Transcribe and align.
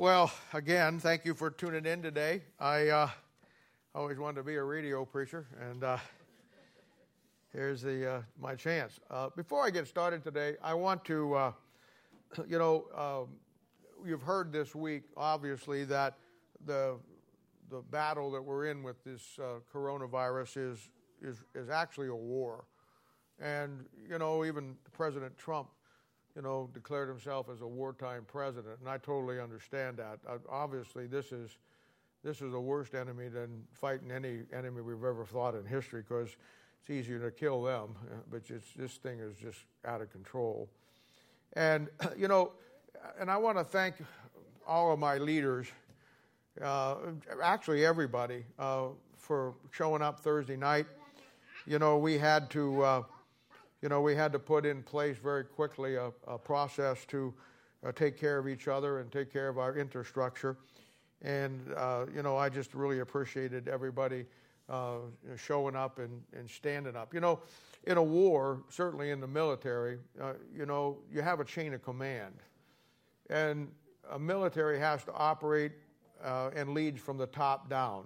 Well, 0.00 0.32
again, 0.54 0.98
thank 0.98 1.26
you 1.26 1.34
for 1.34 1.50
tuning 1.50 1.84
in 1.84 2.00
today. 2.00 2.40
I 2.58 2.88
uh, 2.88 3.10
always 3.94 4.18
wanted 4.18 4.36
to 4.36 4.42
be 4.44 4.54
a 4.54 4.64
radio 4.64 5.04
preacher, 5.04 5.46
and 5.60 5.84
uh, 5.84 5.98
here's 7.52 7.82
the 7.82 8.10
uh, 8.10 8.22
my 8.40 8.54
chance. 8.54 8.98
Uh, 9.10 9.28
before 9.36 9.62
I 9.62 9.68
get 9.68 9.86
started 9.86 10.24
today, 10.24 10.56
I 10.62 10.72
want 10.72 11.04
to, 11.04 11.34
uh, 11.34 11.52
you 12.48 12.58
know, 12.58 12.86
um, 12.96 13.36
you've 14.08 14.22
heard 14.22 14.52
this 14.54 14.74
week, 14.74 15.02
obviously, 15.18 15.84
that 15.84 16.14
the 16.64 16.96
the 17.68 17.82
battle 17.90 18.30
that 18.30 18.40
we're 18.40 18.68
in 18.68 18.82
with 18.82 19.04
this 19.04 19.38
uh, 19.38 19.58
coronavirus 19.70 20.72
is 20.72 20.78
is 21.20 21.44
is 21.54 21.68
actually 21.68 22.08
a 22.08 22.16
war, 22.16 22.64
and 23.38 23.84
you 24.08 24.18
know, 24.18 24.46
even 24.46 24.76
President 24.94 25.36
Trump 25.36 25.68
you 26.36 26.42
know, 26.42 26.68
declared 26.72 27.08
himself 27.08 27.48
as 27.52 27.60
a 27.60 27.66
wartime 27.66 28.24
president, 28.26 28.78
and 28.80 28.88
I 28.88 28.98
totally 28.98 29.40
understand 29.40 29.96
that. 29.96 30.18
Uh, 30.28 30.38
obviously, 30.48 31.06
this 31.06 31.32
is 31.32 31.56
this 32.22 32.42
is 32.42 32.52
a 32.52 32.60
worse 32.60 32.92
enemy 32.94 33.28
than 33.28 33.64
fighting 33.72 34.10
any 34.10 34.40
enemy 34.52 34.82
we've 34.82 35.04
ever 35.04 35.24
fought 35.24 35.54
in 35.54 35.64
history 35.64 36.02
because 36.06 36.36
it's 36.80 36.90
easier 36.90 37.18
to 37.18 37.30
kill 37.30 37.62
them, 37.62 37.94
uh, 38.02 38.16
but 38.30 38.42
this 38.76 38.96
thing 38.96 39.20
is 39.20 39.36
just 39.36 39.58
out 39.84 40.00
of 40.00 40.10
control. 40.10 40.68
And 41.54 41.88
you 42.16 42.28
know, 42.28 42.52
and 43.18 43.30
I 43.30 43.36
want 43.36 43.58
to 43.58 43.64
thank 43.64 43.96
all 44.66 44.92
of 44.92 44.98
my 44.98 45.18
leaders, 45.18 45.66
uh, 46.62 46.96
actually 47.42 47.84
everybody, 47.84 48.44
uh, 48.58 48.88
for 49.16 49.54
showing 49.70 50.02
up 50.02 50.20
Thursday 50.20 50.56
night. 50.56 50.86
You 51.66 51.78
know, 51.78 51.98
we 51.98 52.18
had 52.18 52.50
to 52.50 52.82
uh, 52.82 53.02
you 53.82 53.88
know, 53.88 54.00
we 54.00 54.14
had 54.14 54.32
to 54.32 54.38
put 54.38 54.66
in 54.66 54.82
place 54.82 55.16
very 55.16 55.44
quickly 55.44 55.96
a, 55.96 56.12
a 56.26 56.38
process 56.38 57.04
to 57.06 57.32
uh, 57.84 57.92
take 57.92 58.18
care 58.18 58.38
of 58.38 58.46
each 58.46 58.68
other 58.68 59.00
and 59.00 59.10
take 59.10 59.32
care 59.32 59.48
of 59.48 59.58
our 59.58 59.76
infrastructure. 59.76 60.56
And, 61.22 61.60
uh, 61.76 62.06
you 62.14 62.22
know, 62.22 62.36
I 62.36 62.48
just 62.48 62.74
really 62.74 63.00
appreciated 63.00 63.68
everybody 63.68 64.26
uh, 64.68 64.98
showing 65.36 65.76
up 65.76 65.98
and, 65.98 66.22
and 66.32 66.48
standing 66.48 66.96
up. 66.96 67.12
You 67.12 67.20
know, 67.20 67.40
in 67.84 67.96
a 67.96 68.02
war, 68.02 68.62
certainly 68.68 69.10
in 69.10 69.20
the 69.20 69.26
military, 69.26 69.98
uh, 70.20 70.34
you 70.54 70.66
know, 70.66 70.98
you 71.12 71.22
have 71.22 71.40
a 71.40 71.44
chain 71.44 71.74
of 71.74 71.82
command. 71.82 72.34
And 73.28 73.68
a 74.10 74.18
military 74.18 74.78
has 74.78 75.04
to 75.04 75.12
operate 75.12 75.72
uh, 76.22 76.50
and 76.54 76.74
lead 76.74 77.00
from 77.00 77.16
the 77.16 77.26
top 77.26 77.70
down. 77.70 78.04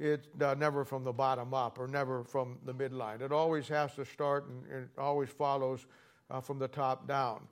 It's 0.00 0.26
uh, 0.42 0.54
never 0.54 0.86
from 0.86 1.04
the 1.04 1.12
bottom 1.12 1.52
up 1.52 1.78
or 1.78 1.86
never 1.86 2.24
from 2.24 2.58
the 2.64 2.72
midline. 2.72 3.20
It 3.20 3.32
always 3.32 3.68
has 3.68 3.94
to 3.96 4.04
start 4.06 4.48
and, 4.48 4.84
it 4.84 4.88
always 4.98 5.28
follows 5.28 5.86
uh, 6.30 6.40
from 6.40 6.58
the 6.58 6.68
top 6.68 7.06
down. 7.06 7.46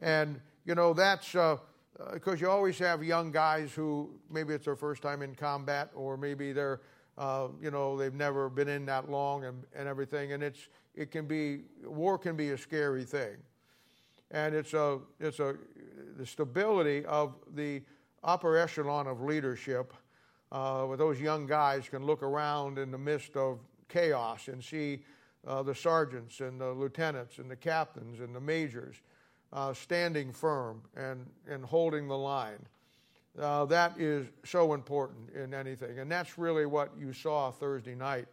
And, 0.00 0.40
you 0.64 0.74
know, 0.74 0.92
that's 0.92 1.30
because 1.30 1.60
uh, 2.00 2.30
uh 2.30 2.34
you 2.34 2.50
always 2.50 2.80
have 2.80 3.04
young 3.04 3.30
guys 3.30 3.72
who 3.72 4.10
maybe 4.28 4.54
it's 4.54 4.64
their 4.64 4.74
first 4.74 5.02
time 5.02 5.22
in 5.22 5.36
combat 5.36 5.90
or 5.94 6.16
maybe 6.16 6.52
they're, 6.52 6.80
uh, 7.16 7.46
you 7.62 7.70
know, 7.70 7.96
they've 7.96 8.12
never 8.12 8.48
been 8.48 8.68
in 8.68 8.84
that 8.86 9.08
long 9.08 9.44
and, 9.44 9.62
and 9.72 9.86
everything. 9.86 10.32
And 10.32 10.42
it's, 10.42 10.68
it 10.96 11.12
can 11.12 11.26
be, 11.26 11.60
war 11.84 12.18
can 12.18 12.36
be 12.36 12.50
a 12.50 12.58
scary 12.58 13.04
thing. 13.04 13.36
And 14.32 14.52
it's 14.52 14.74
a, 14.74 14.98
it's 15.20 15.38
a, 15.38 15.54
the 16.16 16.26
stability 16.26 17.04
of 17.04 17.36
the 17.54 17.82
upper 18.24 18.58
echelon 18.58 19.06
of 19.06 19.22
leadership 19.22 19.94
uh, 20.50 20.84
where 20.84 20.96
those 20.96 21.20
young 21.20 21.46
guys 21.46 21.88
can 21.88 22.04
look 22.04 22.22
around 22.22 22.78
in 22.78 22.90
the 22.90 22.98
midst 22.98 23.36
of 23.36 23.58
chaos 23.88 24.48
and 24.48 24.62
see 24.62 25.00
uh, 25.46 25.62
the 25.62 25.74
sergeants 25.74 26.40
and 26.40 26.60
the 26.60 26.70
lieutenants 26.70 27.38
and 27.38 27.50
the 27.50 27.56
captains 27.56 28.20
and 28.20 28.34
the 28.34 28.40
majors 28.40 28.96
uh, 29.52 29.72
standing 29.72 30.32
firm 30.32 30.82
and, 30.96 31.26
and 31.48 31.64
holding 31.64 32.08
the 32.08 32.16
line. 32.16 32.58
Uh, 33.38 33.64
that 33.64 33.98
is 33.98 34.26
so 34.44 34.74
important 34.74 35.30
in 35.30 35.54
anything. 35.54 35.98
And 36.00 36.10
that's 36.10 36.38
really 36.38 36.66
what 36.66 36.90
you 36.98 37.12
saw 37.12 37.50
Thursday 37.50 37.94
night 37.94 38.26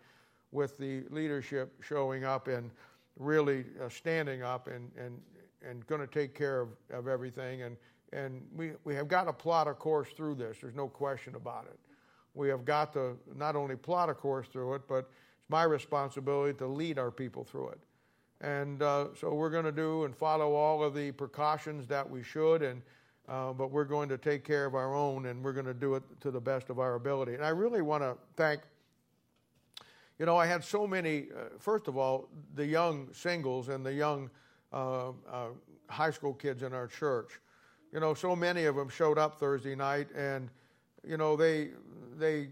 with 0.51 0.77
the 0.77 1.03
leadership 1.09 1.73
showing 1.81 2.23
up 2.23 2.47
and 2.47 2.71
really 3.19 3.65
uh, 3.83 3.89
standing 3.89 4.41
up 4.41 4.67
and, 4.67 4.91
and, 4.97 5.21
and 5.67 5.85
going 5.87 6.01
to 6.01 6.07
take 6.07 6.33
care 6.33 6.61
of, 6.61 6.69
of 6.89 7.07
everything. 7.07 7.61
And, 7.61 7.77
and 8.13 8.41
we, 8.55 8.71
we 8.83 8.95
have 8.95 9.07
got 9.07 9.25
to 9.25 9.33
plot 9.33 9.67
a 9.67 9.73
course 9.73 10.09
through 10.15 10.35
this. 10.35 10.57
There's 10.61 10.75
no 10.75 10.87
question 10.87 11.35
about 11.35 11.65
it 11.65 11.79
we 12.35 12.49
have 12.49 12.65
got 12.65 12.93
to 12.93 13.17
not 13.35 13.55
only 13.55 13.75
plot 13.75 14.09
a 14.09 14.13
course 14.13 14.47
through 14.47 14.75
it, 14.75 14.81
but 14.87 15.09
it's 15.39 15.49
my 15.49 15.63
responsibility 15.63 16.53
to 16.57 16.67
lead 16.67 16.99
our 16.99 17.11
people 17.11 17.43
through 17.43 17.69
it. 17.69 17.79
And 18.41 18.81
uh, 18.81 19.07
so 19.19 19.33
we're 19.33 19.49
going 19.49 19.65
to 19.65 19.71
do 19.71 20.03
and 20.03 20.15
follow 20.15 20.53
all 20.53 20.83
of 20.83 20.93
the 20.93 21.11
precautions 21.11 21.87
that 21.87 22.07
we 22.07 22.21
should, 22.21 22.61
and 22.61 22.81
uh, 23.27 23.53
but 23.53 23.71
we're 23.71 23.85
going 23.85 24.09
to 24.09 24.17
take 24.17 24.43
care 24.43 24.65
of 24.65 24.75
our 24.75 24.93
own, 24.93 25.25
and 25.27 25.43
we're 25.43 25.53
going 25.53 25.65
to 25.65 25.73
do 25.73 25.95
it 25.95 26.03
to 26.21 26.29
the 26.29 26.39
best 26.39 26.69
of 26.69 26.77
our 26.77 26.95
ability. 26.95 27.33
And 27.33 27.43
I 27.43 27.49
really 27.49 27.81
want 27.81 28.03
to 28.03 28.17
thank. 28.35 28.61
You 30.19 30.25
know, 30.25 30.37
I 30.37 30.45
had 30.45 30.63
so 30.63 30.85
many. 30.85 31.27
Uh, 31.31 31.57
first 31.57 31.87
of 31.87 31.97
all, 31.97 32.29
the 32.53 32.65
young 32.65 33.11
singles 33.13 33.69
and 33.69 33.85
the 33.85 33.93
young 33.93 34.29
uh, 34.71 35.09
uh, 35.09 35.47
high 35.87 36.11
school 36.11 36.33
kids 36.33 36.61
in 36.61 36.73
our 36.73 36.87
church. 36.87 37.39
You 37.93 37.99
know, 37.99 38.13
so 38.13 38.35
many 38.35 38.65
of 38.65 38.75
them 38.75 38.89
showed 38.89 39.17
up 39.17 39.39
Thursday 39.39 39.75
night, 39.75 40.07
and 40.15 40.49
you 41.07 41.17
know 41.17 41.35
they 41.35 41.69
they 42.17 42.49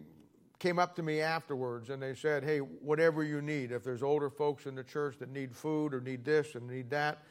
came 0.63 0.79
up 0.79 0.95
to 0.95 1.03
me 1.03 1.19
afterwards 1.19 1.89
and 1.89 2.01
they 2.01 2.15
said, 2.15 2.41
Hey, 2.41 2.59
whatever 2.59 3.21
you 3.21 3.41
need, 3.41 3.73
if 3.73 3.83
there's 3.83 4.01
older 4.01 4.29
folks 4.29 4.65
in 4.65 4.75
the 4.75 4.83
church 4.83 5.17
that 5.19 5.29
need 5.29 5.53
food 5.53 5.93
or 5.93 5.99
need 5.99 6.23
this 6.23 6.55
and 6.55 6.65
need 6.65 6.89
that. 6.89 7.23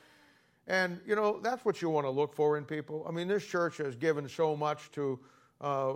And, 0.67 1.01
you 1.07 1.17
know, 1.17 1.41
that's 1.41 1.65
what 1.65 1.81
you 1.81 1.89
want 1.89 2.05
to 2.05 2.11
look 2.11 2.35
for 2.35 2.59
in 2.59 2.65
people. 2.67 3.07
I 3.09 3.11
mean, 3.11 3.29
this 3.29 3.45
church 3.45 3.79
has 3.79 3.97
given 3.97 4.29
so 4.29 4.55
much 4.55 4.91
to, 4.93 5.19
uh, 5.63 5.95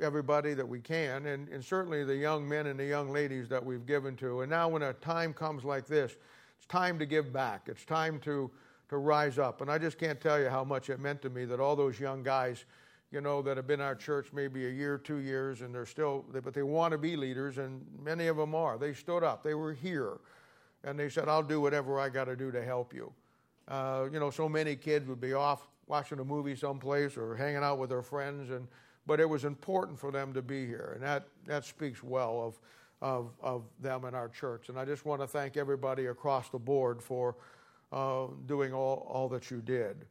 everybody 0.00 0.54
that 0.54 0.66
we 0.66 0.80
can, 0.80 1.26
and, 1.26 1.48
and 1.48 1.62
certainly 1.62 2.02
the 2.02 2.16
young 2.16 2.48
men 2.48 2.66
and 2.66 2.80
the 2.80 2.86
young 2.86 3.10
ladies 3.10 3.48
that 3.50 3.64
we've 3.64 3.84
given 3.84 4.16
to. 4.16 4.40
And 4.40 4.50
now, 4.50 4.68
when 4.68 4.82
a 4.82 4.94
time 4.94 5.34
comes 5.34 5.64
like 5.64 5.86
this, 5.86 6.16
it's 6.56 6.66
time 6.66 6.98
to 6.98 7.06
give 7.06 7.32
back. 7.32 7.62
It's 7.66 7.84
time 7.84 8.20
to, 8.20 8.50
to 8.88 8.96
rise 8.96 9.38
up. 9.38 9.60
And 9.60 9.70
I 9.70 9.78
just 9.78 9.98
can't 9.98 10.20
tell 10.20 10.40
you 10.40 10.48
how 10.48 10.64
much 10.64 10.90
it 10.90 10.98
meant 10.98 11.20
to 11.22 11.30
me 11.30 11.44
that 11.44 11.60
all 11.60 11.76
those 11.76 12.00
young 12.00 12.22
guys 12.22 12.64
you 13.12 13.20
know, 13.20 13.42
that 13.42 13.56
have 13.56 13.66
been 13.66 13.80
our 13.80 13.94
church 13.94 14.28
maybe 14.32 14.66
a 14.66 14.70
year, 14.70 14.96
two 14.96 15.16
years, 15.16 15.62
and 15.62 15.74
they're 15.74 15.86
still, 15.86 16.24
but 16.32 16.54
they 16.54 16.62
want 16.62 16.92
to 16.92 16.98
be 16.98 17.16
leaders, 17.16 17.58
and 17.58 17.84
many 18.02 18.28
of 18.28 18.36
them 18.36 18.54
are. 18.54 18.78
They 18.78 18.94
stood 18.94 19.24
up, 19.24 19.42
they 19.42 19.54
were 19.54 19.72
here, 19.72 20.18
and 20.84 20.98
they 20.98 21.08
said, 21.08 21.28
I'll 21.28 21.42
do 21.42 21.60
whatever 21.60 21.98
I 21.98 22.08
got 22.08 22.24
to 22.24 22.36
do 22.36 22.52
to 22.52 22.64
help 22.64 22.94
you. 22.94 23.12
Uh, 23.66 24.06
you 24.12 24.20
know, 24.20 24.30
so 24.30 24.48
many 24.48 24.76
kids 24.76 25.08
would 25.08 25.20
be 25.20 25.32
off 25.32 25.66
watching 25.86 26.20
a 26.20 26.24
movie 26.24 26.54
someplace 26.54 27.16
or 27.16 27.34
hanging 27.34 27.64
out 27.64 27.78
with 27.78 27.90
their 27.90 28.02
friends, 28.02 28.50
and 28.50 28.68
but 29.06 29.18
it 29.18 29.28
was 29.28 29.44
important 29.44 29.98
for 29.98 30.12
them 30.12 30.32
to 30.32 30.42
be 30.42 30.66
here, 30.66 30.92
and 30.94 31.02
that, 31.02 31.26
that 31.46 31.64
speaks 31.64 32.02
well 32.02 32.40
of, 32.40 32.60
of, 33.02 33.32
of 33.42 33.64
them 33.80 34.04
in 34.04 34.14
our 34.14 34.28
church. 34.28 34.68
And 34.68 34.78
I 34.78 34.84
just 34.84 35.04
want 35.04 35.20
to 35.20 35.26
thank 35.26 35.56
everybody 35.56 36.06
across 36.06 36.48
the 36.50 36.58
board 36.58 37.02
for 37.02 37.34
uh, 37.90 38.26
doing 38.46 38.72
all, 38.72 39.06
all 39.10 39.28
that 39.30 39.50
you 39.50 39.62
did. 39.62 40.04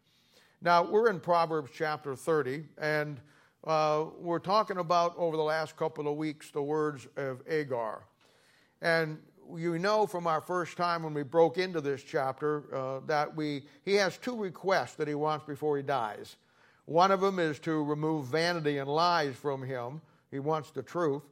Now, 0.61 0.83
we're 0.83 1.09
in 1.09 1.21
Proverbs 1.21 1.71
chapter 1.73 2.17
30, 2.17 2.65
and 2.77 3.21
uh, 3.65 4.07
we're 4.19 4.39
talking 4.39 4.77
about 4.77 5.13
over 5.17 5.37
the 5.37 5.43
last 5.43 5.77
couple 5.77 6.05
of 6.09 6.17
weeks 6.17 6.51
the 6.51 6.61
words 6.61 7.07
of 7.15 7.41
Agur. 7.49 8.03
And 8.81 9.19
you 9.55 9.79
know 9.79 10.05
from 10.05 10.27
our 10.27 10.41
first 10.41 10.75
time 10.75 11.03
when 11.03 11.13
we 11.13 11.23
broke 11.23 11.57
into 11.57 11.79
this 11.79 12.03
chapter 12.03 12.75
uh, 12.75 12.99
that 13.07 13.33
we, 13.33 13.63
he 13.85 13.93
has 13.95 14.17
two 14.17 14.35
requests 14.35 14.95
that 14.95 15.07
he 15.07 15.15
wants 15.15 15.45
before 15.45 15.77
he 15.77 15.83
dies. 15.83 16.35
One 16.83 17.11
of 17.11 17.21
them 17.21 17.39
is 17.39 17.57
to 17.59 17.81
remove 17.81 18.25
vanity 18.25 18.79
and 18.79 18.89
lies 18.89 19.37
from 19.37 19.63
him. 19.63 20.01
He 20.29 20.39
wants 20.39 20.71
the 20.71 20.83
truth. 20.83 21.23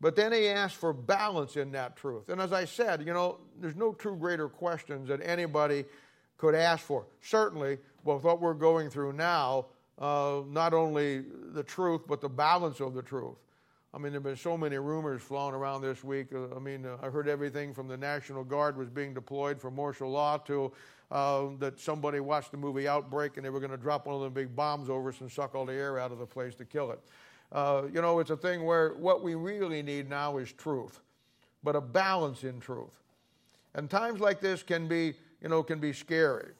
But 0.00 0.14
then 0.14 0.32
he 0.32 0.46
asks 0.46 0.78
for 0.78 0.92
balance 0.92 1.56
in 1.56 1.72
that 1.72 1.96
truth. 1.96 2.28
And 2.28 2.40
as 2.40 2.52
I 2.52 2.64
said, 2.64 3.04
you 3.04 3.12
know, 3.12 3.38
there's 3.60 3.74
no 3.74 3.92
two 3.92 4.14
greater 4.14 4.48
questions 4.48 5.08
that 5.08 5.20
anybody 5.20 5.84
could 6.38 6.54
ask 6.54 6.84
for. 6.84 7.06
Certainly, 7.20 7.78
with 8.04 8.22
what 8.22 8.40
we're 8.40 8.54
going 8.54 8.88
through 8.88 9.12
now, 9.12 9.66
uh, 9.98 10.40
not 10.48 10.72
only 10.72 11.24
the 11.52 11.62
truth, 11.62 12.02
but 12.06 12.20
the 12.20 12.28
balance 12.28 12.80
of 12.80 12.94
the 12.94 13.02
truth. 13.02 13.36
I 13.92 13.98
mean, 13.98 14.12
there 14.12 14.20
have 14.20 14.24
been 14.24 14.36
so 14.36 14.56
many 14.56 14.76
rumors 14.78 15.22
flown 15.22 15.54
around 15.54 15.82
this 15.82 16.04
week. 16.04 16.28
Uh, 16.32 16.54
I 16.54 16.58
mean, 16.58 16.86
uh, 16.86 16.98
I 17.02 17.08
heard 17.08 17.26
everything 17.26 17.74
from 17.74 17.88
the 17.88 17.96
National 17.96 18.44
Guard 18.44 18.76
was 18.76 18.88
being 18.88 19.14
deployed 19.14 19.60
for 19.60 19.70
martial 19.70 20.10
law 20.10 20.36
to 20.38 20.72
uh, 21.10 21.46
that 21.58 21.80
somebody 21.80 22.20
watched 22.20 22.50
the 22.50 22.56
movie 22.56 22.86
Outbreak 22.86 23.36
and 23.36 23.44
they 23.44 23.50
were 23.50 23.60
going 23.60 23.70
to 23.70 23.78
drop 23.78 24.06
one 24.06 24.14
of 24.14 24.20
them 24.20 24.32
big 24.32 24.54
bombs 24.54 24.90
over 24.90 25.08
us 25.08 25.20
and 25.20 25.30
suck 25.30 25.54
all 25.54 25.64
the 25.64 25.72
air 25.72 25.98
out 25.98 26.12
of 26.12 26.18
the 26.18 26.26
place 26.26 26.54
to 26.56 26.64
kill 26.64 26.90
it. 26.92 27.00
Uh, 27.50 27.84
you 27.92 28.02
know, 28.02 28.18
it's 28.18 28.30
a 28.30 28.36
thing 28.36 28.64
where 28.64 28.90
what 28.94 29.22
we 29.22 29.34
really 29.34 29.82
need 29.82 30.10
now 30.10 30.36
is 30.36 30.52
truth, 30.52 31.00
but 31.64 31.74
a 31.74 31.80
balance 31.80 32.44
in 32.44 32.60
truth. 32.60 33.02
And 33.74 33.88
times 33.88 34.20
like 34.20 34.40
this 34.40 34.62
can 34.62 34.86
be, 34.86 35.14
you 35.42 35.48
know, 35.48 35.62
can 35.62 35.78
be 35.78 35.92
scary. 35.92 36.52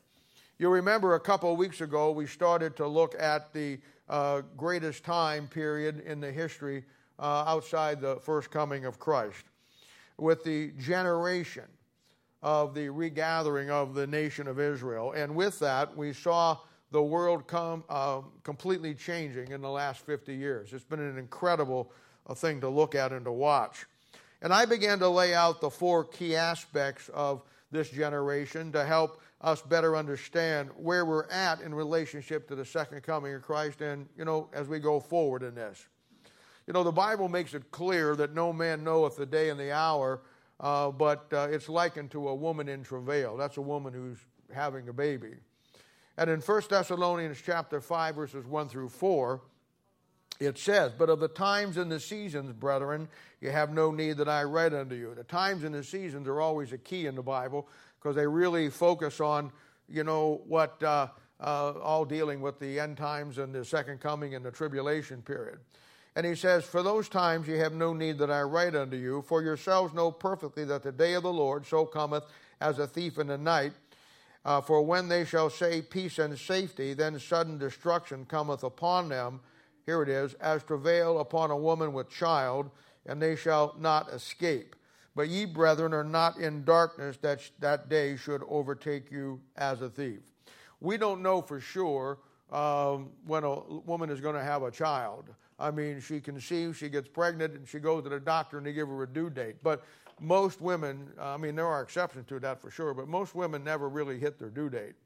You 0.58 0.68
remember 0.70 1.14
a 1.14 1.20
couple 1.20 1.52
of 1.52 1.58
weeks 1.58 1.80
ago, 1.80 2.10
we 2.10 2.26
started 2.26 2.76
to 2.76 2.86
look 2.86 3.14
at 3.18 3.52
the 3.52 3.78
uh, 4.08 4.42
greatest 4.56 5.04
time 5.04 5.46
period 5.46 6.00
in 6.00 6.20
the 6.20 6.32
history 6.32 6.84
uh, 7.18 7.44
outside 7.46 8.00
the 8.00 8.16
first 8.16 8.50
coming 8.50 8.84
of 8.84 8.98
Christ 8.98 9.44
with 10.16 10.42
the 10.44 10.72
generation 10.78 11.64
of 12.42 12.74
the 12.74 12.88
regathering 12.88 13.70
of 13.70 13.94
the 13.94 14.06
nation 14.06 14.46
of 14.46 14.60
Israel. 14.60 15.12
And 15.12 15.34
with 15.34 15.58
that, 15.60 15.96
we 15.96 16.12
saw 16.12 16.58
the 16.90 17.02
world 17.02 17.46
come 17.46 17.84
uh, 17.88 18.22
completely 18.42 18.94
changing 18.94 19.50
in 19.50 19.60
the 19.60 19.70
last 19.70 20.04
50 20.06 20.34
years. 20.34 20.72
It's 20.72 20.84
been 20.84 21.00
an 21.00 21.18
incredible 21.18 21.92
uh, 22.26 22.34
thing 22.34 22.60
to 22.60 22.68
look 22.68 22.94
at 22.94 23.12
and 23.12 23.24
to 23.24 23.32
watch. 23.32 23.86
And 24.40 24.52
I 24.52 24.64
began 24.64 24.98
to 25.00 25.08
lay 25.08 25.34
out 25.34 25.60
the 25.60 25.70
four 25.70 26.04
key 26.04 26.36
aspects 26.36 27.08
of 27.10 27.42
this 27.70 27.90
generation 27.90 28.72
to 28.72 28.84
help 28.84 29.20
us 29.40 29.62
better 29.62 29.96
understand 29.96 30.70
where 30.76 31.04
we're 31.04 31.28
at 31.28 31.60
in 31.60 31.74
relationship 31.74 32.48
to 32.48 32.54
the 32.54 32.64
second 32.64 33.02
coming 33.02 33.34
of 33.34 33.42
Christ 33.42 33.80
and, 33.80 34.08
you 34.16 34.24
know, 34.24 34.48
as 34.52 34.68
we 34.68 34.78
go 34.78 34.98
forward 35.00 35.42
in 35.42 35.54
this. 35.54 35.86
You 36.66 36.72
know, 36.72 36.82
the 36.82 36.92
Bible 36.92 37.28
makes 37.28 37.54
it 37.54 37.70
clear 37.70 38.16
that 38.16 38.34
no 38.34 38.52
man 38.52 38.84
knoweth 38.84 39.16
the 39.16 39.26
day 39.26 39.50
and 39.50 39.58
the 39.58 39.72
hour, 39.72 40.20
uh, 40.60 40.90
but 40.90 41.26
uh, 41.32 41.48
it's 41.50 41.68
likened 41.68 42.10
to 42.10 42.28
a 42.28 42.34
woman 42.34 42.68
in 42.68 42.82
travail. 42.82 43.36
That's 43.36 43.56
a 43.56 43.62
woman 43.62 43.92
who's 43.92 44.18
having 44.52 44.88
a 44.88 44.92
baby. 44.92 45.34
And 46.16 46.28
in 46.28 46.40
1 46.40 46.62
Thessalonians 46.68 47.40
chapter 47.44 47.80
5, 47.80 48.14
verses 48.14 48.44
1 48.44 48.68
through 48.68 48.88
4, 48.88 49.40
it 50.40 50.58
says, 50.58 50.92
But 50.96 51.10
of 51.10 51.20
the 51.20 51.28
times 51.28 51.76
and 51.76 51.90
the 51.90 52.00
seasons, 52.00 52.52
brethren, 52.52 53.08
you 53.40 53.50
have 53.50 53.72
no 53.72 53.90
need 53.90 54.18
that 54.18 54.28
I 54.28 54.44
write 54.44 54.72
unto 54.72 54.94
you. 54.94 55.14
The 55.14 55.24
times 55.24 55.64
and 55.64 55.74
the 55.74 55.82
seasons 55.82 56.28
are 56.28 56.40
always 56.40 56.72
a 56.72 56.78
key 56.78 57.06
in 57.06 57.14
the 57.14 57.22
Bible 57.22 57.68
because 57.98 58.16
they 58.16 58.26
really 58.26 58.70
focus 58.70 59.20
on, 59.20 59.50
you 59.88 60.04
know, 60.04 60.42
what 60.46 60.82
uh, 60.82 61.08
uh, 61.40 61.72
all 61.82 62.04
dealing 62.04 62.40
with 62.40 62.58
the 62.58 62.80
end 62.80 62.96
times 62.96 63.38
and 63.38 63.54
the 63.54 63.64
second 63.64 64.00
coming 64.00 64.34
and 64.34 64.44
the 64.44 64.50
tribulation 64.50 65.22
period. 65.22 65.58
And 66.16 66.26
he 66.26 66.34
says, 66.34 66.64
For 66.64 66.82
those 66.82 67.08
times 67.08 67.46
ye 67.46 67.58
have 67.58 67.72
no 67.72 67.92
need 67.92 68.18
that 68.18 68.30
I 68.30 68.42
write 68.42 68.74
unto 68.74 68.96
you, 68.96 69.22
for 69.22 69.42
yourselves 69.42 69.94
know 69.94 70.10
perfectly 70.10 70.64
that 70.64 70.82
the 70.82 70.92
day 70.92 71.14
of 71.14 71.22
the 71.22 71.32
Lord 71.32 71.66
so 71.66 71.84
cometh 71.84 72.24
as 72.60 72.78
a 72.78 72.86
thief 72.86 73.18
in 73.18 73.28
the 73.28 73.38
night. 73.38 73.72
Uh, 74.44 74.60
for 74.60 74.82
when 74.82 75.08
they 75.08 75.24
shall 75.24 75.50
say 75.50 75.82
peace 75.82 76.18
and 76.18 76.36
safety, 76.38 76.94
then 76.94 77.18
sudden 77.18 77.58
destruction 77.58 78.24
cometh 78.24 78.62
upon 78.62 79.08
them. 79.08 79.40
Here 79.88 80.02
it 80.02 80.10
is, 80.10 80.34
as 80.34 80.62
travail 80.64 81.18
upon 81.18 81.50
a 81.50 81.56
woman 81.56 81.94
with 81.94 82.10
child, 82.10 82.70
and 83.06 83.22
they 83.22 83.34
shall 83.34 83.74
not 83.78 84.10
escape. 84.10 84.76
But 85.16 85.30
ye, 85.30 85.46
brethren, 85.46 85.94
are 85.94 86.04
not 86.04 86.36
in 86.36 86.62
darkness 86.62 87.16
that 87.22 87.40
that 87.60 87.88
day 87.88 88.14
should 88.16 88.42
overtake 88.50 89.10
you 89.10 89.40
as 89.56 89.80
a 89.80 89.88
thief. 89.88 90.18
We 90.82 90.98
don't 90.98 91.22
know 91.22 91.40
for 91.40 91.58
sure 91.58 92.18
um, 92.52 93.08
when 93.26 93.44
a 93.44 93.60
woman 93.86 94.10
is 94.10 94.20
going 94.20 94.34
to 94.34 94.44
have 94.44 94.62
a 94.62 94.70
child. 94.70 95.24
I 95.58 95.70
mean, 95.70 96.02
she 96.02 96.20
conceives, 96.20 96.76
she 96.76 96.90
gets 96.90 97.08
pregnant, 97.08 97.54
and 97.54 97.66
she 97.66 97.78
goes 97.78 98.02
to 98.02 98.10
the 98.10 98.20
doctor 98.20 98.58
and 98.58 98.66
they 98.66 98.74
give 98.74 98.88
her 98.88 99.04
a 99.04 99.08
due 99.08 99.30
date. 99.30 99.56
But 99.62 99.84
most 100.20 100.60
women, 100.60 101.08
I 101.18 101.38
mean, 101.38 101.56
there 101.56 101.66
are 101.66 101.80
exceptions 101.80 102.26
to 102.26 102.38
that 102.40 102.60
for 102.60 102.70
sure, 102.70 102.92
but 102.92 103.08
most 103.08 103.34
women 103.34 103.64
never 103.64 103.88
really 103.88 104.18
hit 104.18 104.38
their 104.38 104.50
due 104.50 104.68
date. 104.68 104.96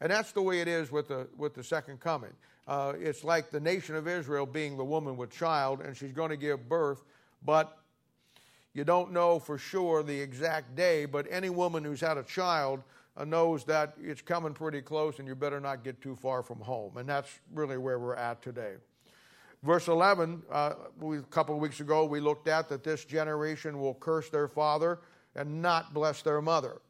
And 0.00 0.10
that's 0.10 0.32
the 0.32 0.42
way 0.42 0.60
it 0.60 0.66
is 0.66 0.90
with 0.90 1.06
the, 1.06 1.28
with 1.36 1.54
the 1.54 1.62
second 1.62 2.00
coming. 2.00 2.32
Uh, 2.66 2.94
it's 2.98 3.24
like 3.24 3.50
the 3.50 3.60
nation 3.60 3.94
of 3.94 4.08
Israel 4.08 4.46
being 4.46 4.76
the 4.76 4.84
woman 4.84 5.16
with 5.16 5.30
child, 5.30 5.80
and 5.80 5.96
she's 5.96 6.12
going 6.12 6.30
to 6.30 6.36
give 6.36 6.68
birth, 6.68 7.02
but 7.44 7.78
you 8.72 8.84
don't 8.84 9.12
know 9.12 9.38
for 9.38 9.56
sure 9.56 10.02
the 10.02 10.18
exact 10.18 10.74
day, 10.74 11.04
but 11.04 11.26
any 11.30 11.50
woman 11.50 11.84
who's 11.84 12.00
had 12.00 12.18
a 12.18 12.24
child 12.24 12.82
uh, 13.16 13.24
knows 13.24 13.64
that 13.64 13.94
it's 14.02 14.20
coming 14.20 14.52
pretty 14.52 14.80
close 14.80 15.20
and 15.20 15.28
you 15.28 15.34
better 15.36 15.60
not 15.60 15.84
get 15.84 16.00
too 16.00 16.16
far 16.16 16.42
from 16.42 16.58
home. 16.58 16.96
And 16.96 17.08
that's 17.08 17.38
really 17.52 17.78
where 17.78 17.98
we're 17.98 18.16
at 18.16 18.42
today. 18.42 18.74
Verse 19.62 19.88
11, 19.88 20.42
uh, 20.50 20.74
we, 21.00 21.18
a 21.18 21.22
couple 21.22 21.54
of 21.54 21.60
weeks 21.60 21.80
ago, 21.80 22.04
we 22.04 22.20
looked 22.20 22.48
at 22.48 22.68
that 22.68 22.82
this 22.82 23.04
generation 23.04 23.78
will 23.78 23.94
curse 23.94 24.28
their 24.28 24.48
father 24.48 24.98
and 25.36 25.62
not 25.62 25.94
bless 25.94 26.22
their 26.22 26.42
mother. 26.42 26.80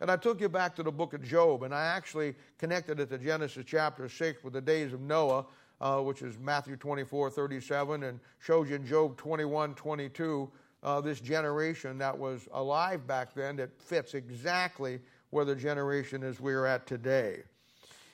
And 0.00 0.10
I 0.10 0.16
took 0.16 0.40
you 0.40 0.48
back 0.48 0.74
to 0.76 0.82
the 0.82 0.90
book 0.90 1.14
of 1.14 1.22
Job, 1.22 1.62
and 1.62 1.74
I 1.74 1.84
actually 1.84 2.34
connected 2.58 3.00
it 3.00 3.10
to 3.10 3.18
Genesis 3.18 3.64
chapter 3.66 4.08
6 4.08 4.42
with 4.42 4.52
the 4.52 4.60
days 4.60 4.92
of 4.92 5.00
Noah, 5.00 5.46
uh, 5.80 6.00
which 6.00 6.22
is 6.22 6.38
Matthew 6.38 6.76
24, 6.76 7.30
37, 7.30 8.04
and 8.04 8.20
showed 8.38 8.68
you 8.68 8.76
in 8.76 8.86
Job 8.86 9.16
21, 9.16 9.74
22, 9.74 10.50
uh, 10.82 11.00
this 11.00 11.20
generation 11.20 11.96
that 11.98 12.16
was 12.16 12.48
alive 12.52 13.06
back 13.06 13.34
then 13.34 13.56
that 13.56 13.70
fits 13.80 14.14
exactly 14.14 15.00
where 15.30 15.44
the 15.44 15.54
generation 15.54 16.22
is 16.22 16.40
we're 16.40 16.66
at 16.66 16.86
today. 16.86 17.42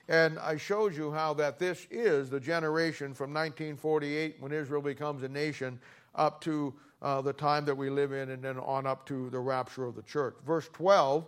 And 0.09 0.39
I 0.39 0.57
showed 0.57 0.97
you 0.97 1.13
how 1.13 1.35
that 1.35 1.59
this 1.59 1.87
is 1.91 2.31
the 2.31 2.41
generation 2.41 3.15
from 3.15 3.33
1948 3.33 4.37
when 4.41 4.53
Israel 4.53 4.83
becomes 4.83 5.23
a 5.23 5.29
nation 5.29 5.79
up 6.15 6.41
to 6.43 6.75
uh, 7.03 7.21
the 7.21 7.33
time 7.33 7.65
that 7.65 7.77
we 7.77 7.91
live 7.91 8.13
in 8.13 8.31
and 8.31 8.43
then 8.43 8.59
on 8.59 8.87
up 8.87 9.07
to 9.07 9.31
the 9.31 9.39
rapture 9.39 9.85
of 9.85 9.95
the 9.95 10.03
church. 10.03 10.35
Verse 10.45 10.69
12 10.73 11.27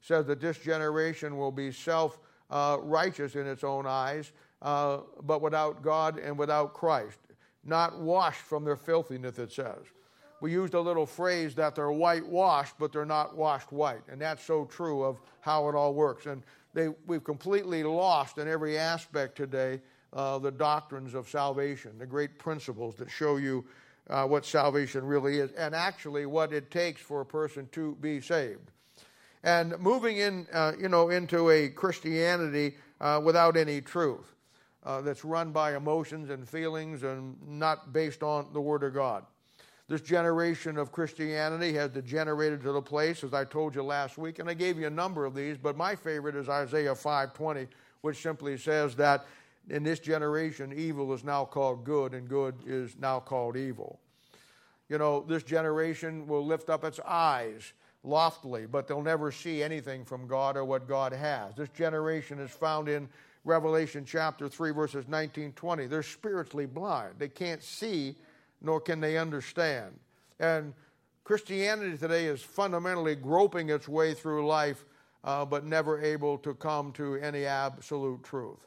says 0.00 0.26
that 0.26 0.40
this 0.40 0.58
generation 0.58 1.36
will 1.36 1.52
be 1.52 1.72
self 1.72 2.18
uh, 2.50 2.78
righteous 2.80 3.34
in 3.34 3.46
its 3.46 3.64
own 3.64 3.86
eyes, 3.86 4.32
uh, 4.62 4.98
but 5.22 5.42
without 5.42 5.82
God 5.82 6.18
and 6.18 6.38
without 6.38 6.74
Christ, 6.74 7.18
not 7.64 7.98
washed 8.00 8.40
from 8.40 8.64
their 8.64 8.76
filthiness, 8.76 9.38
it 9.38 9.52
says. 9.52 9.84
We 10.40 10.52
used 10.52 10.74
a 10.74 10.80
little 10.80 11.06
phrase 11.06 11.54
that 11.56 11.74
they're 11.74 11.90
whitewashed, 11.90 12.74
but 12.78 12.92
they're 12.92 13.04
not 13.04 13.36
washed 13.36 13.72
white. 13.72 14.02
And 14.08 14.20
that's 14.20 14.44
so 14.44 14.64
true 14.64 15.02
of 15.02 15.20
how 15.40 15.68
it 15.68 15.74
all 15.74 15.94
works. 15.94 16.26
And 16.26 16.42
they, 16.74 16.88
we've 17.06 17.24
completely 17.24 17.82
lost 17.82 18.38
in 18.38 18.46
every 18.46 18.78
aspect 18.78 19.36
today 19.36 19.80
uh, 20.12 20.38
the 20.38 20.52
doctrines 20.52 21.14
of 21.14 21.28
salvation, 21.28 21.98
the 21.98 22.06
great 22.06 22.38
principles 22.38 22.94
that 22.96 23.10
show 23.10 23.36
you 23.36 23.64
uh, 24.08 24.24
what 24.26 24.46
salvation 24.46 25.04
really 25.04 25.38
is, 25.38 25.50
and 25.52 25.74
actually 25.74 26.24
what 26.24 26.52
it 26.52 26.70
takes 26.70 27.00
for 27.00 27.20
a 27.20 27.26
person 27.26 27.68
to 27.72 27.96
be 28.00 28.20
saved. 28.20 28.70
And 29.44 29.78
moving 29.78 30.16
in, 30.16 30.46
uh, 30.52 30.72
you 30.78 30.88
know, 30.88 31.10
into 31.10 31.50
a 31.50 31.68
Christianity 31.68 32.76
uh, 33.00 33.20
without 33.22 33.56
any 33.56 33.80
truth, 33.80 34.34
uh, 34.84 35.00
that's 35.00 35.24
run 35.24 35.52
by 35.52 35.76
emotions 35.76 36.30
and 36.30 36.48
feelings 36.48 37.02
and 37.02 37.36
not 37.46 37.92
based 37.92 38.22
on 38.22 38.46
the 38.52 38.60
Word 38.60 38.82
of 38.82 38.94
God. 38.94 39.24
This 39.88 40.00
generation 40.02 40.76
of 40.76 40.92
Christianity 40.92 41.72
has 41.74 41.90
degenerated 41.90 42.62
to 42.62 42.72
the 42.72 42.82
place, 42.82 43.24
as 43.24 43.32
I 43.32 43.44
told 43.44 43.74
you 43.74 43.82
last 43.82 44.18
week, 44.18 44.38
and 44.38 44.48
I 44.48 44.54
gave 44.54 44.78
you 44.78 44.86
a 44.86 44.90
number 44.90 45.24
of 45.24 45.34
these, 45.34 45.56
but 45.56 45.76
my 45.76 45.96
favorite 45.96 46.36
is 46.36 46.48
Isaiah 46.48 46.94
5:20, 46.94 47.68
which 48.02 48.20
simply 48.20 48.58
says 48.58 48.94
that 48.96 49.26
in 49.70 49.82
this 49.82 49.98
generation 49.98 50.72
evil 50.74 51.12
is 51.14 51.24
now 51.24 51.44
called 51.44 51.84
good 51.84 52.12
and 52.12 52.28
good 52.28 52.54
is 52.66 52.96
now 52.98 53.20
called 53.20 53.56
evil. 53.56 53.98
You 54.88 54.98
know, 54.98 55.20
this 55.20 55.42
generation 55.42 56.26
will 56.26 56.44
lift 56.44 56.70
up 56.70 56.84
its 56.84 57.00
eyes 57.00 57.72
loftily, 58.04 58.66
but 58.66 58.86
they'll 58.86 59.02
never 59.02 59.32
see 59.32 59.62
anything 59.62 60.04
from 60.04 60.26
God 60.26 60.56
or 60.56 60.64
what 60.64 60.88
God 60.88 61.12
has. 61.12 61.54
This 61.54 61.68
generation 61.70 62.38
is 62.38 62.50
found 62.50 62.88
in 62.88 63.08
Revelation 63.44 64.04
chapter 64.04 64.48
3 64.48 64.72
verses 64.72 65.06
19 65.08 65.52
20. 65.52 65.86
They're 65.86 66.02
spiritually 66.02 66.66
blind. 66.66 67.14
They 67.18 67.28
can't 67.28 67.62
see 67.62 68.16
nor 68.60 68.80
can 68.80 69.00
they 69.00 69.16
understand. 69.16 69.98
And 70.40 70.74
Christianity 71.24 71.96
today 71.96 72.26
is 72.26 72.42
fundamentally 72.42 73.14
groping 73.14 73.70
its 73.70 73.88
way 73.88 74.14
through 74.14 74.46
life, 74.46 74.84
uh, 75.24 75.44
but 75.44 75.64
never 75.64 76.00
able 76.00 76.38
to 76.38 76.54
come 76.54 76.92
to 76.92 77.16
any 77.16 77.44
absolute 77.44 78.22
truth. 78.24 78.66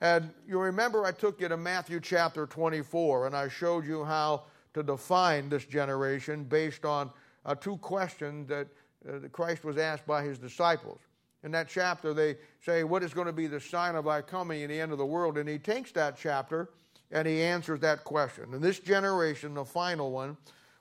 And 0.00 0.30
you 0.48 0.58
remember 0.58 1.04
I 1.04 1.12
took 1.12 1.40
you 1.40 1.48
to 1.48 1.56
Matthew 1.56 2.00
chapter 2.00 2.46
24, 2.46 3.26
and 3.26 3.36
I 3.36 3.48
showed 3.48 3.86
you 3.86 4.04
how 4.04 4.42
to 4.74 4.82
define 4.82 5.48
this 5.48 5.64
generation 5.64 6.44
based 6.44 6.84
on 6.84 7.10
uh, 7.44 7.54
two 7.54 7.76
questions 7.78 8.48
that, 8.48 8.68
uh, 9.08 9.28
Christ 9.32 9.64
was 9.64 9.78
asked 9.78 10.06
by 10.06 10.22
his 10.22 10.38
disciples. 10.38 11.00
In 11.44 11.50
that 11.52 11.68
chapter, 11.68 12.14
they 12.14 12.36
say, 12.64 12.84
What 12.84 13.02
is 13.02 13.12
going 13.12 13.26
to 13.26 13.32
be 13.32 13.48
the 13.48 13.60
sign 13.60 13.96
of 13.96 14.04
thy 14.04 14.22
coming 14.22 14.62
in 14.62 14.70
the 14.70 14.80
end 14.80 14.92
of 14.92 14.98
the 14.98 15.06
world? 15.06 15.38
And 15.38 15.48
he 15.48 15.58
takes 15.58 15.90
that 15.92 16.16
chapter 16.16 16.70
and 17.10 17.26
he 17.26 17.42
answers 17.42 17.80
that 17.80 18.04
question. 18.04 18.54
And 18.54 18.62
this 18.62 18.78
generation, 18.78 19.54
the 19.54 19.64
final 19.64 20.10
one, 20.10 20.36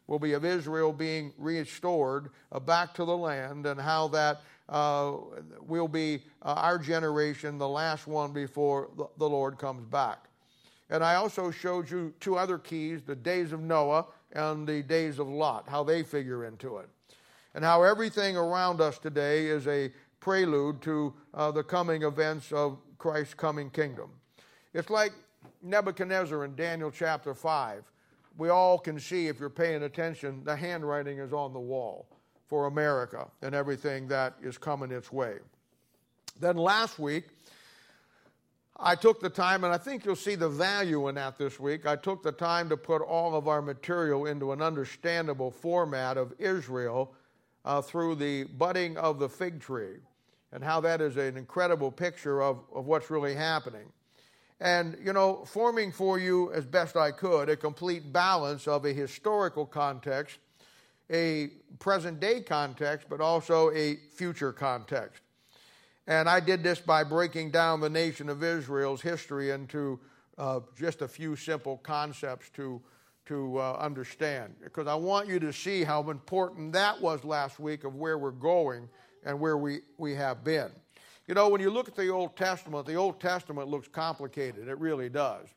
will 0.08 0.20
be 0.20 0.34
of 0.34 0.46
Israel 0.46 0.91
being 0.91 1.34
restored 1.38 2.30
uh, 2.51 2.60
back 2.60 2.94
to 2.96 3.06
the 3.06 3.15
land, 3.15 3.65
and 3.65 3.80
how 3.80 4.08
that 4.10 4.41
uh, 4.68 5.13
will 5.62 5.88
be 5.88 6.24
uh, 6.41 6.53
our 6.58 6.77
generation, 6.77 7.58
the 7.58 7.68
last 7.68 8.08
one 8.08 8.34
before 8.34 8.89
the 9.18 9.30
Lord 9.30 9.58
comes 9.58 9.86
back. 9.86 10.27
And 10.91 11.03
I 11.03 11.15
also 11.15 11.50
showed 11.50 11.89
you 11.89 12.13
two 12.19 12.38
other 12.38 12.57
keys 12.57 13.01
the 13.01 13.15
days 13.15 13.53
of 13.53 13.62
Noah 13.62 14.05
and 14.33 14.67
the 14.67 14.83
days 14.83 15.19
of 15.19 15.27
Lot, 15.27 15.67
how 15.67 15.83
they 15.83 16.03
figure 16.03 16.45
into 16.45 16.77
it. 16.77 16.89
And 17.55 17.63
how 17.63 17.83
everything 17.83 18.38
around 18.38 18.81
us 18.81 19.00
today 19.00 19.48
is 19.48 19.67
a 19.67 19.91
prelude 20.19 20.81
to 20.83 21.13
uh, 21.33 21.51
the 21.51 21.63
coming 21.63 22.03
events 22.03 22.51
of 22.51 22.77
Christ's 22.98 23.33
coming 23.33 23.69
kingdom. 23.69 24.12
It's 24.74 24.89
like 24.89 25.13
Nebuchadnezzar 25.63 26.43
in 26.45 26.55
Daniel 26.55 26.91
chapter 26.91 27.33
5, 27.33 27.83
we 28.38 28.50
all 28.50 28.77
can 28.77 29.00
see, 29.00 29.27
if 29.27 29.39
you're 29.39 29.50
paying 29.50 29.83
attention, 29.83 30.43
the 30.43 30.55
handwriting 30.55 31.19
is 31.19 31.33
on 31.33 31.53
the 31.53 31.60
wall 31.60 32.07
for 32.48 32.67
America 32.67 33.27
and 33.41 33.53
everything 33.55 34.07
that 34.07 34.36
is 34.41 34.57
coming 34.57 34.91
its 34.91 35.12
way. 35.12 35.38
Then 36.39 36.57
last 36.57 37.00
week, 37.00 37.25
I 38.84 38.96
took 38.96 39.20
the 39.20 39.30
time, 39.30 39.64
and 39.64 39.72
I 39.72 39.78
think 39.78 40.06
you'll 40.06 40.16
see 40.16 40.34
the 40.34 40.50
value 40.50 41.08
in 41.08 41.16
that 41.16 41.38
this 41.38 41.60
week. 41.60 41.86
I 41.86 41.96
took 41.96 42.24
the 42.24 42.32
time 42.32 42.68
to 42.70 42.78
put 42.78 43.04
all 43.04 43.36
of 43.36 43.48
our 43.48 43.62
material 43.62 44.26
into 44.26 44.54
an 44.54 44.62
understandable 44.62 45.52
format 45.52 46.18
of 46.18 46.34
Israel 46.40 47.14
uh, 47.64 47.84
through 47.84 48.16
the 48.16 48.46
budding 48.46 48.98
of 48.98 49.20
the 49.20 49.30
fig 49.30 49.60
tree. 49.60 49.98
and 50.52 50.64
how 50.64 50.82
that 50.82 51.02
is 51.02 51.18
an 51.18 51.38
incredible 51.38 51.92
picture 51.92 52.42
of, 52.42 52.60
of 52.74 52.86
what's 52.86 53.10
really 53.10 53.36
happening. 53.36 53.86
And, 54.60 54.98
you 55.04 55.14
know, 55.14 55.46
forming 55.46 55.92
for 55.92 56.20
you 56.20 56.52
as 56.54 56.66
best 56.66 56.96
I 56.96 57.12
could 57.12 57.50
a 57.50 57.56
complete 57.56 58.12
balance 58.12 58.68
of 58.68 58.86
a 58.86 58.94
historical 58.94 59.66
context, 59.66 60.38
a 61.10 61.48
present 61.80 62.20
day 62.20 62.42
context, 62.42 63.08
but 63.10 63.22
also 63.22 63.72
a 63.72 63.98
future 64.14 64.52
context. 64.52 65.24
And 66.08 66.27
I 66.27 66.39
did 66.39 66.63
this 66.63 66.79
by 66.79 67.03
breaking 67.03 67.51
down 67.51 67.79
the 67.79 67.89
nation 67.89 68.29
of 68.29 68.43
Israel's 68.43 69.01
history 69.01 69.51
into 69.51 70.00
uh, 70.38 70.62
just 70.77 71.01
a 71.01 71.08
few 71.08 71.36
simple 71.36 71.77
concepts 71.77 72.50
to, 72.51 72.81
to 73.27 73.60
uh, 73.60 73.77
understand. 73.79 74.55
Because 74.63 74.88
I 74.88 74.96
want 74.96 75.27
you 75.27 75.39
to 75.39 75.53
see 75.53 75.84
how 75.84 76.10
important 76.10 76.74
that 76.74 77.00
was 77.00 77.24
last 77.24 77.60
week 77.60 77.84
of 77.84 77.96
where 77.96 78.17
we're 78.17 78.31
going 78.31 78.89
and 79.24 79.39
where 79.39 79.58
we, 79.58 79.81
we 79.98 80.15
have 80.15 80.43
been. 80.43 80.72
You 81.27 81.36
know, 81.36 81.50
when 81.50 81.62
you 81.62 81.70
look 81.70 81.88
at 81.88 81.96
the 81.96 82.10
Old 82.10 82.36
Testament, 82.36 82.88
the 82.88 82.96
Old 82.96 83.20
Testament 83.20 83.67
looks 83.67 83.88
complicated. 83.88 84.67
It 84.67 84.79
really 84.79 85.10
does. 85.10 85.48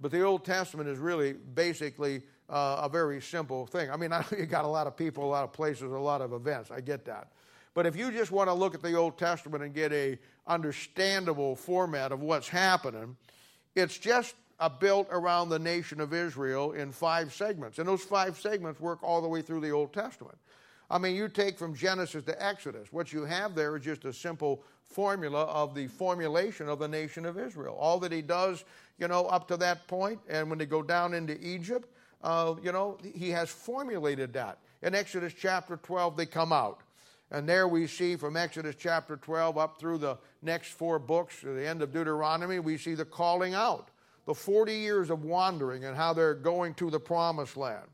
But 0.00 0.12
the 0.12 0.22
Old 0.22 0.44
Testament 0.44 0.88
is 0.88 0.98
really 0.98 1.32
basically 1.32 2.22
uh, 2.48 2.80
a 2.82 2.88
very 2.88 3.20
simple 3.20 3.66
thing. 3.66 3.90
I 3.90 3.96
mean, 3.96 4.12
I 4.14 4.20
know 4.20 4.38
you 4.38 4.46
got 4.46 4.64
a 4.64 4.68
lot 4.68 4.86
of 4.86 4.96
people, 4.96 5.24
a 5.24 5.26
lot 5.26 5.44
of 5.44 5.52
places, 5.52 5.82
a 5.82 5.98
lot 5.98 6.20
of 6.20 6.32
events. 6.32 6.70
I 6.70 6.80
get 6.80 7.04
that. 7.06 7.32
But 7.74 7.86
if 7.86 7.96
you 7.96 8.10
just 8.10 8.32
want 8.32 8.48
to 8.48 8.54
look 8.54 8.74
at 8.74 8.82
the 8.82 8.94
Old 8.94 9.18
Testament 9.18 9.62
and 9.62 9.72
get 9.72 9.92
a 9.92 10.18
understandable 10.46 11.54
format 11.54 12.12
of 12.12 12.20
what's 12.20 12.48
happening, 12.48 13.16
it's 13.74 13.96
just 13.96 14.34
built 14.78 15.08
around 15.10 15.48
the 15.48 15.58
nation 15.58 16.00
of 16.00 16.12
Israel 16.12 16.72
in 16.72 16.92
five 16.92 17.32
segments. 17.32 17.78
And 17.78 17.88
those 17.88 18.02
five 18.02 18.38
segments 18.38 18.80
work 18.80 19.02
all 19.02 19.22
the 19.22 19.28
way 19.28 19.40
through 19.40 19.60
the 19.60 19.70
Old 19.70 19.92
Testament. 19.92 20.36
I 20.90 20.98
mean, 20.98 21.14
you 21.14 21.28
take 21.28 21.56
from 21.56 21.74
Genesis 21.74 22.24
to 22.24 22.44
Exodus, 22.44 22.92
what 22.92 23.12
you 23.12 23.24
have 23.24 23.54
there 23.54 23.76
is 23.76 23.84
just 23.84 24.04
a 24.04 24.12
simple 24.12 24.64
formula 24.84 25.44
of 25.44 25.74
the 25.74 25.86
formulation 25.86 26.68
of 26.68 26.80
the 26.80 26.88
nation 26.88 27.24
of 27.24 27.38
Israel. 27.38 27.76
All 27.78 28.00
that 28.00 28.10
he 28.10 28.22
does, 28.22 28.64
you 28.98 29.06
know, 29.06 29.26
up 29.26 29.46
to 29.48 29.56
that 29.58 29.86
point, 29.86 30.18
and 30.28 30.50
when 30.50 30.58
they 30.58 30.66
go 30.66 30.82
down 30.82 31.14
into 31.14 31.38
Egypt, 31.40 31.88
uh, 32.22 32.54
you 32.62 32.72
know, 32.72 32.98
he 33.14 33.30
has 33.30 33.48
formulated 33.48 34.32
that. 34.32 34.58
In 34.82 34.94
Exodus 34.94 35.32
chapter 35.32 35.76
12, 35.76 36.16
they 36.16 36.26
come 36.26 36.52
out. 36.52 36.80
And 37.30 37.48
there 37.48 37.68
we 37.68 37.86
see 37.86 38.16
from 38.16 38.36
Exodus 38.36 38.74
chapter 38.76 39.16
12 39.16 39.56
up 39.56 39.78
through 39.78 39.98
the 39.98 40.18
next 40.42 40.72
four 40.72 40.98
books, 40.98 41.40
to 41.40 41.54
the 41.54 41.66
end 41.66 41.80
of 41.80 41.92
Deuteronomy, 41.92 42.58
we 42.58 42.76
see 42.76 42.94
the 42.94 43.04
calling 43.04 43.54
out, 43.54 43.90
the 44.26 44.34
40 44.34 44.74
years 44.74 45.10
of 45.10 45.24
wandering 45.24 45.84
and 45.84 45.96
how 45.96 46.12
they're 46.12 46.34
going 46.34 46.74
to 46.74 46.90
the 46.90 46.98
promised 46.98 47.56
land. 47.56 47.86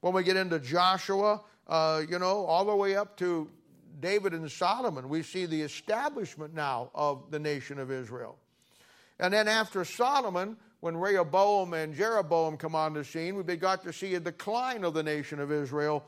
When 0.00 0.14
we 0.14 0.22
get 0.22 0.36
into 0.36 0.58
Joshua, 0.58 1.42
uh, 1.68 2.02
you 2.08 2.18
know, 2.18 2.46
all 2.46 2.64
the 2.64 2.74
way 2.74 2.96
up 2.96 3.18
to 3.18 3.50
David 4.00 4.32
and 4.32 4.50
Solomon, 4.50 5.10
we 5.10 5.22
see 5.22 5.44
the 5.44 5.60
establishment 5.60 6.54
now 6.54 6.90
of 6.94 7.30
the 7.30 7.38
nation 7.38 7.78
of 7.78 7.90
Israel. 7.90 8.38
And 9.18 9.34
then 9.34 9.46
after 9.46 9.84
Solomon, 9.84 10.56
when 10.80 10.96
Rehoboam 10.96 11.74
and 11.74 11.94
Jeroboam 11.94 12.56
come 12.56 12.74
on 12.74 12.94
the 12.94 13.04
scene, 13.04 13.36
we 13.36 13.56
got 13.56 13.82
to 13.82 13.92
see 13.92 14.14
a 14.14 14.20
decline 14.20 14.84
of 14.84 14.94
the 14.94 15.02
nation 15.02 15.38
of 15.38 15.52
Israel 15.52 16.02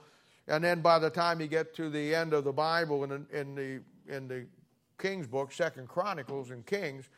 and 0.49 0.63
then 0.63 0.81
by 0.81 0.99
the 0.99 1.11
time 1.11 1.41
you 1.41 1.47
get 1.47 1.75
to 1.77 1.89
the 1.89 2.15
end 2.15 2.33
of 2.33 2.45
the 2.45 2.53
Bible 2.53 3.05
in, 3.05 3.27
in 3.33 3.55
the 3.55 3.81
in 4.13 4.27
the 4.29 4.47
King's 4.99 5.27
book, 5.27 5.53
Second 5.53 5.89
Chronicles 5.89 6.51
and 6.51 6.65
Kings, 6.67 7.09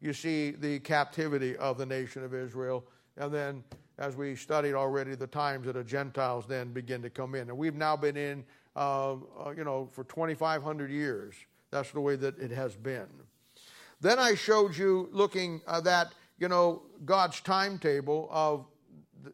you 0.00 0.12
see 0.12 0.50
the 0.52 0.80
captivity 0.80 1.56
of 1.56 1.78
the 1.78 1.86
nation 1.86 2.24
of 2.24 2.34
Israel. 2.34 2.84
And 3.16 3.32
then, 3.32 3.64
as 3.98 4.16
we 4.16 4.34
studied 4.34 4.74
already, 4.74 5.14
the 5.14 5.26
times 5.26 5.66
that 5.66 5.74
the 5.74 5.84
Gentiles 5.84 6.44
then 6.46 6.72
begin 6.72 7.02
to 7.02 7.10
come 7.10 7.34
in. 7.34 7.48
And 7.48 7.56
we've 7.56 7.74
now 7.74 7.96
been 7.96 8.16
in, 8.16 8.44
uh, 8.74 9.12
uh, 9.12 9.50
you 9.56 9.64
know, 9.64 9.88
for 9.92 10.04
2,500 10.04 10.90
years. 10.90 11.34
That's 11.70 11.90
the 11.90 12.00
way 12.00 12.16
that 12.16 12.38
it 12.38 12.50
has 12.50 12.74
been. 12.74 13.08
Then 14.00 14.18
I 14.18 14.34
showed 14.34 14.76
you 14.76 15.08
looking 15.12 15.60
at 15.68 15.84
that, 15.84 16.12
you 16.38 16.48
know, 16.48 16.82
God's 17.04 17.40
timetable 17.40 18.28
of 18.32 18.66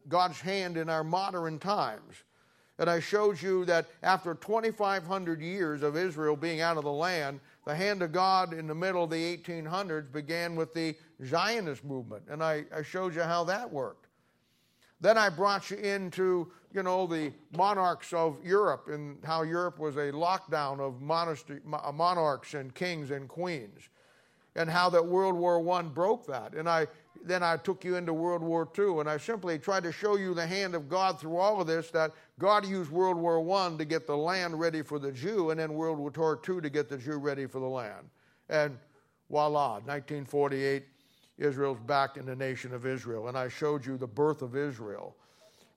God's 0.08 0.40
hand 0.40 0.76
in 0.76 0.90
our 0.90 1.04
modern 1.04 1.58
times. 1.58 2.22
And 2.78 2.88
I 2.88 3.00
showed 3.00 3.42
you 3.42 3.64
that 3.64 3.86
after 4.02 4.34
2,500 4.34 5.40
years 5.40 5.82
of 5.82 5.96
Israel 5.96 6.36
being 6.36 6.60
out 6.60 6.76
of 6.76 6.84
the 6.84 6.92
land, 6.92 7.40
the 7.66 7.74
hand 7.74 8.02
of 8.02 8.12
God 8.12 8.52
in 8.52 8.66
the 8.66 8.74
middle 8.74 9.04
of 9.04 9.10
the 9.10 9.36
1800s 9.36 10.12
began 10.12 10.54
with 10.54 10.72
the 10.74 10.94
Zionist 11.24 11.84
movement. 11.84 12.22
And 12.28 12.42
I, 12.42 12.64
I 12.74 12.82
showed 12.82 13.14
you 13.14 13.22
how 13.22 13.44
that 13.44 13.70
worked. 13.70 14.06
Then 15.00 15.18
I 15.18 15.28
brought 15.28 15.70
you 15.70 15.76
into, 15.76 16.52
you 16.72 16.82
know, 16.82 17.06
the 17.06 17.32
monarchs 17.56 18.12
of 18.12 18.36
Europe 18.44 18.88
and 18.88 19.18
how 19.24 19.42
Europe 19.42 19.78
was 19.78 19.96
a 19.96 20.12
lockdown 20.12 20.80
of 20.80 21.00
monarchs 21.02 22.54
and 22.54 22.74
kings 22.74 23.10
and 23.10 23.28
queens 23.28 23.88
and 24.56 24.68
how 24.68 24.90
that 24.90 25.06
World 25.06 25.36
War 25.36 25.78
I 25.78 25.82
broke 25.82 26.26
that. 26.26 26.54
And 26.54 26.68
I 26.68 26.88
then 27.24 27.42
I 27.42 27.56
took 27.56 27.84
you 27.84 27.96
into 27.96 28.12
World 28.12 28.42
War 28.42 28.68
II, 28.78 29.00
and 29.00 29.08
I 29.08 29.18
simply 29.18 29.58
tried 29.58 29.82
to 29.84 29.92
show 29.92 30.16
you 30.16 30.34
the 30.34 30.46
hand 30.46 30.74
of 30.74 30.88
God 30.88 31.20
through 31.20 31.36
all 31.36 31.60
of 31.60 31.66
this 31.66 31.90
that 31.90 32.12
God 32.38 32.66
used 32.66 32.90
World 32.90 33.16
War 33.16 33.38
I 33.58 33.76
to 33.76 33.84
get 33.84 34.06
the 34.06 34.16
land 34.16 34.58
ready 34.58 34.82
for 34.82 34.98
the 34.98 35.12
Jew, 35.12 35.50
and 35.50 35.60
then 35.60 35.74
World 35.74 35.98
War 35.98 36.38
II 36.48 36.60
to 36.60 36.70
get 36.70 36.88
the 36.88 36.98
Jew 36.98 37.18
ready 37.18 37.46
for 37.46 37.60
the 37.60 37.66
land. 37.66 38.08
And 38.48 38.78
voila, 39.30 39.74
1948, 39.74 40.84
Israel's 41.38 41.78
back 41.80 42.16
in 42.16 42.26
the 42.26 42.36
nation 42.36 42.74
of 42.74 42.86
Israel. 42.86 43.28
And 43.28 43.38
I 43.38 43.48
showed 43.48 43.86
you 43.86 43.96
the 43.96 44.06
birth 44.06 44.42
of 44.42 44.56
Israel, 44.56 45.14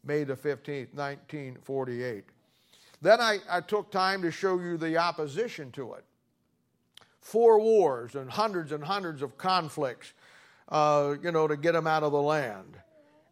May 0.04 0.24
the 0.24 0.36
15th, 0.36 0.94
1948. 0.96 2.24
Then 3.02 3.20
I, 3.20 3.40
I 3.50 3.62
took 3.62 3.92
time 3.92 4.22
to 4.22 4.32
show 4.32 4.60
you 4.60 4.78
the 4.78 4.98
opposition 4.98 5.72
to 5.72 5.94
it. 5.94 6.04
Four 7.20 7.60
wars 7.60 8.16
and 8.16 8.30
hundreds 8.30 8.72
and 8.72 8.84
hundreds 8.84 9.22
of 9.22 9.38
conflicts 9.38 10.14
uh, 10.72 11.16
you 11.22 11.32
know, 11.32 11.48
to 11.48 11.58
get 11.58 11.74
them 11.74 11.86
out 11.86 12.04
of 12.04 12.12
the 12.12 12.22
land. 12.22 12.78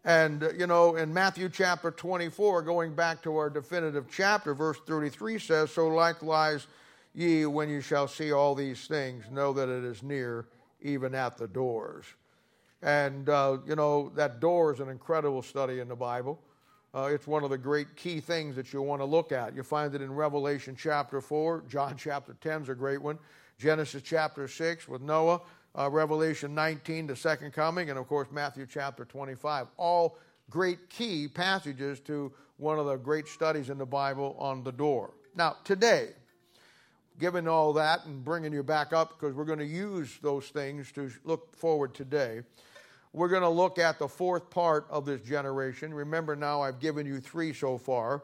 And, 0.06 0.54
you 0.58 0.68
know, 0.68 0.96
in 0.96 1.14
Matthew 1.14 1.50
chapter 1.50 1.92
24, 1.92 2.62
going 2.62 2.94
back 2.94 3.22
to 3.24 3.36
our 3.38 3.50
definitive 3.50 4.06
chapter, 4.12 4.54
verse 4.54 4.78
33 4.86 5.40
says, 5.40 5.72
So 5.72 5.88
likewise 5.88 6.68
ye, 7.14 7.46
when 7.46 7.70
you 7.70 7.82
shall 7.82 8.08
see 8.08 8.32
all 8.32 8.56
these 8.56 8.88
things, 8.88 9.26
know 9.32 9.54
that 9.54 9.70
it 9.70 9.84
is 9.84 10.04
near, 10.04 10.48
even 10.82 11.16
at 11.16 11.38
the 11.38 11.48
doors. 11.48 12.06
And, 12.82 13.28
uh, 13.28 13.58
you 13.66 13.76
know, 13.76 14.12
that 14.16 14.40
door 14.40 14.74
is 14.74 14.80
an 14.80 14.90
incredible 14.90 15.42
study 15.42 15.80
in 15.80 15.90
the 15.90 15.96
Bible. 15.96 16.40
Uh, 16.94 17.10
it's 17.12 17.28
one 17.28 17.44
of 17.44 17.50
the 17.50 17.58
great 17.58 17.96
key 17.96 18.20
things 18.20 18.56
that 18.56 18.74
you 18.74 18.82
want 18.82 19.02
to 19.02 19.06
look 19.06 19.32
at. 19.32 19.56
You 19.56 19.64
find 19.64 19.94
it 19.94 20.02
in 20.02 20.12
Revelation 20.12 20.76
chapter 20.80 21.22
4, 21.22 21.66
John 21.68 21.96
chapter 21.98 22.36
10 22.42 22.64
is 22.64 22.70
a 22.70 22.76
great 22.76 23.02
one, 23.02 23.20
Genesis 23.60 24.02
chapter 24.02 24.48
6 24.48 24.88
with 24.88 25.02
Noah, 25.02 25.42
uh, 25.80 25.90
Revelation 25.90 26.54
19, 26.54 27.08
the 27.08 27.16
second 27.16 27.54
coming, 27.54 27.90
and 27.90 27.98
of 27.98 28.08
course, 28.08 28.28
Matthew 28.32 28.68
chapter 28.70 29.06
25. 29.06 29.68
All 29.78 30.18
great 30.50 30.90
key 30.90 31.28
passages 31.28 32.00
to 32.02 32.34
one 32.58 32.78
of 32.78 32.86
the 32.86 32.98
great 32.98 33.28
studies 33.28 33.70
in 33.70 33.78
the 33.78 33.86
Bible 33.86 34.36
on 34.38 34.64
the 34.64 34.74
door. 34.74 35.14
Now, 35.36 35.56
today, 35.64 36.10
given 37.18 37.48
all 37.48 37.72
that 37.74 38.06
and 38.06 38.26
bringing 38.26 38.52
you 38.52 38.62
back 38.62 38.92
up, 38.92 39.18
because 39.18 39.34
we're 39.34 39.46
going 39.46 39.60
to 39.60 39.66
use 39.66 40.18
those 40.22 40.50
things 40.50 40.92
to 40.94 41.10
look 41.24 41.56
forward 41.56 41.94
today, 41.94 42.42
we're 43.14 43.30
going 43.30 43.42
to 43.42 43.50
look 43.50 43.80
at 43.80 44.00
the 44.00 44.08
fourth 44.08 44.50
part 44.50 44.86
of 44.90 45.06
this 45.06 45.22
generation. 45.22 45.94
Remember 45.94 46.36
now, 46.36 46.62
I've 46.62 46.80
given 46.80 47.06
you 47.06 47.22
three 47.22 47.54
so 47.54 47.78
far. 47.78 48.24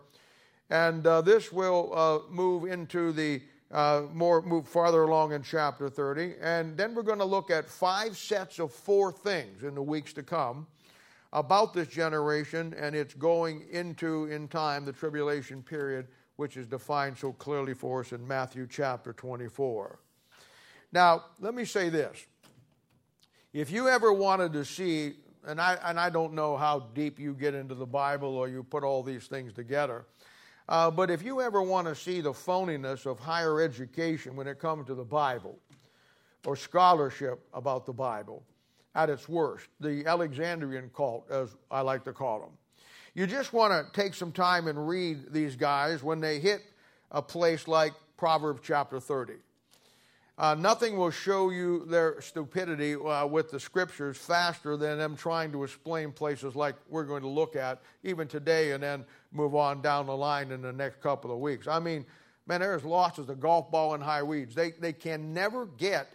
And 0.70 1.08
uh, 1.08 1.22
this 1.22 1.52
will 1.52 1.92
uh, 1.96 2.32
move 2.32 2.66
into 2.66 3.14
the 3.14 3.42
uh, 3.76 4.04
more 4.14 4.42
move 4.42 4.66
farther 4.66 5.04
along 5.04 5.34
in 5.34 5.44
chapter 5.44 5.90
30. 5.90 6.36
And 6.40 6.78
then 6.78 6.96
we're 6.96 7.04
going 7.04 7.20
to 7.20 7.26
look 7.26 7.52
at 7.52 7.70
five 7.70 8.16
sets 8.16 8.58
of 8.58 8.72
four 8.72 9.12
things 9.12 9.64
in 9.64 9.76
the 9.76 9.82
weeks 9.82 10.14
to 10.14 10.24
come 10.24 10.66
about 11.34 11.74
this 11.74 11.90
generation 11.90 12.74
and 12.80 12.96
it's 12.96 13.14
going 13.14 13.66
into, 13.70 14.28
in 14.28 14.48
time, 14.48 14.86
the 14.86 14.94
tribulation 14.94 15.62
period, 15.62 16.08
which 16.38 16.56
is 16.56 16.66
defined 16.66 17.18
so 17.18 17.34
clearly 17.34 17.74
for 17.74 18.00
us 18.00 18.14
in 18.14 18.26
Matthew 18.26 18.66
chapter 18.66 19.12
24. 19.12 20.00
Now, 20.94 21.26
let 21.42 21.54
me 21.54 21.66
say 21.66 21.90
this. 21.90 22.26
If 23.52 23.72
you 23.72 23.90
ever 23.90 24.14
wanted 24.14 24.54
to 24.54 24.64
see, 24.64 25.16
and 25.46 25.60
I, 25.60 25.78
and 25.84 26.00
I 26.00 26.10
don't 26.10 26.32
know 26.32 26.56
how 26.56 26.88
deep 26.94 27.20
you 27.20 27.34
get 27.34 27.54
into 27.54 27.76
the 27.76 27.86
Bible 27.86 28.38
or 28.38 28.48
you 28.48 28.64
put 28.64 28.86
all 28.86 29.04
these 29.04 29.28
things 29.28 29.52
together, 29.52 30.06
uh, 30.68 30.90
but 30.90 31.12
if 31.12 31.24
you 31.24 31.42
ever 31.42 31.62
want 31.62 31.88
to 31.88 31.96
see 31.96 32.22
the 32.22 32.32
phoniness 32.32 33.06
of 33.06 33.20
higher 33.20 33.62
education 33.62 34.36
when 34.36 34.48
it 34.48 34.60
comes 34.60 34.88
to 34.88 34.96
the 34.96 35.04
Bible 35.04 35.60
or 36.46 36.56
scholarship 36.56 37.40
about 37.54 37.86
the 37.86 37.94
Bible 37.94 38.44
at 38.96 39.10
its 39.10 39.30
worst, 39.30 39.68
the 39.80 40.06
Alexandrian 40.06 40.90
cult, 40.96 41.30
as 41.30 41.56
I 41.70 41.82
like 41.82 42.04
to 42.06 42.14
call 42.14 42.40
them, 42.40 42.52
you 43.14 43.28
just 43.28 43.54
want 43.54 43.72
to 43.72 44.02
take 44.02 44.14
some 44.14 44.32
time 44.32 44.68
and 44.68 44.88
read 44.88 45.32
these 45.32 45.56
guys 45.56 46.04
when 46.04 46.20
they 46.20 46.40
hit 46.40 46.62
a 47.12 47.22
place 47.22 47.68
like 47.68 47.94
Proverbs 48.18 48.62
chapter 48.64 49.00
30. 49.00 49.34
Uh, 50.38 50.54
nothing 50.54 50.98
will 50.98 51.12
show 51.12 51.50
you 51.50 51.86
their 51.86 52.20
stupidity 52.20 52.94
uh, 52.96 53.26
with 53.26 53.50
the 53.52 53.60
scriptures 53.60 54.18
faster 54.18 54.76
than 54.76 54.98
them 54.98 55.16
trying 55.16 55.50
to 55.50 55.64
explain 55.64 56.12
places 56.12 56.58
like 56.58 56.76
we're 56.90 57.06
going 57.06 57.22
to 57.22 57.28
look 57.28 57.56
at 57.56 57.82
even 58.04 58.28
today 58.28 58.72
and 58.72 58.84
then 58.84 59.06
move 59.32 59.56
on 59.56 59.82
down 59.82 60.06
the 60.08 60.16
line 60.16 60.52
in 60.52 60.62
the 60.62 60.74
next 60.74 61.02
couple 61.02 61.32
of 61.32 61.40
weeks. 61.40 61.68
I 61.68 61.80
mean, 61.80 62.06
man, 62.48 62.60
they're 62.60 62.74
as 62.74 62.84
a 62.84 63.36
golf 63.36 63.72
ball 63.72 63.96
in 63.96 64.02
high 64.02 64.24
weeds. 64.24 64.54
They, 64.54 64.72
they 64.72 64.92
can 64.92 65.34
never 65.34 65.68
get 65.68 66.10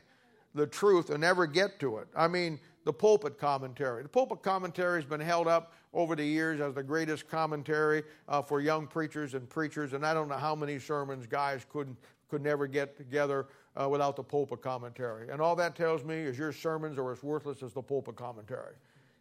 the 0.54 0.66
truth 0.66 1.08
and 1.08 1.20
never 1.20 1.46
get 1.46 1.80
to 1.80 1.96
it. 1.98 2.08
I 2.14 2.28
mean, 2.28 2.60
the 2.84 2.92
pulpit 2.92 3.38
commentary. 3.38 4.02
The 4.02 4.08
pulpit 4.10 4.42
commentary 4.42 5.00
has 5.00 5.08
been 5.08 5.20
held 5.20 5.48
up 5.48 5.72
over 5.94 6.14
the 6.14 6.24
years 6.24 6.60
as 6.60 6.74
the 6.74 6.82
greatest 6.82 7.26
commentary 7.26 8.02
uh, 8.28 8.42
for 8.42 8.60
young 8.60 8.86
preachers 8.86 9.32
and 9.32 9.48
preachers, 9.48 9.94
and 9.94 10.04
I 10.04 10.12
don't 10.12 10.28
know 10.28 10.36
how 10.36 10.54
many 10.54 10.78
sermons 10.78 11.26
guys 11.26 11.64
could 11.70 11.96
could 12.30 12.42
never 12.42 12.68
get 12.68 12.96
together 12.96 13.46
uh, 13.76 13.88
without 13.88 14.16
the 14.16 14.22
pulpit 14.22 14.62
commentary. 14.62 15.28
And 15.30 15.40
all 15.40 15.56
that 15.56 15.76
tells 15.76 16.04
me 16.04 16.16
is 16.16 16.38
your 16.38 16.52
sermons 16.52 16.98
are 16.98 17.12
as 17.12 17.22
worthless 17.22 17.62
as 17.62 17.72
the 17.72 17.82
pulpit 17.82 18.16
commentary. 18.16 18.74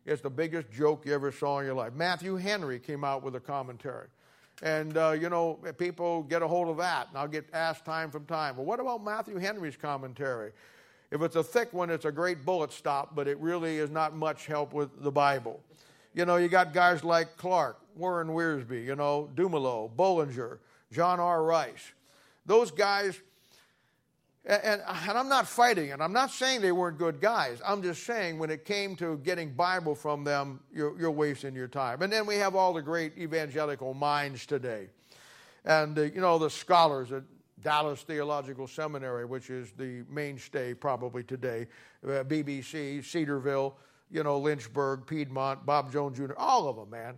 It's 0.06 0.22
the 0.22 0.30
biggest 0.30 0.72
joke 0.72 1.06
you 1.06 1.14
ever 1.14 1.32
saw 1.32 1.60
in 1.60 1.66
your 1.66 1.76
life. 1.76 1.94
Matthew 1.94 2.36
Henry 2.36 2.80
came 2.80 3.04
out 3.04 3.24
with 3.24 3.36
a 3.36 3.40
commentary. 3.40 4.08
And, 4.62 4.98
uh, 4.98 5.12
you 5.12 5.30
know, 5.30 5.60
people 5.78 6.24
get 6.24 6.42
a 6.42 6.48
hold 6.48 6.68
of 6.68 6.78
that, 6.78 7.08
and 7.10 7.18
I'll 7.18 7.28
get 7.28 7.46
asked 7.54 7.86
time 7.86 8.12
from 8.12 8.26
time, 8.26 8.58
well, 8.58 8.66
what 8.66 8.80
about 8.80 9.04
Matthew 9.04 9.38
Henry's 9.38 9.78
commentary? 9.78 10.52
If 11.12 11.22
it's 11.22 11.36
a 11.36 11.44
thick 11.44 11.72
one, 11.74 11.90
it's 11.90 12.06
a 12.06 12.12
great 12.12 12.46
bullet 12.46 12.74
stop, 12.74 13.16
but 13.16 13.28
it 13.28 13.38
really 13.40 13.78
is 13.78 13.90
not 13.90 14.16
much 14.16 14.48
help 14.48 14.74
with 14.74 15.02
the 15.02 15.12
Bible. 15.12 15.62
You 16.14 16.26
know, 16.26 16.36
you 16.36 16.50
got 16.50 16.74
guys 16.74 17.04
like 17.04 17.38
Clarke, 17.38 17.80
Warren 17.96 18.30
Wiersbe, 18.30 18.84
you 18.84 18.96
know, 18.96 19.30
Dummelow, 19.36 19.96
Bullinger, 19.96 20.60
John 20.92 21.20
R. 21.20 21.44
Rice. 21.44 21.94
Those 22.46 22.72
guys, 22.72 23.22
and, 24.46 24.64
and, 24.64 24.82
I'm 24.88 25.28
not 25.28 25.48
fighting 25.48 25.90
it. 25.90 26.00
I'm 26.00 26.14
not 26.14 26.32
saying 26.32 26.62
they 26.62 26.72
weren't 26.72 26.98
good 26.98 27.20
guys. 27.20 27.62
I'm 27.66 27.84
just 27.84 28.04
saying 28.04 28.40
when 28.40 28.50
it 28.50 28.64
came 28.64 28.96
to 28.98 29.18
getting 29.18 29.54
Bible 29.54 29.96
from 29.96 30.24
them, 30.24 30.62
you're, 30.74 30.98
you're 31.00 31.12
wasting 31.12 31.54
your 31.54 31.68
time. 31.68 32.02
And 32.02 32.12
then 32.12 32.26
we 32.26 32.36
have 32.36 32.56
all 32.56 32.74
the 32.74 32.82
great 32.82 33.18
evangelical 33.18 33.94
minds 33.94 34.46
today. 34.46 34.88
And, 35.66 35.98
uh, 35.98 36.04
you 36.04 36.22
know, 36.22 36.38
the 36.40 36.50
scholars 36.50 37.12
at 37.12 37.24
Dallas 37.62 38.04
Theological 38.04 38.68
Seminary, 38.68 39.26
which 39.26 39.50
is 39.50 39.72
the 39.78 40.04
mainstay 40.10 40.74
probably 40.74 41.24
today, 41.24 41.68
uh, 42.06 42.24
BBC, 42.24 43.04
Cedarville, 43.04 43.76
you 44.10 44.24
know, 44.24 44.40
Lynchburg, 44.40 45.06
Piedmont, 45.06 45.66
Bob 45.66 45.92
Jones 45.92 46.18
Jr., 46.18 46.34
all 46.38 46.70
of 46.70 46.78
them, 46.78 46.90
man. 46.90 47.16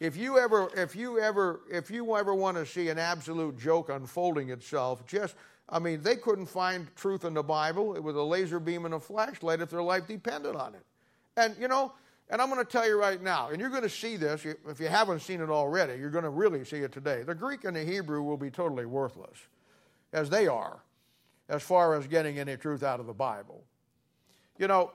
If 0.00 0.16
you 0.16 0.38
ever, 0.38 0.68
if 0.76 0.94
you 0.94 1.18
ever, 1.18 1.62
if 1.70 1.90
you 1.90 2.16
ever 2.16 2.34
want 2.34 2.56
to 2.56 2.66
see 2.66 2.88
an 2.88 2.98
absolute 2.98 3.58
joke 3.58 3.88
unfolding 3.88 4.50
itself, 4.50 5.06
just, 5.06 5.34
I 5.68 5.78
mean, 5.78 6.02
they 6.02 6.16
couldn't 6.16 6.46
find 6.46 6.94
truth 6.94 7.24
in 7.24 7.34
the 7.34 7.42
Bible 7.42 8.00
with 8.00 8.16
a 8.16 8.22
laser 8.22 8.60
beam 8.60 8.84
and 8.84 8.94
a 8.94 9.00
flashlight 9.00 9.60
if 9.60 9.70
their 9.70 9.82
life 9.82 10.06
depended 10.06 10.56
on 10.56 10.74
it. 10.74 10.82
And, 11.36 11.56
you 11.58 11.68
know, 11.68 11.92
and 12.30 12.40
I'm 12.40 12.50
going 12.50 12.64
to 12.64 12.70
tell 12.70 12.86
you 12.86 12.98
right 12.98 13.20
now, 13.22 13.48
and 13.48 13.60
you're 13.60 13.70
going 13.70 13.82
to 13.82 13.88
see 13.88 14.16
this, 14.16 14.44
if 14.44 14.80
you 14.80 14.88
haven't 14.88 15.20
seen 15.20 15.40
it 15.40 15.50
already, 15.50 15.98
you're 15.98 16.10
going 16.10 16.24
to 16.24 16.30
really 16.30 16.64
see 16.64 16.78
it 16.78 16.92
today. 16.92 17.22
The 17.22 17.34
Greek 17.34 17.64
and 17.64 17.76
the 17.76 17.84
Hebrew 17.84 18.22
will 18.22 18.36
be 18.36 18.50
totally 18.50 18.86
worthless 18.86 19.38
as 20.12 20.30
they 20.30 20.46
are 20.46 20.80
as 21.48 21.62
far 21.62 21.94
as 21.94 22.06
getting 22.06 22.38
any 22.38 22.56
truth 22.56 22.82
out 22.82 23.00
of 23.00 23.06
the 23.06 23.12
Bible. 23.12 23.62
You 24.58 24.68
know, 24.68 24.92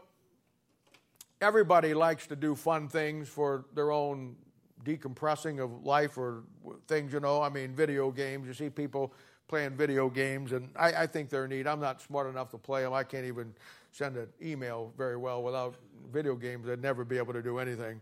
everybody 1.41 1.93
likes 1.93 2.25
to 2.27 2.35
do 2.35 2.55
fun 2.55 2.87
things 2.87 3.27
for 3.27 3.65
their 3.73 3.91
own 3.91 4.35
decompressing 4.83 5.63
of 5.63 5.85
life 5.85 6.17
or 6.17 6.43
things, 6.87 7.13
you 7.13 7.19
know. 7.19 7.41
I 7.41 7.49
mean, 7.49 7.75
video 7.75 8.11
games. 8.11 8.47
You 8.47 8.53
see 8.53 8.69
people 8.69 9.13
playing 9.49 9.71
video 9.71 10.09
games, 10.09 10.53
and 10.53 10.69
I, 10.77 10.93
I 10.93 11.07
think 11.07 11.29
they're 11.29 11.47
neat. 11.47 11.67
I'm 11.67 11.81
not 11.81 12.01
smart 12.01 12.29
enough 12.29 12.51
to 12.51 12.57
play 12.57 12.83
them. 12.83 12.93
I 12.93 13.03
can't 13.03 13.25
even 13.25 13.53
send 13.91 14.15
an 14.15 14.27
email 14.41 14.93
very 14.97 15.17
well 15.17 15.43
without 15.43 15.75
video 16.13 16.35
games. 16.35 16.69
I'd 16.69 16.81
never 16.81 17.03
be 17.03 17.17
able 17.17 17.33
to 17.33 17.41
do 17.41 17.57
anything. 17.57 17.99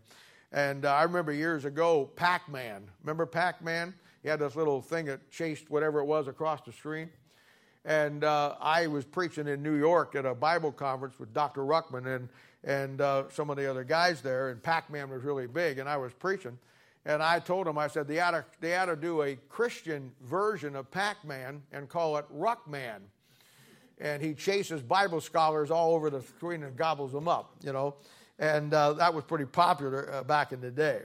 And 0.52 0.86
uh, 0.86 0.94
I 0.94 1.04
remember 1.04 1.32
years 1.32 1.66
ago, 1.66 2.10
Pac 2.16 2.50
Man. 2.50 2.84
Remember 3.02 3.26
Pac 3.26 3.64
Man? 3.64 3.94
He 4.22 4.30
had 4.30 4.40
this 4.40 4.56
little 4.56 4.82
thing 4.82 5.06
that 5.06 5.32
chased 5.32 5.70
whatever 5.70 6.00
it 6.00 6.06
was 6.06 6.28
across 6.28 6.62
the 6.62 6.72
screen. 6.72 7.10
And 7.86 8.26
uh, 8.26 8.56
I 8.60 8.88
was 8.88 9.06
preaching 9.06 9.48
in 9.48 9.64
New 9.64 9.76
York 9.76 10.16
at 10.16 10.26
a 10.26 10.36
Bible 10.36 10.74
conference 10.74 11.18
with 11.18 11.34
Dr. 11.34 11.62
Ruckman 11.62 12.16
and, 12.16 12.30
and 12.66 13.00
uh, 13.00 13.24
some 13.30 13.50
of 13.50 13.56
the 13.56 13.70
other 13.70 13.86
guys 13.86 14.22
there, 14.22 14.50
and 14.50 14.62
Pac 14.62 14.90
Man 14.90 15.10
was 15.10 15.24
really 15.24 15.48
big, 15.48 15.80
and 15.80 15.88
I 15.88 15.96
was 15.96 16.12
preaching. 16.14 16.58
And 17.08 17.24
I 17.24 17.40
told 17.40 17.68
him, 17.70 17.78
I 17.78 17.88
said, 17.88 18.06
they 18.06 18.20
ought 18.20 18.32
to, 18.32 18.46
they 18.60 18.76
ought 18.76 18.88
to 18.88 18.98
do 18.98 19.22
a 19.22 19.38
Christian 19.48 20.12
version 20.24 20.76
of 20.76 20.92
Pac 20.92 21.24
Man 21.24 21.62
and 21.72 21.88
call 21.88 22.18
it 22.18 22.26
Ruckman. 22.38 23.00
And 24.00 24.22
he 24.22 24.34
chases 24.34 24.82
Bible 24.82 25.22
scholars 25.22 25.72
all 25.72 25.96
over 25.96 26.10
the 26.10 26.22
screen 26.22 26.64
and 26.64 26.76
gobbles 26.76 27.14
them 27.14 27.30
up, 27.30 27.56
you 27.64 27.72
know. 27.72 27.96
And 28.40 28.74
uh, 28.74 28.94
that 28.94 29.14
was 29.14 29.24
pretty 29.24 29.46
popular 29.46 30.14
uh, 30.14 30.24
back 30.24 30.52
in 30.52 30.60
the 30.60 30.70
day. 30.70 31.04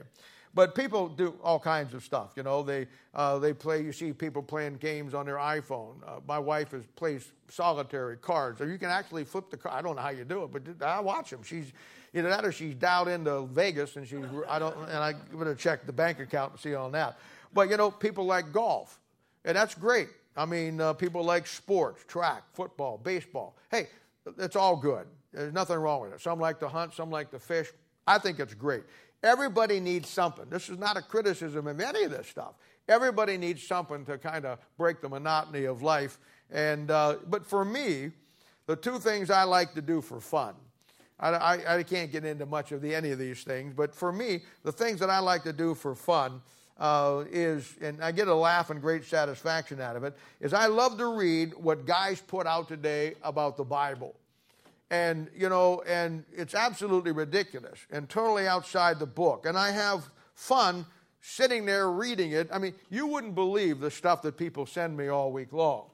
But 0.53 0.75
people 0.75 1.07
do 1.07 1.35
all 1.41 1.57
kinds 1.57 1.93
of 1.93 2.03
stuff. 2.03 2.33
You 2.35 2.43
know, 2.43 2.61
they 2.61 2.85
uh, 3.15 3.39
they 3.39 3.53
play. 3.53 3.81
You 3.81 3.91
see 3.91 4.13
people 4.13 4.43
playing 4.43 4.75
games 4.75 5.15
on 5.15 5.25
their 5.25 5.37
iPhone. 5.37 5.95
Uh, 6.05 6.19
my 6.27 6.37
wife 6.37 6.75
is 6.75 6.85
plays 6.95 7.31
solitary 7.47 8.17
cards, 8.17 8.61
or 8.61 8.69
you 8.69 8.77
can 8.77 8.89
actually 8.89 9.23
flip 9.23 9.49
the 9.49 9.57
card. 9.57 9.73
I 9.73 9.81
don't 9.81 9.95
know 9.95 10.01
how 10.03 10.09
you 10.09 10.25
do 10.25 10.43
it, 10.43 10.51
but 10.51 10.85
I 10.85 10.99
watch 10.99 11.31
them. 11.31 11.41
She's 11.41 11.73
either 12.13 12.29
that 12.29 12.45
or 12.45 12.51
she's 12.51 12.75
dialed 12.75 13.07
into 13.07 13.45
Vegas, 13.47 13.95
and 13.95 14.07
she's 14.07 14.23
I 14.47 14.59
don't 14.59 14.77
and 14.77 14.97
I 14.97 15.13
better 15.33 15.55
check 15.55 15.85
the 15.85 15.93
bank 15.93 16.19
account 16.19 16.53
and 16.53 16.59
see 16.59 16.75
on 16.75 16.91
that. 16.93 17.17
But 17.53 17.69
you 17.69 17.77
know, 17.77 17.91
people 17.91 18.25
like 18.25 18.51
golf, 18.51 18.99
and 19.45 19.55
that's 19.55 19.75
great. 19.75 20.09
I 20.35 20.45
mean, 20.45 20.81
uh, 20.81 20.93
people 20.93 21.23
like 21.23 21.45
sports, 21.45 22.03
track, 22.07 22.43
football, 22.53 22.97
baseball. 22.97 23.55
Hey, 23.69 23.87
it's 24.39 24.55
all 24.55 24.75
good. 24.75 25.05
There's 25.31 25.53
nothing 25.53 25.77
wrong 25.77 26.01
with 26.01 26.13
it. 26.13 26.21
Some 26.21 26.39
like 26.39 26.59
to 26.59 26.67
hunt, 26.67 26.93
some 26.93 27.09
like 27.09 27.31
to 27.31 27.39
fish. 27.39 27.71
I 28.07 28.17
think 28.17 28.39
it's 28.39 28.53
great. 28.53 28.83
Everybody 29.23 29.79
needs 29.79 30.09
something. 30.09 30.45
This 30.49 30.69
is 30.69 30.77
not 30.77 30.97
a 30.97 31.01
criticism 31.01 31.67
of 31.67 31.79
any 31.79 32.03
of 32.03 32.11
this 32.11 32.27
stuff. 32.27 32.55
Everybody 32.89 33.37
needs 33.37 33.65
something 33.65 34.05
to 34.05 34.17
kind 34.17 34.45
of 34.45 34.59
break 34.77 35.01
the 35.01 35.07
monotony 35.07 35.65
of 35.65 35.81
life. 35.81 36.19
And 36.51 36.91
uh, 36.91 37.17
but 37.27 37.45
for 37.45 37.63
me, 37.63 38.11
the 38.65 38.75
two 38.75 38.99
things 38.99 39.29
I 39.29 39.43
like 39.43 39.73
to 39.75 39.81
do 39.81 40.01
for 40.01 40.19
fun. 40.19 40.55
I, 41.31 41.77
I, 41.77 41.83
can't 41.83 42.11
get 42.11 42.25
into 42.25 42.45
much 42.45 42.71
of 42.71 42.81
the, 42.81 42.93
any 42.93 43.11
of 43.11 43.19
these 43.19 43.43
things, 43.43 43.73
but 43.75 43.95
for 43.95 44.11
me, 44.11 44.41
the 44.63 44.71
things 44.71 44.99
that 44.99 45.09
I 45.09 45.19
like 45.19 45.43
to 45.43 45.53
do 45.53 45.73
for 45.73 45.95
fun 45.95 46.41
uh, 46.77 47.23
is, 47.31 47.75
and 47.81 48.03
I 48.03 48.11
get 48.11 48.27
a 48.27 48.35
laugh 48.35 48.69
and 48.69 48.81
great 48.81 49.05
satisfaction 49.05 49.79
out 49.79 49.95
of 49.95 50.03
it, 50.03 50.15
is 50.41 50.53
I 50.53 50.67
love 50.67 50.97
to 50.97 51.15
read 51.15 51.53
what 51.55 51.85
guys 51.85 52.21
put 52.21 52.47
out 52.47 52.67
today 52.67 53.15
about 53.23 53.57
the 53.57 53.63
Bible. 53.63 54.15
And 54.91 55.27
you 55.35 55.49
know 55.49 55.81
and 55.87 56.23
it's 56.31 56.53
absolutely 56.53 57.13
ridiculous 57.13 57.79
and 57.89 58.07
totally 58.07 58.47
outside 58.47 58.99
the 58.99 59.07
book. 59.07 59.47
And 59.47 59.57
i 59.57 59.71
have 59.71 60.07
fun 60.35 60.85
sitting 61.19 61.65
there 61.65 61.89
reading 61.89 62.33
it. 62.33 62.49
I 62.51 62.59
mean 62.59 62.75
you 62.91 63.07
wouldn't 63.07 63.33
believe 63.33 63.79
the 63.79 63.89
stuff 63.89 64.21
that 64.21 64.37
people 64.37 64.67
send 64.67 64.95
me 64.95 65.07
all 65.07 65.31
week 65.31 65.51
long. 65.51 65.85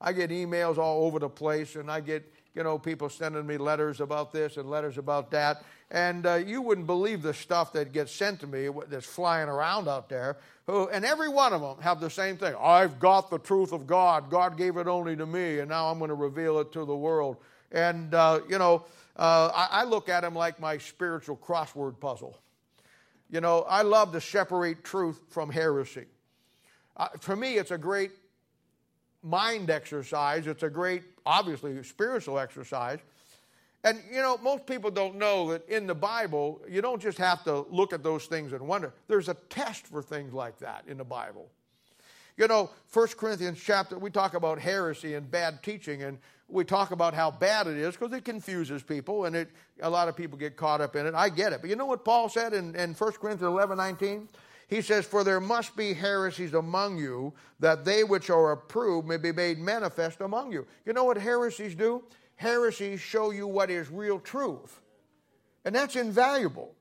I 0.00 0.12
get 0.12 0.30
emails 0.30 0.78
all 0.78 1.06
over 1.06 1.18
the 1.18 1.28
place 1.28 1.74
and 1.74 1.90
i 1.90 1.98
get 2.00 2.30
you 2.56 2.64
know 2.64 2.78
people 2.78 3.08
sending 3.08 3.46
me 3.46 3.56
letters 3.56 4.00
about 4.00 4.32
this 4.32 4.56
and 4.56 4.68
letters 4.68 4.98
about 4.98 5.30
that 5.30 5.62
and 5.92 6.26
uh, 6.26 6.34
you 6.34 6.60
wouldn't 6.60 6.88
believe 6.88 7.22
the 7.22 7.34
stuff 7.34 7.72
that 7.72 7.92
gets 7.92 8.10
sent 8.10 8.40
to 8.40 8.48
me 8.48 8.68
that's 8.88 9.06
flying 9.06 9.48
around 9.48 9.86
out 9.86 10.08
there 10.08 10.38
who, 10.66 10.88
and 10.88 11.04
every 11.04 11.28
one 11.28 11.52
of 11.52 11.60
them 11.60 11.76
have 11.80 12.00
the 12.00 12.10
same 12.10 12.36
thing 12.36 12.54
i've 12.60 12.98
got 12.98 13.30
the 13.30 13.38
truth 13.38 13.72
of 13.72 13.86
god 13.86 14.30
god 14.30 14.56
gave 14.56 14.76
it 14.76 14.88
only 14.88 15.14
to 15.14 15.26
me 15.26 15.60
and 15.60 15.68
now 15.68 15.88
i'm 15.88 15.98
going 15.98 16.08
to 16.08 16.14
reveal 16.14 16.58
it 16.58 16.72
to 16.72 16.84
the 16.84 16.96
world 16.96 17.36
and, 17.72 18.14
uh, 18.14 18.40
you 18.48 18.58
know, 18.58 18.84
uh, 19.16 19.50
I, 19.54 19.80
I 19.80 19.84
look 19.84 20.08
at 20.08 20.20
them 20.20 20.34
like 20.34 20.60
my 20.60 20.78
spiritual 20.78 21.36
crossword 21.36 21.98
puzzle. 22.00 22.38
You 23.30 23.40
know, 23.40 23.66
I 23.68 23.82
love 23.82 24.12
to 24.12 24.20
separate 24.20 24.84
truth 24.84 25.20
from 25.30 25.50
heresy. 25.50 26.06
Uh, 26.96 27.08
for 27.20 27.34
me, 27.34 27.58
it's 27.58 27.72
a 27.72 27.78
great 27.78 28.12
mind 29.26 29.70
exercise. 29.70 30.46
It's 30.46 30.62
a 30.62 30.70
great, 30.70 31.02
obviously, 31.26 31.82
spiritual 31.82 32.38
exercise. 32.38 33.00
And, 33.84 34.00
you 34.10 34.22
know, 34.22 34.38
most 34.38 34.66
people 34.66 34.90
don't 34.90 35.16
know 35.16 35.52
that 35.52 35.68
in 35.68 35.86
the 35.86 35.94
Bible, 35.94 36.60
you 36.68 36.80
don't 36.80 37.00
just 37.00 37.18
have 37.18 37.44
to 37.44 37.66
look 37.70 37.92
at 37.92 38.02
those 38.02 38.26
things 38.26 38.52
and 38.52 38.66
wonder. 38.66 38.92
There's 39.06 39.28
a 39.28 39.34
test 39.48 39.86
for 39.86 40.02
things 40.02 40.32
like 40.32 40.58
that 40.58 40.84
in 40.88 40.96
the 40.96 41.04
Bible. 41.04 41.48
You 42.36 42.48
know, 42.48 42.70
1 42.92 43.08
Corinthians 43.16 43.60
chapter, 43.62 43.98
we 43.98 44.10
talk 44.10 44.34
about 44.34 44.58
heresy 44.58 45.14
and 45.14 45.30
bad 45.30 45.62
teaching, 45.62 46.02
and 46.02 46.18
we 46.48 46.64
talk 46.64 46.90
about 46.90 47.14
how 47.14 47.30
bad 47.30 47.66
it 47.66 47.76
is 47.76 47.96
because 47.96 48.12
it 48.12 48.24
confuses 48.24 48.82
people 48.82 49.24
and 49.24 49.34
it, 49.34 49.50
a 49.80 49.90
lot 49.90 50.08
of 50.08 50.16
people 50.16 50.38
get 50.38 50.56
caught 50.56 50.80
up 50.80 50.94
in 50.96 51.06
it. 51.06 51.14
I 51.14 51.28
get 51.28 51.52
it. 51.52 51.60
But 51.60 51.70
you 51.70 51.76
know 51.76 51.86
what 51.86 52.04
Paul 52.04 52.28
said 52.28 52.52
in, 52.52 52.74
in 52.76 52.94
1 52.94 53.12
Corinthians 53.12 53.42
11 53.42 53.76
19? 53.76 54.28
He 54.68 54.82
says, 54.82 55.06
For 55.06 55.22
there 55.22 55.40
must 55.40 55.76
be 55.76 55.92
heresies 55.92 56.54
among 56.54 56.98
you, 56.98 57.32
that 57.60 57.84
they 57.84 58.04
which 58.04 58.30
are 58.30 58.52
approved 58.52 59.06
may 59.06 59.16
be 59.16 59.32
made 59.32 59.58
manifest 59.58 60.20
among 60.20 60.52
you. 60.52 60.66
You 60.84 60.92
know 60.92 61.04
what 61.04 61.16
heresies 61.16 61.74
do? 61.74 62.02
Heresies 62.36 63.00
show 63.00 63.30
you 63.30 63.46
what 63.46 63.70
is 63.70 63.90
real 63.90 64.18
truth. 64.18 64.80
And 65.64 65.74
that's 65.74 65.96
invaluable. 65.96 66.74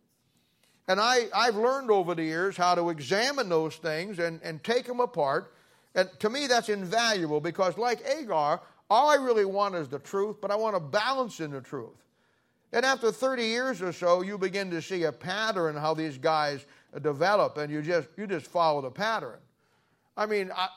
And 0.88 1.00
I, 1.00 1.28
I've 1.34 1.56
learned 1.56 1.90
over 1.90 2.14
the 2.14 2.24
years 2.24 2.58
how 2.58 2.76
to 2.76 2.90
examine 2.90 3.50
those 3.50 3.76
things 3.76 4.20
and, 4.20 4.40
and 4.44 4.64
take 4.64 4.86
them 4.86 5.00
apart. 5.00 5.54
And 5.96 6.10
to 6.20 6.30
me, 6.30 6.48
that's 6.48 6.70
invaluable 6.70 7.40
because, 7.40 7.78
like 7.78 8.04
Agur, 8.06 8.60
all 8.90 9.10
I 9.10 9.16
really 9.16 9.46
want 9.46 9.76
is 9.76 9.88
the 9.88 10.00
truth, 10.00 10.38
but 10.42 10.52
I 10.52 10.56
want 10.56 10.76
to 10.76 10.80
balance 10.80 11.40
in 11.40 11.52
the 11.52 11.62
truth. 11.62 12.04
And 12.72 12.86
after 12.86 13.12
30 13.12 13.44
years 13.44 13.82
or 13.82 13.94
so, 13.94 14.22
you 14.22 14.38
begin 14.38 14.70
to 14.72 14.82
see 14.82 15.04
a 15.04 15.12
pattern 15.12 15.76
how 15.76 15.94
these 15.94 16.18
guys 16.18 16.66
develop, 17.00 17.58
and 17.58 17.72
you 17.72 17.82
just 17.82 18.08
you 18.18 18.28
just 18.28 18.48
follow 18.48 18.82
the 18.82 18.92
pattern. 18.92 19.40
I 20.18 20.26
mean, 20.26 20.52
I, 20.56 20.70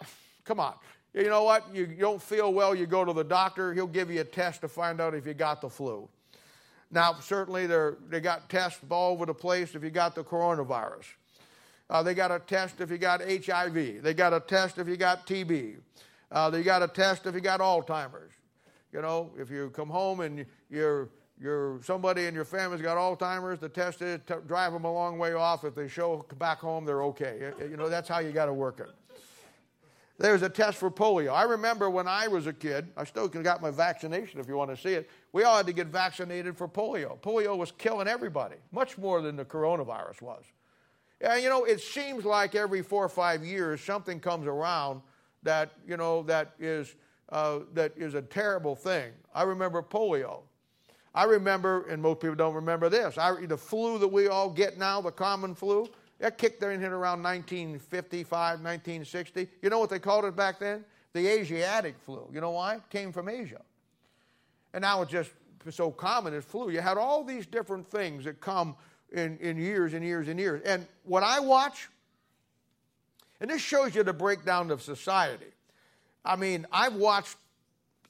come 0.45 0.61
on. 0.61 0.75
You 1.15 1.25
know 1.25 1.45
what? 1.45 1.75
You 1.75 1.87
don't 1.87 2.23
feel 2.23 2.53
well, 2.53 2.75
you 2.75 2.87
go 2.87 3.05
to 3.05 3.13
the 3.13 3.25
doctor, 3.25 3.73
he'll 3.73 3.87
give 3.87 4.11
you 4.11 4.21
a 4.21 4.25
test 4.25 4.61
to 4.61 4.69
find 4.69 5.01
out 5.01 5.15
if 5.15 5.27
you 5.27 5.35
got 5.35 5.61
the 5.61 5.71
flu. 5.71 6.09
Now, 6.91 7.15
certainly 7.21 7.67
they're 7.67 7.97
they 8.09 8.21
got 8.21 8.49
tests 8.49 8.81
all 8.91 9.13
over 9.13 9.27
the 9.27 9.35
place 9.35 9.75
if 9.75 9.83
you 9.83 9.91
got 9.91 10.15
the 10.15 10.25
coronavirus. 10.25 11.05
Uh, 11.91 12.03
they 12.03 12.15
got 12.15 12.31
a 12.31 12.39
test 12.39 12.81
if 12.81 12.91
you 12.91 12.99
got 12.99 13.21
HIV. 13.23 14.03
They 14.03 14.15
got 14.15 14.35
a 14.35 14.41
test 14.41 14.79
if 14.79 14.89
you 14.89 14.97
got 14.97 15.27
TB. 15.27 15.77
Uh, 16.31 16.51
they 16.51 16.63
got 16.63 16.83
a 16.83 16.89
test 16.89 17.27
if 17.27 17.35
you 17.35 17.41
got 17.41 17.61
Alzheimer's. 17.61 18.33
You 18.93 19.03
know, 19.03 19.31
if 19.39 19.51
you 19.51 19.71
come 19.71 19.89
home 19.89 20.21
and 20.21 20.45
you're, 20.71 21.09
you're 21.41 21.81
somebody 21.83 22.27
in 22.27 22.35
your 22.35 22.45
family's 22.45 22.83
got 22.83 22.97
Alzheimer's, 22.97 23.61
the 23.61 23.69
test 23.69 24.03
is 24.03 24.21
to 24.27 24.41
drive 24.47 24.73
them 24.73 24.85
a 24.85 24.93
long 24.93 25.19
way 25.19 25.35
off. 25.35 25.65
If 25.65 25.75
they 25.75 25.89
show 25.89 26.25
back 26.39 26.59
home, 26.59 26.85
they're 26.85 27.05
okay. 27.05 27.53
You 27.61 27.77
know, 27.77 27.89
that's 27.89 28.09
how 28.09 28.19
you 28.19 28.33
got 28.33 28.47
to 28.47 28.53
work 28.53 28.81
it. 28.81 28.89
There's 30.19 30.43
a 30.43 30.49
test 30.49 30.79
for 30.79 30.91
polio. 30.91 31.33
I 31.33 31.45
remember 31.45 31.89
when 31.89 32.09
I 32.09 32.27
was 32.27 32.49
a 32.49 32.53
kid, 32.53 32.89
I 32.97 33.05
still 33.05 33.29
got 33.29 33.63
my 33.63 33.71
vaccination 33.71 34.41
if 34.41 34.49
you 34.49 34.57
want 34.57 34.71
to 34.71 34.77
see 34.77 34.95
it. 34.95 35.09
We 35.33 35.45
all 35.45 35.57
had 35.57 35.67
to 35.67 35.73
get 35.73 35.87
vaccinated 35.87 36.57
for 36.57 36.67
polio. 36.67 37.21
Polio 37.21 37.57
was 37.57 37.71
killing 37.71 38.09
everybody, 38.09 38.57
much 38.73 38.99
more 38.99 39.23
than 39.23 39.37
the 39.37 39.45
coronavirus 39.45 40.21
was. 40.23 40.43
And 41.21 41.41
you 41.41 41.49
know, 41.49 41.65
it 41.65 41.81
seems 41.81 42.25
like 42.25 42.57
every 42.57 42.83
four 42.83 43.05
or 43.05 43.09
five 43.09 43.45
years 43.45 43.81
something 43.81 44.19
comes 44.19 44.49
around 44.49 45.03
that, 45.45 45.71
you 45.87 45.97
know, 45.97 46.25
that 46.25 46.55
is, 46.59 46.97
uh, 47.29 47.61
that 47.75 47.93
is 47.97 48.15
a 48.15 48.23
terrible 48.23 48.75
thing. 48.75 49.13
I 49.33 49.45
remember 49.45 49.83
polio. 49.83 50.41
I 51.19 51.25
remember, 51.25 51.85
and 51.89 52.01
most 52.01 52.21
people 52.21 52.37
don't 52.37 52.55
remember 52.55 52.89
this, 52.89 53.19
I, 53.19 53.45
the 53.45 53.59
flu 53.59 53.99
that 53.99 54.07
we 54.07 54.29
all 54.29 54.49
get 54.49 54.79
now, 54.79 55.01
the 55.01 55.11
common 55.11 55.53
flu, 55.53 55.89
that 56.21 56.39
kicked 56.39 56.63
in 56.63 56.79
here 56.79 56.95
around 56.95 57.25
1955, 57.25 58.61
1960. 58.61 59.49
You 59.61 59.69
know 59.69 59.81
what 59.81 59.91
they 59.91 59.99
called 59.99 60.27
it 60.27 60.37
back 60.37 60.61
then? 60.61 60.85
The 61.15 61.27
Asiatic 61.27 61.97
flu. 61.99 62.29
You 62.33 62.41
know 62.41 62.53
why? 62.53 62.77
It 62.77 62.89
came 62.89 63.11
from 63.11 63.29
Asia. 63.29 63.63
And 64.73 64.83
now 64.83 65.03
it's 65.03 65.11
just 65.11 65.33
so 65.71 65.91
common 65.91 66.35
as 66.35 66.45
flu. 66.45 66.71
You 66.71 66.81
had 66.81 66.97
all 66.97 67.25
these 67.25 67.47
different 67.47 67.91
things 67.91 68.25
that 68.25 68.41
come 68.41 68.77
in, 69.13 69.39
in 69.39 69.57
years 69.57 69.95
and 69.95 70.05
years 70.05 70.29
and 70.29 70.39
years. 70.39 70.63
And 70.65 70.87
what 71.03 71.25
I 71.25 71.41
watch, 71.41 71.89
and 73.41 73.51
this 73.51 73.61
shows 73.61 73.97
you 73.97 74.05
the 74.05 74.13
breakdown 74.13 74.71
of 74.71 74.83
society. 74.83 75.51
I 76.25 76.37
mean, 76.37 76.65
I've 76.71 76.95
watched 76.95 77.35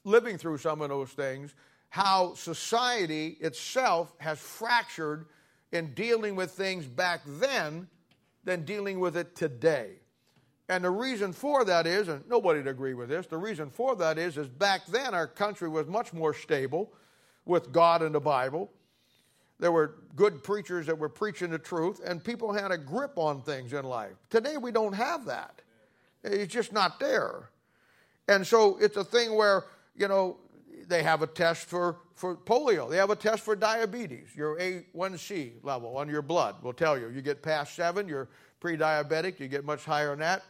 living 0.03 0.37
through 0.37 0.59
some 0.59 0.83
of 0.83 0.89
those 0.89 1.09
things, 1.09 1.55
how 1.89 2.33
society 2.35 3.37
itself 3.41 4.13
has 4.19 4.39
fractured 4.39 5.25
in 5.71 5.93
dealing 5.93 6.35
with 6.35 6.51
things 6.51 6.85
back 6.85 7.21
then 7.25 7.87
than 8.43 8.63
dealing 8.63 8.99
with 8.99 9.17
it 9.17 9.35
today. 9.35 9.93
And 10.69 10.83
the 10.83 10.91
reason 10.91 11.33
for 11.33 11.65
that 11.65 11.87
is, 11.87 12.07
and 12.07 12.27
nobody 12.29 12.59
would 12.59 12.67
agree 12.67 12.93
with 12.93 13.09
this, 13.09 13.25
the 13.25 13.37
reason 13.37 13.71
for 13.71 13.95
that 13.95 14.19
is, 14.19 14.37
is 14.37 14.47
back 14.47 14.85
then 14.85 15.15
our 15.15 15.27
country 15.27 15.67
was 15.67 15.87
much 15.87 16.13
more 16.13 16.33
stable 16.33 16.93
with 17.45 17.71
God 17.71 18.03
and 18.03 18.13
the 18.13 18.19
Bible. 18.19 18.71
There 19.59 19.71
were 19.71 19.95
good 20.15 20.43
preachers 20.43 20.85
that 20.85 20.97
were 20.97 21.09
preaching 21.09 21.49
the 21.49 21.59
truth, 21.59 21.99
and 22.05 22.23
people 22.23 22.53
had 22.53 22.71
a 22.71 22.77
grip 22.77 23.17
on 23.17 23.41
things 23.41 23.73
in 23.73 23.83
life. 23.83 24.15
Today 24.29 24.57
we 24.57 24.71
don't 24.71 24.93
have 24.93 25.25
that. 25.25 25.61
It's 26.23 26.53
just 26.53 26.71
not 26.71 26.99
there. 26.99 27.49
And 28.27 28.45
so 28.45 28.77
it's 28.79 28.95
a 28.95 29.03
thing 29.03 29.35
where, 29.35 29.65
you 29.95 30.07
know, 30.07 30.37
they 30.89 31.03
have 31.03 31.21
a 31.21 31.27
test 31.27 31.67
for, 31.67 31.97
for 32.15 32.35
polio. 32.35 32.89
They 32.89 32.97
have 32.97 33.11
a 33.11 33.15
test 33.15 33.43
for 33.43 33.55
diabetes. 33.55 34.35
Your 34.35 34.57
A1C 34.57 35.63
level 35.63 35.95
on 35.97 36.09
your 36.09 36.21
blood 36.21 36.61
will 36.61 36.73
tell 36.73 36.97
you. 36.97 37.09
You 37.09 37.21
get 37.21 37.41
past 37.41 37.75
seven, 37.75 38.07
you're 38.07 38.27
pre 38.59 38.75
diabetic, 38.75 39.39
you 39.39 39.47
get 39.47 39.63
much 39.63 39.85
higher 39.85 40.09
than 40.09 40.19
that. 40.19 40.43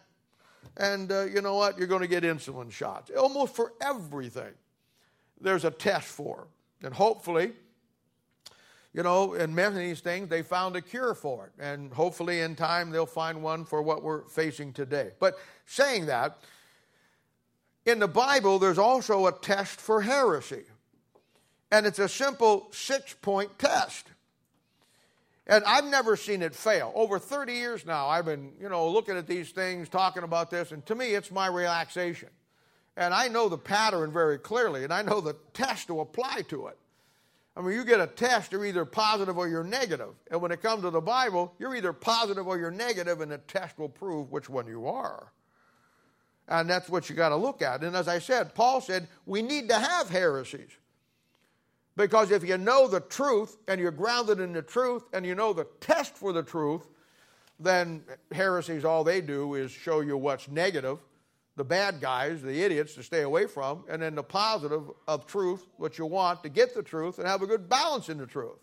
And 0.78 1.12
uh, 1.12 1.26
you 1.26 1.42
know 1.42 1.56
what? 1.56 1.78
You're 1.78 1.88
going 1.88 2.02
to 2.02 2.08
get 2.08 2.24
insulin 2.24 2.72
shots. 2.72 3.12
Almost 3.12 3.56
for 3.56 3.74
everything, 3.82 4.54
there's 5.40 5.66
a 5.66 5.72
test 5.72 6.08
for. 6.08 6.48
And 6.82 6.94
hopefully, 6.94 7.52
you 8.94 9.04
know, 9.04 9.34
in 9.34 9.54
many 9.54 9.76
of 9.76 9.82
these 9.82 10.00
things, 10.00 10.30
they 10.30 10.42
found 10.42 10.76
a 10.76 10.82
cure 10.82 11.14
for 11.14 11.48
it. 11.48 11.64
And 11.64 11.92
hopefully, 11.94 12.42
in 12.42 12.56
time, 12.56 12.90
they'll 12.90 13.06
find 13.06 13.44
one 13.44 13.66
for 13.66 13.82
what 13.82 14.04
we're 14.04 14.24
facing 14.28 14.74
today. 14.74 15.12
But 15.20 15.36
saying 15.66 16.08
that, 16.08 16.40
in 17.86 18.00
the 18.00 18.08
Bible, 18.08 18.60
there's 18.60 18.78
also 18.78 19.28
a 19.28 19.32
test 19.32 19.80
for 19.80 20.02
heresy. 20.02 20.64
And 21.72 21.86
it's 21.86 22.00
a 22.00 22.10
simple 22.10 22.68
six 22.72 23.14
point 23.22 23.58
test. 23.60 24.08
And 25.48 25.64
I've 25.66 25.86
never 25.86 26.16
seen 26.16 26.44
it 26.44 26.54
fail. 26.54 26.92
Over 26.94 27.18
30 27.18 27.54
years 27.54 27.86
now, 27.86 28.08
I've 28.08 28.26
been, 28.26 28.52
you 28.62 28.70
know, 28.70 28.88
looking 28.90 29.18
at 29.18 29.26
these 29.26 29.50
things, 29.50 29.90
talking 29.90 30.22
about 30.22 30.52
this, 30.52 30.72
and 30.72 30.86
to 30.86 30.94
me, 30.94 31.16
it's 31.16 31.32
my 31.32 31.48
relaxation. 31.48 32.30
And 32.96 33.14
I 33.16 33.30
know 33.30 33.50
the 33.50 33.58
pattern 33.58 34.12
very 34.12 34.38
clearly, 34.38 34.84
and 34.84 34.94
I 34.94 35.02
know 35.02 35.22
the 35.22 35.36
test 35.54 35.88
to 35.88 36.02
apply 36.02 36.44
to 36.50 36.68
it. 36.68 36.78
I 37.58 37.62
mean, 37.62 37.74
you 37.74 37.84
get 37.84 38.00
a 38.00 38.08
test, 38.08 38.52
you're 38.52 38.66
either 38.66 38.86
positive 38.86 39.38
or 39.38 39.48
you're 39.48 39.64
negative. 39.64 40.14
And 40.30 40.40
when 40.40 40.52
it 40.52 40.62
comes 40.62 40.84
to 40.84 40.92
the 40.92 41.02
Bible, 41.02 41.54
you're 41.58 41.76
either 41.76 41.94
positive 41.94 42.48
or 42.48 42.60
you're 42.60 42.72
negative, 42.72 43.22
and 43.22 43.32
the 43.32 43.40
test 43.40 43.80
will 43.80 43.90
prove 43.90 44.32
which 44.32 44.50
one 44.50 44.68
you 44.68 44.86
are. 44.88 45.32
And 46.50 46.68
that's 46.68 46.90
what 46.90 47.10
you 47.10 47.16
got 47.16 47.30
to 47.30 47.36
look 47.36 47.62
at. 47.62 47.84
And 47.84 47.96
as 47.96 48.08
I 48.08 48.18
said, 48.18 48.56
Paul 48.56 48.82
said, 48.82 49.08
we 49.28 49.44
need 49.44 49.70
to 49.70 49.76
have 49.76 50.10
heresies. 50.10 50.72
Because 51.96 52.32
if 52.32 52.44
you 52.44 52.58
know 52.58 52.88
the 52.88 53.02
truth 53.02 53.58
and 53.68 53.80
you're 53.80 53.92
grounded 53.92 54.40
in 54.40 54.54
the 54.54 54.64
truth 54.64 55.04
and 55.14 55.26
you 55.26 55.36
know 55.36 55.54
the 55.54 55.68
test 55.80 56.18
for 56.18 56.34
the 56.34 56.42
truth, 56.42 56.88
then 57.60 58.04
heresies, 58.32 58.84
all 58.84 59.04
they 59.04 59.22
do 59.22 59.54
is 59.54 59.72
show 59.72 60.00
you 60.00 60.18
what's 60.18 60.48
negative, 60.48 60.98
the 61.56 61.64
bad 61.64 62.02
guys, 62.02 62.42
the 62.42 62.64
idiots 62.64 62.96
to 62.96 63.04
stay 63.04 63.22
away 63.22 63.46
from, 63.46 63.84
and 63.88 64.02
then 64.02 64.16
the 64.16 64.24
positive 64.24 64.90
of 65.08 65.28
truth, 65.28 65.68
what 65.78 66.00
you 66.00 66.06
want 66.06 66.42
to 66.42 66.50
get 66.50 66.74
the 66.74 66.82
truth 66.82 67.20
and 67.20 67.28
have 67.28 67.44
a 67.44 67.48
good 67.48 67.70
balance 67.70 68.10
in 68.10 68.18
the 68.18 68.26
truth. 68.26 68.58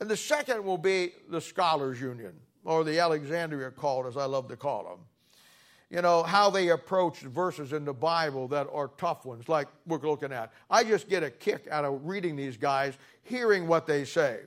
And 0.00 0.08
the 0.08 0.16
second 0.16 0.64
will 0.64 0.78
be 0.78 1.12
the 1.28 1.40
Scholars 1.40 2.00
Union, 2.00 2.34
or 2.64 2.84
the 2.84 3.00
Alexandria 3.00 3.70
Cult, 3.70 4.06
as 4.06 4.16
I 4.16 4.24
love 4.24 4.48
to 4.48 4.56
call 4.56 4.84
them 4.84 5.00
you 5.90 6.02
know, 6.02 6.22
how 6.22 6.50
they 6.50 6.68
approach 6.70 7.20
verses 7.20 7.72
in 7.72 7.84
the 7.84 7.92
Bible 7.92 8.48
that 8.48 8.66
are 8.72 8.90
tough 8.98 9.24
ones, 9.24 9.48
like 9.48 9.68
we're 9.86 9.98
looking 9.98 10.32
at. 10.32 10.52
I 10.68 10.82
just 10.82 11.08
get 11.08 11.22
a 11.22 11.30
kick 11.30 11.68
out 11.70 11.84
of 11.84 12.04
reading 12.04 12.34
these 12.34 12.56
guys, 12.56 12.94
hearing 13.22 13.68
what 13.68 13.86
they 13.86 14.04
say. 14.04 14.40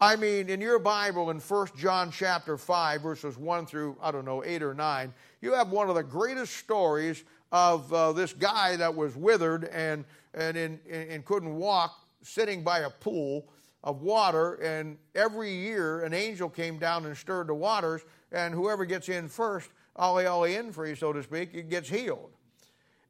I 0.00 0.16
mean, 0.16 0.50
in 0.50 0.60
your 0.60 0.78
Bible, 0.78 1.30
in 1.30 1.38
1 1.38 1.68
John 1.78 2.10
chapter 2.10 2.58
5, 2.58 3.00
verses 3.00 3.38
1 3.38 3.64
through, 3.64 3.96
I 4.02 4.10
don't 4.10 4.26
know, 4.26 4.44
8 4.44 4.62
or 4.62 4.74
9, 4.74 5.14
you 5.40 5.54
have 5.54 5.70
one 5.70 5.88
of 5.88 5.94
the 5.94 6.02
greatest 6.02 6.56
stories 6.56 7.24
of 7.52 7.90
uh, 7.92 8.12
this 8.12 8.32
guy 8.32 8.76
that 8.76 8.94
was 8.94 9.16
withered 9.16 9.64
and, 9.66 10.04
and, 10.34 10.56
in, 10.56 10.80
and 10.90 11.24
couldn't 11.24 11.54
walk, 11.54 11.96
sitting 12.22 12.62
by 12.62 12.80
a 12.80 12.90
pool 12.90 13.48
of 13.82 14.02
water. 14.02 14.54
And 14.54 14.98
every 15.14 15.54
year, 15.54 16.00
an 16.00 16.12
angel 16.12 16.50
came 16.50 16.78
down 16.78 17.06
and 17.06 17.16
stirred 17.16 17.46
the 17.46 17.54
waters, 17.54 18.02
and 18.32 18.52
whoever 18.52 18.84
gets 18.84 19.08
in 19.08 19.28
first 19.28 19.70
ollie 19.96 20.26
ollie 20.26 20.56
in 20.56 20.72
you, 20.76 20.94
so 20.94 21.12
to 21.12 21.22
speak, 21.22 21.50
it 21.54 21.68
gets 21.68 21.88
healed. 21.88 22.30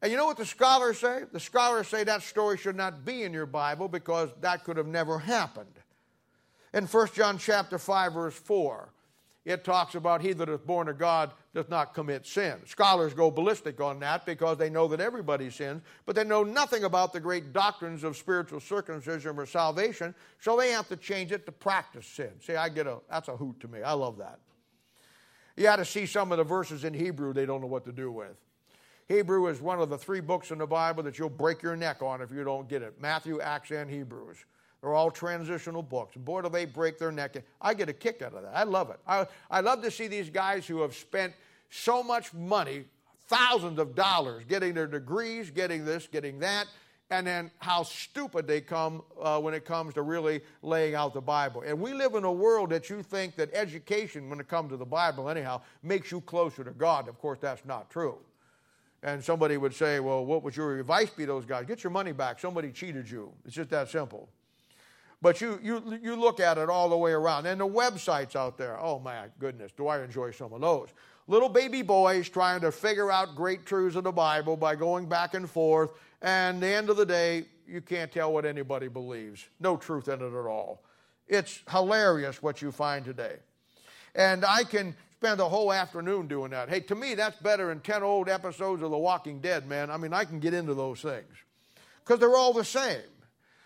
And 0.02 0.10
you 0.10 0.18
know 0.18 0.26
what 0.26 0.36
the 0.36 0.44
scholars 0.44 0.98
say? 0.98 1.22
The 1.32 1.40
scholars 1.40 1.88
say 1.88 2.04
that 2.04 2.22
story 2.22 2.58
should 2.58 2.76
not 2.76 3.04
be 3.04 3.22
in 3.22 3.32
your 3.32 3.46
Bible 3.46 3.88
because 3.88 4.30
that 4.40 4.64
could 4.64 4.76
have 4.76 4.86
never 4.86 5.18
happened. 5.18 5.80
In 6.74 6.86
1 6.86 7.08
John 7.14 7.38
chapter 7.38 7.78
5, 7.78 8.12
verse 8.12 8.34
4, 8.34 8.90
it 9.44 9.62
talks 9.62 9.94
about 9.94 10.22
he 10.22 10.32
that 10.32 10.48
is 10.48 10.60
born 10.60 10.88
of 10.88 10.98
God 10.98 11.32
does 11.54 11.68
not 11.68 11.94
commit 11.94 12.26
sin. 12.26 12.56
Scholars 12.66 13.12
go 13.12 13.30
ballistic 13.30 13.80
on 13.80 14.00
that 14.00 14.24
because 14.24 14.56
they 14.56 14.70
know 14.70 14.88
that 14.88 15.00
everybody 15.00 15.50
sins, 15.50 15.82
but 16.06 16.16
they 16.16 16.24
know 16.24 16.42
nothing 16.42 16.84
about 16.84 17.12
the 17.12 17.20
great 17.20 17.52
doctrines 17.52 18.04
of 18.04 18.16
spiritual 18.16 18.60
circumcision 18.60 19.38
or 19.38 19.46
salvation, 19.46 20.14
so 20.40 20.56
they 20.56 20.70
have 20.70 20.88
to 20.88 20.96
change 20.96 21.30
it 21.30 21.46
to 21.46 21.52
practice 21.52 22.06
sin. 22.06 22.30
See, 22.40 22.56
I 22.56 22.68
get 22.70 22.86
a 22.86 22.98
that's 23.08 23.28
a 23.28 23.36
hoot 23.36 23.60
to 23.60 23.68
me. 23.68 23.82
I 23.82 23.92
love 23.92 24.16
that. 24.18 24.38
You 25.56 25.68
ought 25.68 25.76
to 25.76 25.84
see 25.84 26.06
some 26.06 26.32
of 26.32 26.38
the 26.38 26.44
verses 26.44 26.84
in 26.84 26.94
Hebrew 26.94 27.32
they 27.32 27.46
don't 27.46 27.60
know 27.60 27.66
what 27.66 27.84
to 27.84 27.92
do 27.92 28.10
with. 28.10 28.36
Hebrew 29.08 29.46
is 29.48 29.60
one 29.60 29.80
of 29.80 29.90
the 29.90 29.98
three 29.98 30.20
books 30.20 30.50
in 30.50 30.58
the 30.58 30.66
Bible 30.66 31.02
that 31.02 31.18
you'll 31.18 31.28
break 31.28 31.62
your 31.62 31.76
neck 31.76 32.02
on 32.02 32.22
if 32.22 32.30
you 32.30 32.42
don't 32.42 32.68
get 32.68 32.82
it 32.82 33.00
Matthew, 33.00 33.40
Acts, 33.40 33.70
and 33.70 33.90
Hebrews. 33.90 34.38
They're 34.80 34.94
all 34.94 35.10
transitional 35.10 35.82
books. 35.82 36.14
Boy, 36.16 36.42
do 36.42 36.50
they 36.50 36.66
break 36.66 36.98
their 36.98 37.12
neck. 37.12 37.36
I 37.60 37.72
get 37.72 37.88
a 37.88 37.92
kick 37.92 38.20
out 38.20 38.34
of 38.34 38.42
that. 38.42 38.52
I 38.54 38.64
love 38.64 38.90
it. 38.90 38.98
I, 39.06 39.26
I 39.50 39.60
love 39.60 39.80
to 39.82 39.90
see 39.90 40.08
these 40.08 40.28
guys 40.28 40.66
who 40.66 40.82
have 40.82 40.94
spent 40.94 41.32
so 41.70 42.02
much 42.02 42.34
money, 42.34 42.84
thousands 43.26 43.78
of 43.78 43.94
dollars, 43.94 44.44
getting 44.46 44.74
their 44.74 44.86
degrees, 44.86 45.50
getting 45.50 45.86
this, 45.86 46.06
getting 46.06 46.38
that, 46.40 46.66
and 47.14 47.27
then 47.27 47.50
how 47.59 47.85
stupid 47.85 48.46
they 48.46 48.61
come 48.61 49.03
uh, 49.20 49.40
when 49.40 49.55
it 49.55 49.64
comes 49.64 49.94
to 49.94 50.03
really 50.03 50.40
laying 50.62 50.94
out 50.94 51.14
the 51.14 51.20
Bible. 51.20 51.62
And 51.64 51.81
we 51.81 51.92
live 51.92 52.14
in 52.14 52.24
a 52.24 52.33
world 52.33 52.70
that 52.70 52.90
you 52.90 53.03
think 53.03 53.37
that 53.37 53.55
education, 53.55 54.29
when 54.29 54.40
it 54.40 54.48
comes 54.48 54.70
to 54.70 54.77
the 54.77 54.85
Bible, 54.85 55.31
anyhow, 55.31 55.61
makes 55.83 56.11
you 56.11 56.20
closer 56.22 56.64
to 56.64 56.72
God. 56.72 57.09
Of 57.09 57.18
course, 57.18 57.38
that's 57.40 57.64
not 57.64 57.88
true. 57.88 58.18
And 59.03 59.22
somebody 59.22 59.57
would 59.57 59.74
say, 59.74 60.00
well, 60.00 60.24
what 60.24 60.42
would 60.42 60.57
your 60.57 60.79
advice 60.79 61.11
be 61.11 61.24
to 61.24 61.29
those 61.29 61.44
guys? 61.44 61.66
Get 61.66 61.85
your 61.85 61.92
money 61.92 62.12
back. 62.12 62.40
Somebody 62.40 62.72
cheated 62.72 63.09
you. 63.09 63.33
It's 63.44 63.55
just 63.55 63.70
that 63.70 63.88
simple. 63.90 64.29
But 65.22 65.40
you, 65.40 65.61
you, 65.62 65.98
you 66.03 66.16
look 66.16 66.40
at 66.40 66.59
it 66.59 66.68
all 66.68 66.88
the 66.88 66.96
way 66.96 67.12
around. 67.12 67.46
And 67.46 67.61
the 67.61 67.66
websites 67.66 68.35
out 68.35 68.59
there, 68.59 68.79
oh 68.81 68.98
my 68.98 69.27
goodness, 69.38 69.72
do 69.77 69.87
I 69.87 70.03
enjoy 70.03 70.33
some 70.33 70.53
of 70.53 70.61
those. 70.61 70.88
Little 71.26 71.48
baby 71.48 71.82
boys 71.82 72.28
trying 72.28 72.60
to 72.60 72.72
figure 72.72 73.10
out 73.10 73.34
great 73.34 73.66
truths 73.66 73.96
of 73.96 74.04
the 74.04 74.12
Bible 74.12 74.56
by 74.56 74.74
going 74.74 75.08
back 75.08 75.34
and 75.34 75.48
forth. 75.48 75.92
And 76.22 76.62
the 76.62 76.68
end 76.68 76.90
of 76.90 76.96
the 76.96 77.06
day, 77.06 77.44
you 77.66 77.80
can't 77.80 78.12
tell 78.12 78.32
what 78.32 78.44
anybody 78.44 78.88
believes. 78.88 79.46
No 79.60 79.76
truth 79.76 80.08
in 80.08 80.20
it 80.20 80.26
at 80.26 80.46
all. 80.46 80.82
It's 81.26 81.60
hilarious 81.70 82.42
what 82.42 82.60
you 82.60 82.70
find 82.70 83.04
today. 83.04 83.37
And 84.14 84.44
I 84.44 84.64
can 84.64 84.94
spend 85.12 85.40
a 85.40 85.48
whole 85.48 85.72
afternoon 85.72 86.28
doing 86.28 86.50
that. 86.50 86.68
Hey, 86.68 86.80
to 86.80 86.94
me, 86.94 87.14
that's 87.14 87.37
better 87.38 87.68
than 87.68 87.80
10 87.80 88.02
old 88.02 88.28
episodes 88.28 88.82
of 88.82 88.90
The 88.90 88.98
Walking 88.98 89.40
Dead, 89.40 89.66
man. 89.66 89.90
I 89.90 89.96
mean, 89.96 90.12
I 90.12 90.24
can 90.24 90.38
get 90.38 90.52
into 90.52 90.74
those 90.74 91.00
things 91.00 91.32
because 92.00 92.20
they're 92.20 92.37
all 92.37 92.52
the 92.52 92.64
same. 92.64 93.00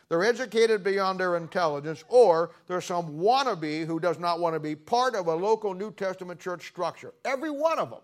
They're 0.09 0.25
educated 0.25 0.83
beyond 0.83 1.21
their 1.21 1.37
intelligence, 1.37 2.03
or 2.09 2.51
there's 2.67 2.87
some 2.87 3.19
wannabe 3.19 3.87
who 3.87 4.01
does 4.01 4.19
not 4.19 4.41
want 4.41 4.55
to 4.55 4.61
be 4.61 4.75
part 4.75 5.15
of 5.15 5.27
a 5.27 5.35
local 5.35 5.75
New 5.75 5.93
Testament 5.93 6.41
church 6.41 6.67
structure. 6.67 7.13
Every 7.25 7.51
one 7.51 7.79
of 7.79 7.91
them. 7.91 8.01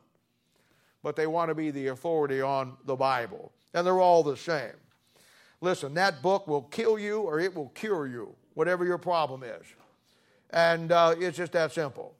But 1.03 1.17
they 1.17 1.27
want 1.27 1.49
to 1.49 1.55
be 1.55 1.71
the 1.71 1.89
authority 1.89 2.41
on 2.41 2.77
the 2.85 2.97
Bible. 2.97 3.53
And 3.73 3.87
they're 3.87 4.01
all 4.01 4.23
the 4.23 4.37
same. 4.37 4.73
Listen, 5.61 5.95
that 5.95 6.21
book 6.21 6.47
will 6.47 6.63
kill 6.63 6.99
you 6.99 7.21
or 7.21 7.41
it 7.41 7.55
will 7.55 7.71
cure 7.71 8.07
you, 8.07 8.35
whatever 8.53 8.85
your 8.85 8.99
problem 8.99 9.43
is. 9.43 9.67
And 10.51 10.93
uh, 10.93 11.15
it's 11.19 11.39
just 11.39 11.53
that 11.53 11.73
simple. 11.73 12.15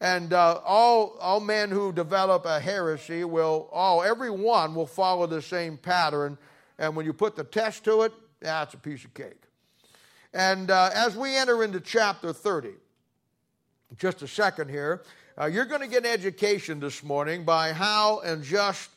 And 0.00 0.32
uh, 0.32 0.60
all, 0.64 1.16
all 1.18 1.40
men 1.40 1.70
who 1.70 1.92
develop 1.92 2.44
a 2.44 2.60
heresy 2.60 3.24
will, 3.24 3.68
all, 3.72 4.02
every 4.02 4.30
one 4.30 4.74
will 4.74 4.86
follow 4.86 5.26
the 5.26 5.42
same 5.42 5.76
pattern. 5.76 6.38
And 6.78 6.94
when 6.94 7.04
you 7.06 7.12
put 7.12 7.36
the 7.36 7.44
test 7.44 7.84
to 7.84 8.02
it, 8.02 8.12
that's 8.40 8.74
a 8.74 8.78
piece 8.78 9.04
of 9.04 9.14
cake. 9.14 9.42
And 10.32 10.70
uh, 10.70 10.90
as 10.94 11.16
we 11.16 11.36
enter 11.36 11.64
into 11.64 11.80
chapter 11.80 12.32
30, 12.32 12.70
just 13.96 14.22
a 14.22 14.28
second 14.28 14.68
here, 14.68 15.02
uh, 15.40 15.46
you're 15.46 15.64
going 15.64 15.80
to 15.80 15.86
get 15.86 16.04
an 16.04 16.10
education 16.10 16.80
this 16.80 17.02
morning 17.02 17.44
by 17.44 17.72
how 17.72 18.20
and 18.20 18.42
just 18.42 18.90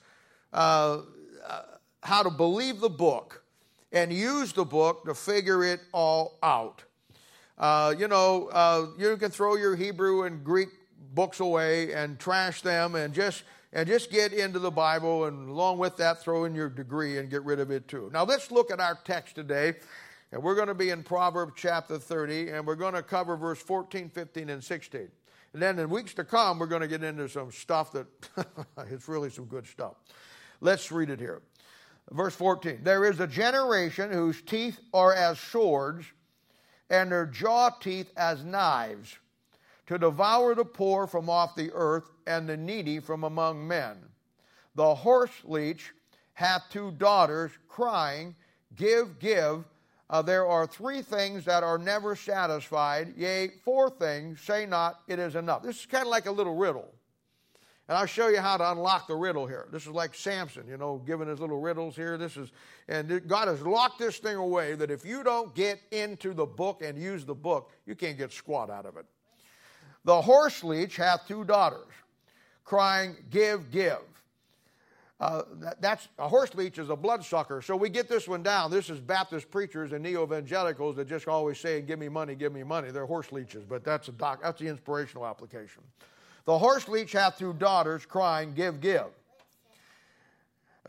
uh, 0.53 1.01
uh, 1.47 1.61
how 2.03 2.23
to 2.23 2.29
believe 2.29 2.79
the 2.79 2.89
book 2.89 3.43
and 3.91 4.11
use 4.11 4.53
the 4.53 4.65
book 4.65 5.05
to 5.05 5.13
figure 5.13 5.63
it 5.63 5.79
all 5.93 6.37
out. 6.43 6.83
Uh, 7.57 7.93
you 7.97 8.07
know, 8.07 8.49
uh, 8.51 8.87
you 8.97 9.15
can 9.17 9.29
throw 9.31 9.55
your 9.55 9.75
Hebrew 9.75 10.23
and 10.23 10.43
Greek 10.43 10.69
books 11.13 11.39
away 11.39 11.93
and 11.93 12.17
trash 12.17 12.61
them 12.61 12.95
and 12.95 13.13
just 13.13 13.43
and 13.73 13.87
just 13.87 14.11
get 14.11 14.33
into 14.33 14.59
the 14.59 14.71
Bible 14.71 15.25
and 15.25 15.49
along 15.49 15.77
with 15.77 15.97
that 15.97 16.21
throw 16.21 16.43
in 16.45 16.53
your 16.53 16.69
degree 16.69 17.17
and 17.17 17.29
get 17.29 17.43
rid 17.43 17.59
of 17.59 17.71
it 17.71 17.87
too. 17.87 18.09
Now 18.13 18.23
let's 18.23 18.51
look 18.51 18.71
at 18.71 18.79
our 18.79 18.97
text 19.03 19.35
today. 19.35 19.75
And 20.33 20.41
we're 20.41 20.55
going 20.55 20.69
to 20.69 20.73
be 20.73 20.89
in 20.89 21.03
Proverbs 21.03 21.53
chapter 21.57 21.97
30 21.97 22.49
and 22.49 22.65
we're 22.65 22.75
going 22.75 22.93
to 22.93 23.03
cover 23.03 23.35
verse 23.35 23.61
14, 23.61 24.09
15 24.09 24.49
and 24.49 24.63
16. 24.63 25.09
And 25.53 25.61
then 25.61 25.77
in 25.79 25.89
weeks 25.89 26.13
to 26.15 26.23
come 26.23 26.59
we're 26.59 26.67
going 26.67 26.81
to 26.81 26.87
get 26.87 27.03
into 27.03 27.27
some 27.29 27.51
stuff 27.51 27.91
that 27.93 28.07
it's 28.89 29.07
really 29.07 29.29
some 29.29 29.45
good 29.45 29.67
stuff. 29.67 29.95
Let's 30.59 30.91
read 30.91 31.09
it 31.09 31.19
here. 31.19 31.41
Verse 32.11 32.35
14. 32.35 32.79
There 32.83 33.05
is 33.05 33.19
a 33.19 33.27
generation 33.27 34.11
whose 34.11 34.41
teeth 34.41 34.79
are 34.93 35.13
as 35.13 35.39
swords 35.39 36.05
and 36.89 37.11
their 37.11 37.25
jaw 37.25 37.69
teeth 37.69 38.11
as 38.17 38.43
knives 38.43 39.17
to 39.87 39.97
devour 39.97 40.55
the 40.55 40.65
poor 40.65 41.07
from 41.07 41.29
off 41.29 41.55
the 41.55 41.71
earth 41.73 42.09
and 42.37 42.47
the 42.47 42.57
needy 42.57 42.99
from 42.99 43.23
among 43.23 43.67
men. 43.67 43.97
The 44.75 44.95
horse 44.95 45.31
leech 45.43 45.93
hath 46.33 46.63
two 46.69 46.91
daughters, 46.91 47.51
crying, 47.67 48.35
Give, 48.75 49.19
give. 49.19 49.65
Uh, 50.09 50.21
there 50.21 50.45
are 50.45 50.67
three 50.67 51.01
things 51.01 51.45
that 51.45 51.63
are 51.63 51.77
never 51.77 52.15
satisfied, 52.15 53.13
yea, 53.15 53.49
four 53.63 53.89
things, 53.89 54.41
say 54.41 54.65
not, 54.65 55.01
it 55.07 55.19
is 55.19 55.35
enough. 55.35 55.63
This 55.63 55.79
is 55.79 55.85
kind 55.85 56.03
of 56.03 56.09
like 56.09 56.25
a 56.25 56.31
little 56.31 56.55
riddle. 56.55 56.93
And 57.87 57.97
I'll 57.97 58.05
show 58.05 58.27
you 58.27 58.39
how 58.39 58.57
to 58.57 58.71
unlock 58.71 59.07
the 59.07 59.15
riddle 59.15 59.47
here. 59.47 59.67
This 59.71 59.83
is 59.83 59.89
like 59.89 60.13
Samson, 60.13 60.67
you 60.67 60.77
know, 60.77 61.01
giving 61.05 61.27
his 61.27 61.39
little 61.39 61.59
riddles 61.59 61.95
here. 61.95 62.17
This 62.17 62.37
is, 62.37 62.51
and 62.87 63.25
God 63.27 63.47
has 63.47 63.61
locked 63.61 63.99
this 63.99 64.17
thing 64.17 64.35
away 64.35 64.75
that 64.75 64.91
if 64.91 65.05
you 65.05 65.23
don't 65.23 65.53
get 65.55 65.79
into 65.91 66.33
the 66.33 66.45
book 66.45 66.81
and 66.81 66.97
use 66.97 67.25
the 67.25 67.35
book, 67.35 67.71
you 67.85 67.95
can't 67.95 68.17
get 68.17 68.31
squat 68.31 68.69
out 68.69 68.85
of 68.85 68.97
it. 68.97 69.05
The 70.03 70.21
horse 70.21 70.63
leech 70.63 70.95
hath 70.95 71.27
two 71.27 71.43
daughters, 71.43 71.91
crying, 72.71 73.17
Give, 73.29 73.69
give. 73.69 73.99
Uh, 75.19 75.41
that, 75.55 75.81
that's 75.81 76.07
a 76.17 76.25
horse 76.25 76.55
leech 76.55 76.77
is 76.77 76.89
a 76.89 76.95
bloodsucker. 76.95 77.61
So 77.61 77.75
we 77.75 77.89
get 77.89 78.07
this 78.07 78.29
one 78.29 78.43
down. 78.43 78.71
This 78.71 78.89
is 78.89 79.01
Baptist 79.01 79.51
preachers 79.51 79.91
and 79.91 80.01
neo 80.01 80.23
evangelicals 80.23 80.95
that 80.95 81.09
just 81.09 81.27
always 81.27 81.59
say, 81.59 81.81
"Give 81.81 81.99
me 81.99 82.07
money, 82.07 82.33
give 82.33 82.53
me 82.53 82.63
money." 82.63 82.89
They're 82.89 83.05
horse 83.05 83.33
leeches, 83.33 83.65
but 83.65 83.83
that's 83.83 84.07
a 84.07 84.13
doc, 84.13 84.41
that's 84.41 84.61
the 84.61 84.67
inspirational 84.69 85.27
application. 85.27 85.83
The 86.45 86.57
horse 86.57 86.87
leech 86.87 87.11
hath 87.11 87.37
two 87.37 87.51
daughters, 87.51 88.05
crying, 88.05 88.53
"Give, 88.53 88.79
give." 88.79 89.07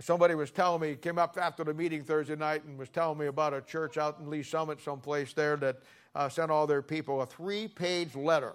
Somebody 0.01 0.37
was 0.37 0.53
telling 0.53 0.81
me, 0.81 0.95
came 0.95 1.19
up 1.19 1.37
after 1.37 1.65
the 1.65 1.75
meeting 1.75 2.05
Thursday 2.05 2.37
night 2.37 2.63
and 2.63 2.79
was 2.79 2.91
telling 2.91 3.19
me 3.19 3.27
about 3.27 3.55
a 3.55 3.61
church 3.61 3.99
out 3.99 4.21
in 4.21 4.31
Lee's 4.31 4.47
Summit, 4.47 4.81
someplace 4.81 5.33
there, 5.33 5.57
that 5.57 5.81
uh, 6.15 6.29
sent 6.29 6.53
all 6.53 6.69
their 6.69 6.81
people 6.81 7.23
a 7.23 7.27
three 7.27 7.67
page 7.67 8.15
letter 8.15 8.55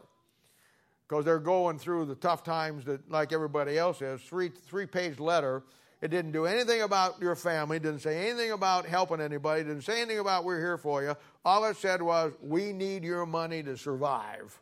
because 1.08 1.24
they're 1.26 1.39
going 1.39 1.80
through 1.80 2.06
the 2.06 2.15
tough 2.15 2.43
times 2.43 2.86
that, 2.86 3.10
like 3.10 3.32
everybody 3.32 3.78
else 3.78 4.02
is. 4.02 4.22
Three 4.22 4.50
three 4.50 4.86
page 4.86 5.20
letter. 5.20 5.63
It 6.00 6.10
didn't 6.10 6.32
do 6.32 6.46
anything 6.46 6.82
about 6.82 7.20
your 7.20 7.36
family. 7.36 7.80
Didn't 7.80 8.02
say 8.02 8.30
anything 8.30 8.52
about 8.52 8.86
helping 8.86 9.20
anybody. 9.20 9.63
Didn't 9.63 9.82
say 9.82 10.02
anything 10.02 10.20
about 10.20 10.43
we're 10.43 10.60
here 10.60 10.78
for 10.78 11.02
you. 11.02 11.15
All 11.43 11.65
it 11.65 11.76
said 11.78 12.02
was 12.04 12.34
we 12.41 12.72
need 12.72 13.04
your 13.04 13.26
money 13.26 13.63
to 13.63 13.76
survive. 13.76 14.60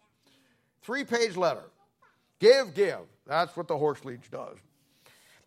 Three 0.81 1.03
page 1.03 1.35
letter. 1.35 1.63
Give, 2.39 2.73
give. 2.73 2.99
That's 3.25 3.55
what 3.57 3.67
the 3.67 3.77
horse 3.77 4.05
leech 4.05 4.29
does. 4.31 4.57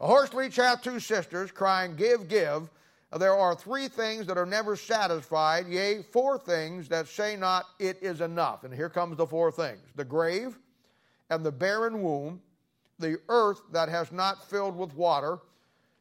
The 0.01 0.07
horse 0.07 0.33
leech 0.35 0.57
hath 0.57 0.83
two 0.83 1.01
sisters, 1.01 1.51
crying, 1.51 1.97
Give, 1.97 2.29
give. 2.29 2.71
There 3.17 3.35
are 3.35 3.55
three 3.55 3.89
things 3.89 4.27
that 4.27 4.37
are 4.37 4.47
never 4.47 4.77
satisfied, 4.77 5.67
yea, 5.67 6.03
four 6.03 6.39
things 6.39 6.89
that 6.89 7.09
say 7.09 7.37
not, 7.37 7.65
It 7.79 7.99
is 8.03 8.21
enough. 8.21 8.65
And 8.65 8.75
here 8.75 8.91
comes 8.91 9.17
the 9.17 9.27
four 9.27 9.51
things 9.51 9.81
the 9.97 10.05
grave, 10.05 10.59
and 11.31 11.45
the 11.45 11.53
barren 11.53 12.03
womb, 12.03 12.41
the 12.99 13.19
earth 13.29 13.61
that 13.73 13.89
has 13.89 14.13
not 14.13 14.49
filled 14.49 14.77
with 14.77 14.95
water, 14.95 15.39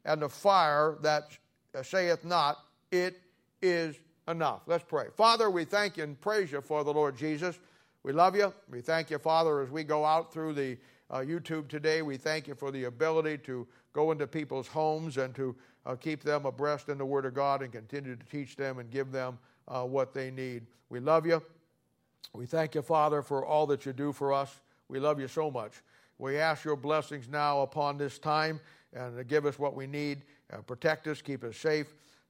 and 0.06 0.22
the 0.22 0.30
fire 0.30 0.98
that 1.02 1.38
saith 1.84 2.24
not, 2.26 2.60
It 2.92 3.22
is 3.62 3.96
enough. 4.28 4.62
Let's 4.66 4.84
pray. 4.84 5.06
Father, 5.16 5.50
we 5.50 5.66
thank 5.66 5.98
you 5.98 6.04
and 6.04 6.20
praise 6.20 6.52
you 6.52 6.62
for 6.62 6.84
the 6.84 6.94
Lord 6.94 7.18
Jesus. 7.18 7.60
We 8.04 8.14
love 8.14 8.36
you. 8.36 8.54
We 8.70 8.82
thank 8.82 9.10
you, 9.10 9.20
Father, 9.20 9.62
as 9.62 9.70
we 9.70 9.84
go 9.84 10.06
out 10.06 10.32
through 10.32 10.54
the 10.54 10.78
uh, 11.10 11.18
YouTube 11.18 11.68
today. 11.68 12.02
We 12.02 12.18
thank 12.18 12.48
you 12.48 12.56
for 12.56 12.72
the 12.72 12.86
ability 12.86 13.38
to 13.40 13.68
go 13.94 14.12
into 14.12 14.28
people's 14.28 14.68
homes 14.68 15.18
and 15.18 15.34
to 15.36 15.56
uh, 15.86 15.96
keep 15.96 16.24
them 16.24 16.46
abreast 16.46 16.90
in 16.90 16.98
the 16.98 17.06
Word 17.06 17.26
of 17.26 17.34
God 17.34 17.62
and 17.62 17.72
continue 17.72 18.16
to 18.16 18.26
teach 18.26 18.56
them 18.56 18.80
and 18.80 18.92
give 18.92 19.12
them 19.12 19.38
uh, 19.68 19.84
what 19.84 20.14
they 20.14 20.32
need. 20.32 20.66
We 20.90 21.00
love 21.00 21.26
you. 21.26 21.42
We 22.34 22.46
thank 22.46 22.76
you, 22.76 22.82
Father, 22.82 23.22
for 23.22 23.46
all 23.46 23.66
that 23.68 23.86
you 23.86 23.94
do 23.94 24.12
for 24.12 24.34
us. 24.34 24.60
We 24.90 25.00
love 25.00 25.20
you 25.20 25.28
so 25.28 25.52
much. 25.52 25.74
We 26.18 26.38
ask 26.38 26.64
your 26.66 26.76
blessings 26.76 27.28
now 27.30 27.62
upon 27.62 27.98
this 27.98 28.18
time 28.18 28.60
and 28.94 29.18
to 29.18 29.24
give 29.24 29.46
us 29.46 29.60
what 29.60 29.76
we 29.76 29.86
need, 29.86 30.24
uh, 30.52 30.58
protect 30.58 31.08
us, 31.08 31.22
keep 31.22 31.44
us 31.44 31.58
safe. 31.58 31.88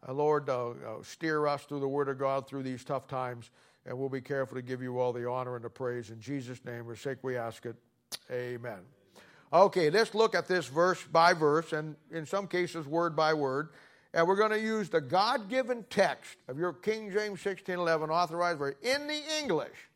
Uh, 0.08 0.14
Lord, 0.14 0.50
uh, 0.50 0.70
uh, 0.70 0.74
steer 1.04 1.48
us 1.48 1.64
through 1.64 1.80
the 1.80 1.88
Word 1.88 2.10
of 2.10 2.18
God 2.18 2.48
through 2.48 2.64
these 2.64 2.84
tough 2.84 3.08
times, 3.08 3.50
and 3.86 3.98
we'll 3.98 4.10
be 4.10 4.22
careful 4.22 4.56
to 4.56 4.62
give 4.62 4.82
you 4.82 5.00
all 5.00 5.14
the 5.14 5.28
honor 5.28 5.56
and 5.56 5.64
the 5.64 5.70
praise. 5.70 6.10
In 6.10 6.20
Jesus' 6.20 6.64
name, 6.66 6.86
for 6.86 6.96
sake 6.96 7.20
we 7.24 7.38
ask 7.38 7.66
it. 7.66 7.76
Amen. 8.32 8.80
Okay, 9.52 9.90
let's 9.90 10.14
look 10.14 10.36
at 10.36 10.48
this 10.48 10.68
verse 10.68 11.04
by 11.04 11.34
verse, 11.34 11.74
and 11.74 11.96
in 12.12 12.26
some 12.26 12.48
cases, 12.48 12.86
word 12.86 13.16
by 13.16 13.34
word. 13.34 13.70
And 14.14 14.28
we're 14.28 14.36
going 14.36 14.52
to 14.52 14.60
use 14.60 14.90
the 14.90 15.02
God 15.02 15.50
given 15.50 15.86
text 15.90 16.38
of 16.48 16.58
your 16.58 16.74
King 16.74 17.12
James 17.12 17.44
1611 17.44 18.10
authorized 18.10 18.60
version 18.60 18.78
in 18.82 19.08
the 19.08 19.22
English 19.40 19.90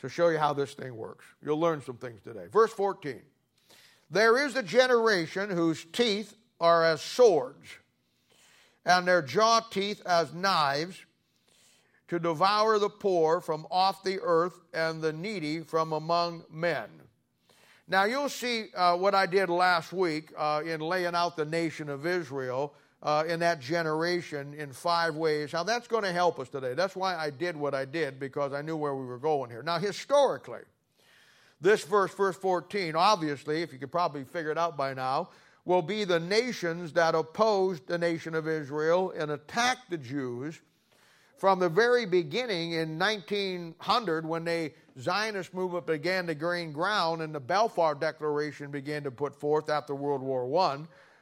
to 0.00 0.08
show 0.08 0.28
you 0.28 0.38
how 0.38 0.52
this 0.52 0.74
thing 0.74 0.96
works. 0.96 1.24
You'll 1.42 1.60
learn 1.60 1.82
some 1.82 1.96
things 1.96 2.20
today. 2.22 2.46
Verse 2.52 2.72
14 2.72 3.20
There 4.10 4.44
is 4.44 4.56
a 4.56 4.62
generation 4.62 5.50
whose 5.50 5.84
teeth 5.92 6.34
are 6.60 6.84
as 6.84 7.00
swords, 7.00 7.68
and 8.84 9.06
their 9.06 9.22
jaw 9.22 9.60
teeth 9.70 10.02
as 10.06 10.32
knives, 10.34 10.98
to 12.08 12.18
devour 12.18 12.78
the 12.78 12.88
poor 12.88 13.40
from 13.40 13.66
off 13.70 14.02
the 14.02 14.18
earth 14.20 14.60
and 14.74 15.00
the 15.00 15.12
needy 15.12 15.60
from 15.60 15.92
among 15.92 16.42
men. 16.50 16.88
Now, 17.86 18.04
you'll 18.04 18.28
see 18.28 18.66
uh, 18.74 18.96
what 18.96 19.14
I 19.14 19.26
did 19.26 19.48
last 19.48 19.92
week 19.92 20.32
uh, 20.36 20.62
in 20.64 20.80
laying 20.80 21.14
out 21.14 21.36
the 21.36 21.44
nation 21.44 21.88
of 21.88 22.06
Israel 22.06 22.74
uh, 23.02 23.24
in 23.26 23.40
that 23.40 23.60
generation 23.60 24.54
in 24.54 24.72
five 24.72 25.14
ways. 25.14 25.52
How 25.52 25.62
that's 25.62 25.88
going 25.88 26.04
to 26.04 26.12
help 26.12 26.38
us 26.38 26.48
today. 26.48 26.74
That's 26.74 26.94
why 26.94 27.16
I 27.16 27.30
did 27.30 27.56
what 27.56 27.74
I 27.74 27.84
did 27.84 28.20
because 28.20 28.52
I 28.52 28.62
knew 28.62 28.76
where 28.76 28.94
we 28.94 29.06
were 29.06 29.18
going 29.18 29.50
here. 29.50 29.62
Now, 29.62 29.78
historically, 29.78 30.60
this 31.60 31.84
verse, 31.84 32.14
verse 32.14 32.36
14, 32.36 32.94
obviously, 32.96 33.62
if 33.62 33.72
you 33.72 33.78
could 33.78 33.92
probably 33.92 34.24
figure 34.24 34.50
it 34.50 34.58
out 34.58 34.76
by 34.76 34.94
now, 34.94 35.30
will 35.64 35.82
be 35.82 36.04
the 36.04 36.20
nations 36.20 36.92
that 36.94 37.14
opposed 37.14 37.86
the 37.86 37.98
nation 37.98 38.34
of 38.34 38.48
Israel 38.48 39.12
and 39.16 39.30
attacked 39.30 39.90
the 39.90 39.98
Jews 39.98 40.60
from 41.36 41.58
the 41.58 41.68
very 41.68 42.04
beginning 42.04 42.72
in 42.72 42.98
1900 42.98 44.26
when 44.26 44.44
the 44.44 44.72
Zionist 44.98 45.54
movement 45.54 45.86
began 45.86 46.26
to 46.26 46.34
gain 46.34 46.72
ground 46.72 47.22
and 47.22 47.34
the 47.34 47.40
Balfour 47.40 47.94
Declaration 47.94 48.70
began 48.70 49.02
to 49.04 49.10
put 49.10 49.34
forth 49.34 49.70
after 49.70 49.94
World 49.94 50.20
War 50.20 50.44
I, 50.60 50.80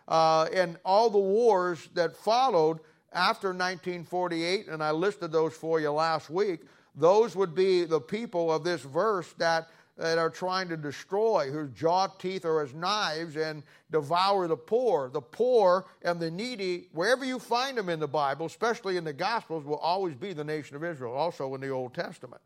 uh, 0.09 0.49
and 0.53 0.79
all 0.85 1.11
the 1.11 1.19
wars 1.19 1.89
that 1.95 2.17
followed 2.17 2.81
after 3.13 3.49
1948, 3.49 4.69
and 4.69 4.83
I 4.83 4.91
listed 4.91 5.31
those 5.31 5.55
for 5.55 5.81
you 5.81 5.91
last 5.91 6.31
week, 6.31 6.63
those 6.95 7.37
would 7.37 7.55
be 7.55 7.85
the 7.85 8.01
people 8.01 8.53
of 8.53 8.65
this 8.65 8.83
verse 8.83 9.33
that 9.35 9.69
that 9.99 10.17
are 10.17 10.31
trying 10.31 10.69
to 10.69 10.77
destroy, 10.77 11.51
whose 11.51 11.71
jaw 11.73 12.07
teeth 12.07 12.45
are 12.45 12.63
as 12.63 12.73
knives 12.73 13.37
and 13.37 13.65
devour 13.91 14.47
the 14.47 14.57
poor. 14.57 15.11
The 15.11 15.21
poor 15.21 15.87
and 16.03 16.21
the 16.21 16.31
needy, 16.31 16.87
wherever 16.93 17.25
you 17.25 17.41
find 17.41 17.77
them 17.77 17.89
in 17.89 17.99
the 17.99 18.07
Bible, 18.07 18.47
especially 18.47 18.97
in 18.97 19.03
the 19.03 19.13
Gospels, 19.13 19.65
will 19.65 19.79
always 19.79 20.15
be 20.15 20.33
the 20.33 20.45
nation 20.45 20.77
of 20.77 20.85
Israel, 20.85 21.15
also 21.15 21.53
in 21.57 21.61
the 21.61 21.71
Old 21.71 21.95
Testament. 21.95 22.41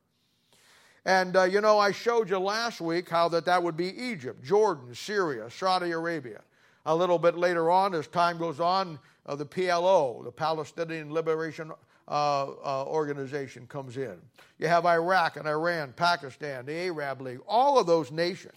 And, 1.05 1.37
uh, 1.37 1.43
you 1.43 1.61
know, 1.61 1.79
I 1.79 1.93
showed 1.93 2.31
you 2.31 2.39
last 2.39 2.81
week 2.81 3.11
how 3.11 3.29
that 3.29 3.45
that 3.45 3.63
would 3.63 3.77
be 3.77 3.95
Egypt, 4.03 4.43
Jordan, 4.43 4.95
Syria, 4.95 5.51
Saudi 5.51 5.91
Arabia. 5.91 6.41
A 6.85 6.95
little 6.95 7.19
bit 7.19 7.37
later 7.37 7.71
on, 7.71 7.95
as 7.95 8.09
time 8.09 8.39
goes 8.39 8.59
on, 8.59 8.99
uh, 9.27 9.37
the 9.37 9.47
PLO, 9.47 10.25
the 10.25 10.33
Palestinian 10.33 11.13
Liberation 11.13 11.71
uh, 12.09 12.13
uh, 12.13 12.85
organization 12.87 13.67
comes 13.69 13.97
in. 13.97 14.17
You 14.59 14.67
have 14.67 14.85
Iraq 14.85 15.37
and 15.37 15.47
Iran, 15.47 15.93
Pakistan, 15.95 16.67
the 16.67 16.75
Arab 16.75 17.21
League. 17.21 17.41
All 17.47 17.79
of 17.79 17.87
those 17.87 18.11
nations 18.11 18.57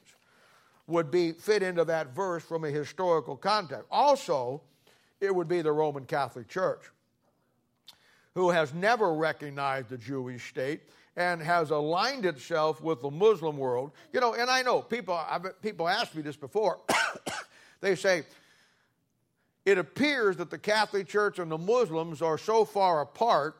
would 0.87 1.11
be 1.11 1.31
fit 1.33 1.61
into 1.61 1.85
that 1.85 2.15
verse 2.15 2.43
from 2.43 2.63
a 2.63 2.69
historical 2.69 3.35
context. 3.35 3.85
Also, 3.91 4.61
it 5.19 5.33
would 5.33 5.47
be 5.47 5.61
the 5.61 5.71
Roman 5.71 6.05
Catholic 6.05 6.47
Church, 6.47 6.81
who 8.33 8.49
has 8.49 8.73
never 8.73 9.13
recognized 9.13 9.89
the 9.89 9.97
Jewish 9.97 10.49
state 10.49 10.81
and 11.15 11.41
has 11.41 11.69
aligned 11.69 12.25
itself 12.25 12.81
with 12.81 13.01
the 13.01 13.09
Muslim 13.09 13.57
world. 13.57 13.91
You 14.11 14.19
know, 14.19 14.33
and 14.33 14.49
I 14.49 14.63
know 14.63 14.81
people, 14.81 15.13
I've, 15.13 15.61
people 15.61 15.87
asked 15.87 16.15
me 16.15 16.23
this 16.23 16.35
before. 16.35 16.79
they 17.85 17.95
say, 17.95 18.23
it 19.65 19.77
appears 19.77 20.37
that 20.37 20.49
the 20.49 20.57
Catholic 20.57 21.07
Church 21.07 21.39
and 21.39 21.51
the 21.51 21.57
Muslims 21.57 22.21
are 22.21 22.37
so 22.37 22.65
far 22.65 23.01
apart, 23.01 23.57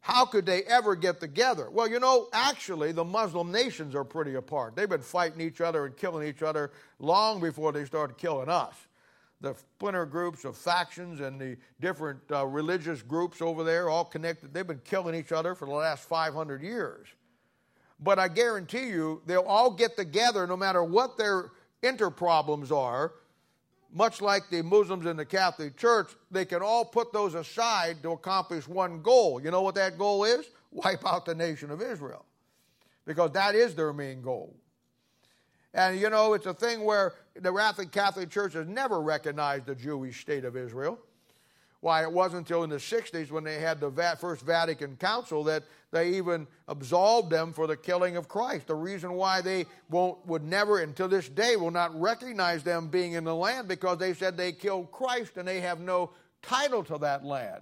how 0.00 0.26
could 0.26 0.44
they 0.44 0.64
ever 0.64 0.94
get 0.94 1.20
together? 1.20 1.70
Well, 1.70 1.88
you 1.88 1.98
know, 1.98 2.28
actually, 2.32 2.92
the 2.92 3.04
Muslim 3.04 3.50
nations 3.50 3.94
are 3.94 4.04
pretty 4.04 4.34
apart. 4.34 4.76
They've 4.76 4.88
been 4.88 5.00
fighting 5.00 5.40
each 5.40 5.60
other 5.60 5.86
and 5.86 5.96
killing 5.96 6.28
each 6.28 6.42
other 6.42 6.72
long 6.98 7.40
before 7.40 7.72
they 7.72 7.84
started 7.84 8.18
killing 8.18 8.48
us. 8.48 8.74
The 9.40 9.54
splinter 9.54 10.06
groups 10.06 10.44
of 10.44 10.56
factions 10.56 11.20
and 11.20 11.40
the 11.40 11.56
different 11.80 12.20
uh, 12.30 12.46
religious 12.46 13.02
groups 13.02 13.40
over 13.40 13.64
there, 13.64 13.88
all 13.88 14.04
connected, 14.04 14.52
they've 14.52 14.66
been 14.66 14.82
killing 14.84 15.14
each 15.14 15.32
other 15.32 15.54
for 15.54 15.66
the 15.66 15.74
last 15.74 16.08
500 16.08 16.62
years. 16.62 17.06
But 18.00 18.18
I 18.18 18.28
guarantee 18.28 18.88
you, 18.88 19.22
they'll 19.26 19.42
all 19.42 19.70
get 19.70 19.96
together 19.96 20.46
no 20.46 20.56
matter 20.56 20.82
what 20.84 21.16
their 21.16 21.50
inter 21.82 22.10
problems 22.10 22.72
are 22.72 23.12
much 23.94 24.20
like 24.20 24.50
the 24.50 24.60
Muslims 24.62 25.06
in 25.06 25.16
the 25.16 25.24
Catholic 25.24 25.76
Church, 25.76 26.08
they 26.30 26.44
can 26.44 26.60
all 26.62 26.84
put 26.84 27.12
those 27.12 27.34
aside 27.34 28.02
to 28.02 28.10
accomplish 28.10 28.66
one 28.66 29.00
goal. 29.00 29.40
You 29.40 29.52
know 29.52 29.62
what 29.62 29.76
that 29.76 29.96
goal 29.96 30.24
is? 30.24 30.46
Wipe 30.72 31.06
out 31.06 31.24
the 31.24 31.34
nation 31.34 31.70
of 31.70 31.80
Israel. 31.80 32.26
Because 33.06 33.30
that 33.32 33.54
is 33.54 33.76
their 33.76 33.92
main 33.92 34.20
goal. 34.20 34.56
And 35.72 35.98
you 35.98 36.10
know, 36.10 36.34
it's 36.34 36.46
a 36.46 36.54
thing 36.54 36.84
where 36.84 37.14
the 37.34 37.88
Catholic 37.92 38.30
Church 38.30 38.54
has 38.54 38.66
never 38.66 39.00
recognized 39.00 39.66
the 39.66 39.74
Jewish 39.76 40.20
state 40.20 40.44
of 40.44 40.56
Israel. 40.56 40.98
Why, 41.84 42.00
it 42.00 42.10
wasn't 42.10 42.48
until 42.48 42.64
in 42.64 42.70
the 42.70 42.76
60s 42.76 43.30
when 43.30 43.44
they 43.44 43.60
had 43.60 43.78
the 43.78 43.90
First 44.18 44.40
Vatican 44.40 44.96
Council 44.96 45.44
that 45.44 45.64
they 45.90 46.14
even 46.14 46.46
absolved 46.66 47.28
them 47.28 47.52
for 47.52 47.66
the 47.66 47.76
killing 47.76 48.16
of 48.16 48.26
Christ. 48.26 48.68
The 48.68 48.74
reason 48.74 49.12
why 49.12 49.42
they 49.42 49.66
won't, 49.90 50.26
would 50.26 50.42
never, 50.42 50.80
until 50.80 51.08
this 51.08 51.28
day, 51.28 51.56
will 51.56 51.70
not 51.70 51.94
recognize 52.00 52.62
them 52.62 52.88
being 52.88 53.12
in 53.12 53.24
the 53.24 53.34
land 53.34 53.68
because 53.68 53.98
they 53.98 54.14
said 54.14 54.34
they 54.34 54.50
killed 54.50 54.92
Christ 54.92 55.36
and 55.36 55.46
they 55.46 55.60
have 55.60 55.78
no 55.78 56.12
title 56.40 56.82
to 56.84 56.96
that 57.00 57.22
land. 57.22 57.60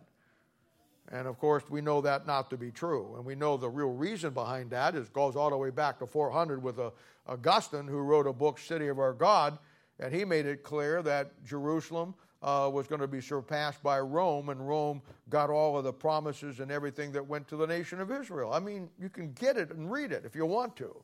And 1.10 1.26
of 1.26 1.36
course, 1.40 1.64
we 1.68 1.80
know 1.80 2.00
that 2.02 2.24
not 2.24 2.48
to 2.50 2.56
be 2.56 2.70
true. 2.70 3.16
And 3.16 3.24
we 3.24 3.34
know 3.34 3.56
the 3.56 3.68
real 3.68 3.90
reason 3.90 4.32
behind 4.32 4.70
that 4.70 4.94
is 4.94 5.08
it 5.08 5.12
goes 5.12 5.34
all 5.34 5.50
the 5.50 5.56
way 5.56 5.70
back 5.70 5.98
to 5.98 6.06
400 6.06 6.62
with 6.62 6.78
uh, 6.78 6.90
Augustine, 7.26 7.88
who 7.88 7.98
wrote 7.98 8.28
a 8.28 8.32
book, 8.32 8.60
City 8.60 8.86
of 8.86 9.00
Our 9.00 9.14
God, 9.14 9.58
and 9.98 10.14
he 10.14 10.24
made 10.24 10.46
it 10.46 10.62
clear 10.62 11.02
that 11.02 11.44
Jerusalem 11.44 12.14
uh, 12.42 12.68
was 12.72 12.86
going 12.88 13.00
to 13.00 13.06
be 13.06 13.20
surpassed 13.20 13.82
by 13.82 14.00
Rome, 14.00 14.48
and 14.48 14.66
Rome 14.66 15.00
got 15.30 15.50
all 15.50 15.78
of 15.78 15.84
the 15.84 15.92
promises 15.92 16.60
and 16.60 16.70
everything 16.70 17.12
that 17.12 17.26
went 17.26 17.46
to 17.48 17.56
the 17.56 17.66
nation 17.66 18.00
of 18.00 18.10
Israel. 18.10 18.52
I 18.52 18.58
mean, 18.58 18.88
you 18.98 19.08
can 19.08 19.32
get 19.32 19.56
it 19.56 19.70
and 19.70 19.90
read 19.90 20.12
it 20.12 20.24
if 20.24 20.34
you 20.34 20.44
want 20.44 20.76
to. 20.76 20.94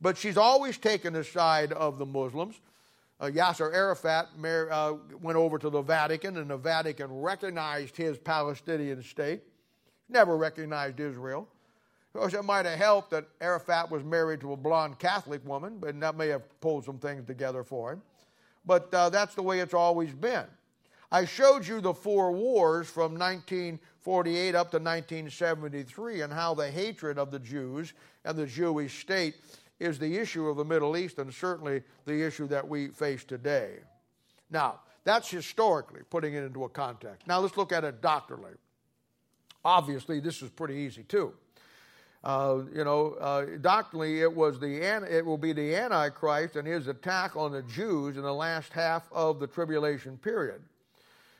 But 0.00 0.16
she's 0.16 0.36
always 0.36 0.78
taken 0.78 1.12
the 1.12 1.24
side 1.24 1.72
of 1.72 1.98
the 1.98 2.06
Muslims. 2.06 2.60
Uh, 3.20 3.26
Yasser 3.26 3.72
Arafat 3.72 4.28
uh, 4.42 4.94
went 5.20 5.36
over 5.36 5.58
to 5.58 5.70
the 5.70 5.82
Vatican, 5.82 6.38
and 6.38 6.50
the 6.50 6.56
Vatican 6.56 7.12
recognized 7.12 7.96
his 7.96 8.18
Palestinian 8.18 9.02
state, 9.02 9.42
never 10.08 10.36
recognized 10.36 11.00
Israel. 11.00 11.48
Of 12.14 12.20
course, 12.20 12.34
it 12.34 12.44
might 12.44 12.66
have 12.66 12.78
helped 12.78 13.10
that 13.10 13.26
Arafat 13.40 13.90
was 13.90 14.02
married 14.04 14.40
to 14.40 14.52
a 14.52 14.56
blonde 14.56 14.98
Catholic 14.98 15.46
woman, 15.46 15.78
but 15.78 15.98
that 16.00 16.16
may 16.16 16.28
have 16.28 16.42
pulled 16.60 16.84
some 16.84 16.98
things 16.98 17.26
together 17.26 17.62
for 17.62 17.92
him 17.92 18.02
but 18.66 18.92
uh, 18.92 19.10
that's 19.10 19.34
the 19.34 19.42
way 19.42 19.60
it's 19.60 19.74
always 19.74 20.12
been. 20.12 20.46
I 21.12 21.24
showed 21.24 21.66
you 21.66 21.80
the 21.80 21.94
four 21.94 22.32
wars 22.32 22.88
from 22.88 23.12
1948 23.12 24.54
up 24.54 24.70
to 24.72 24.78
1973 24.78 26.22
and 26.22 26.32
how 26.32 26.54
the 26.54 26.70
hatred 26.70 27.18
of 27.18 27.30
the 27.30 27.38
Jews 27.38 27.92
and 28.24 28.36
the 28.36 28.46
Jewish 28.46 29.00
state 29.00 29.36
is 29.78 29.98
the 29.98 30.16
issue 30.16 30.48
of 30.48 30.56
the 30.56 30.64
Middle 30.64 30.96
East 30.96 31.18
and 31.18 31.32
certainly 31.32 31.82
the 32.04 32.20
issue 32.20 32.48
that 32.48 32.66
we 32.66 32.88
face 32.88 33.22
today. 33.22 33.76
Now, 34.50 34.80
that's 35.04 35.30
historically 35.30 36.00
putting 36.08 36.34
it 36.34 36.42
into 36.42 36.64
a 36.64 36.68
context. 36.68 37.26
Now, 37.26 37.40
let's 37.40 37.56
look 37.56 37.72
at 37.72 37.84
it 37.84 38.00
doctrinally. 38.00 38.54
Obviously, 39.64 40.20
this 40.20 40.42
is 40.42 40.50
pretty 40.50 40.74
easy 40.74 41.04
too. 41.04 41.34
Uh, 42.24 42.62
you 42.74 42.84
know, 42.84 43.12
uh, 43.20 43.44
doctrinally, 43.60 44.22
it 44.22 44.34
was 44.34 44.58
the 44.58 44.82
it 45.14 45.24
will 45.24 45.36
be 45.36 45.52
the 45.52 45.76
Antichrist 45.76 46.56
and 46.56 46.66
his 46.66 46.88
attack 46.88 47.36
on 47.36 47.52
the 47.52 47.60
Jews 47.62 48.16
in 48.16 48.22
the 48.22 48.32
last 48.32 48.72
half 48.72 49.06
of 49.12 49.40
the 49.40 49.46
tribulation 49.46 50.16
period, 50.16 50.62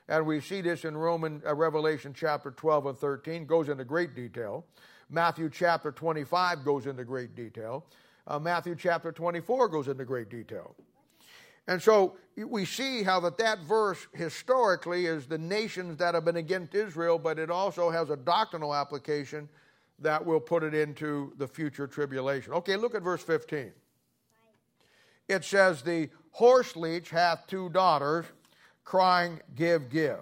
and 0.08 0.26
we 0.26 0.42
see 0.42 0.60
this 0.60 0.84
in 0.84 0.94
Roman 0.94 1.40
uh, 1.46 1.54
Revelation 1.54 2.12
chapter 2.14 2.50
12 2.50 2.86
and 2.86 2.98
13 2.98 3.46
goes 3.46 3.70
into 3.70 3.82
great 3.84 4.14
detail. 4.14 4.66
Matthew 5.08 5.48
chapter 5.48 5.90
25 5.90 6.66
goes 6.66 6.86
into 6.86 7.04
great 7.04 7.34
detail. 7.34 7.86
Uh, 8.26 8.38
Matthew 8.38 8.76
chapter 8.76 9.10
24 9.10 9.68
goes 9.68 9.88
into 9.88 10.04
great 10.04 10.28
detail. 10.28 10.74
And 11.66 11.80
so 11.80 12.16
we 12.36 12.66
see 12.66 13.02
how 13.02 13.20
that 13.20 13.38
that 13.38 13.60
verse 13.60 14.06
historically 14.12 15.06
is 15.06 15.26
the 15.26 15.38
nations 15.38 15.96
that 15.96 16.14
have 16.14 16.26
been 16.26 16.36
against 16.36 16.74
Israel, 16.74 17.18
but 17.18 17.38
it 17.38 17.50
also 17.50 17.88
has 17.88 18.10
a 18.10 18.16
doctrinal 18.16 18.74
application 18.74 19.48
that 20.00 20.24
will 20.24 20.40
put 20.40 20.62
it 20.62 20.74
into 20.74 21.32
the 21.38 21.46
future 21.46 21.86
tribulation. 21.86 22.52
Okay, 22.52 22.76
look 22.76 22.94
at 22.94 23.02
verse 23.02 23.22
15. 23.22 23.72
It 25.28 25.44
says, 25.44 25.82
The 25.82 26.10
horse 26.32 26.76
leech 26.76 27.10
hath 27.10 27.46
two 27.46 27.68
daughters, 27.70 28.26
crying, 28.84 29.40
Give, 29.54 29.88
give. 29.88 30.20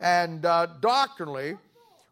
And 0.00 0.44
uh, 0.44 0.66
doctrinally, 0.80 1.56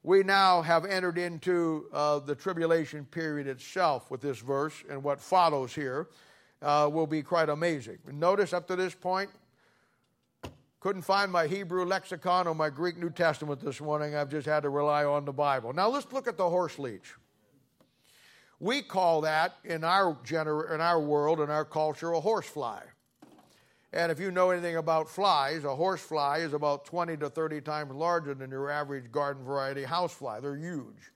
we 0.03 0.23
now 0.23 0.62
have 0.62 0.85
entered 0.85 1.19
into 1.19 1.87
uh, 1.93 2.19
the 2.21 2.35
tribulation 2.35 3.05
period 3.05 3.47
itself 3.47 4.11
with 4.11 4.21
this 4.21 4.39
verse, 4.39 4.75
and 4.89 5.03
what 5.03 5.21
follows 5.21 5.75
here 5.75 6.09
uh, 6.62 6.89
will 6.93 7.07
be 7.07 7.23
quite 7.23 7.49
amazing. 7.49 7.99
Notice 8.12 8.53
up 8.53 8.67
to 8.69 8.77
this 8.77 8.95
point, 8.95 9.31
couldn't 10.81 11.03
find 11.03 11.33
my 11.33 11.47
Hebrew 11.47 11.85
lexicon 11.85 12.47
or 12.47 12.55
my 12.55 12.71
Greek 12.71 12.99
New 12.99 13.11
Testament 13.11 13.61
this 13.61 13.81
morning. 13.81 14.15
I've 14.15 14.31
just 14.31 14.47
had 14.47 14.61
to 14.61 14.69
rely 14.69 15.05
on 15.05 15.25
the 15.25 15.33
Bible. 15.33 15.73
Now 15.73 15.89
let's 15.89 16.12
look 16.12 16.29
at 16.29 16.37
the 16.37 16.49
horse 16.49 16.79
leech. 16.79 17.15
We 18.59 18.83
call 18.83 19.22
that 19.22 19.57
in 19.64 19.85
our, 19.85 20.14
gener- 20.24 20.72
in 20.74 20.81
our 20.81 21.01
world, 21.01 21.41
in 21.41 21.51
our 21.51 21.64
culture, 21.64 22.12
a 22.12 22.20
horsefly. 22.20 22.81
And 23.93 24.11
if 24.12 24.18
you 24.20 24.31
know 24.31 24.51
anything 24.51 24.77
about 24.77 25.09
flies, 25.09 25.64
a 25.64 25.74
horsefly 25.74 26.39
is 26.41 26.53
about 26.53 26.85
20 26.85 27.16
to 27.18 27.31
30 27.31 27.61
times 27.62 27.93
larger 27.95 28.35
than 28.35 28.51
your 28.51 28.70
average 28.70 29.11
garden 29.11 29.45
variety 29.45 29.85
housefly. 29.85 30.41
They're 30.41 30.57
huge. 30.57 31.12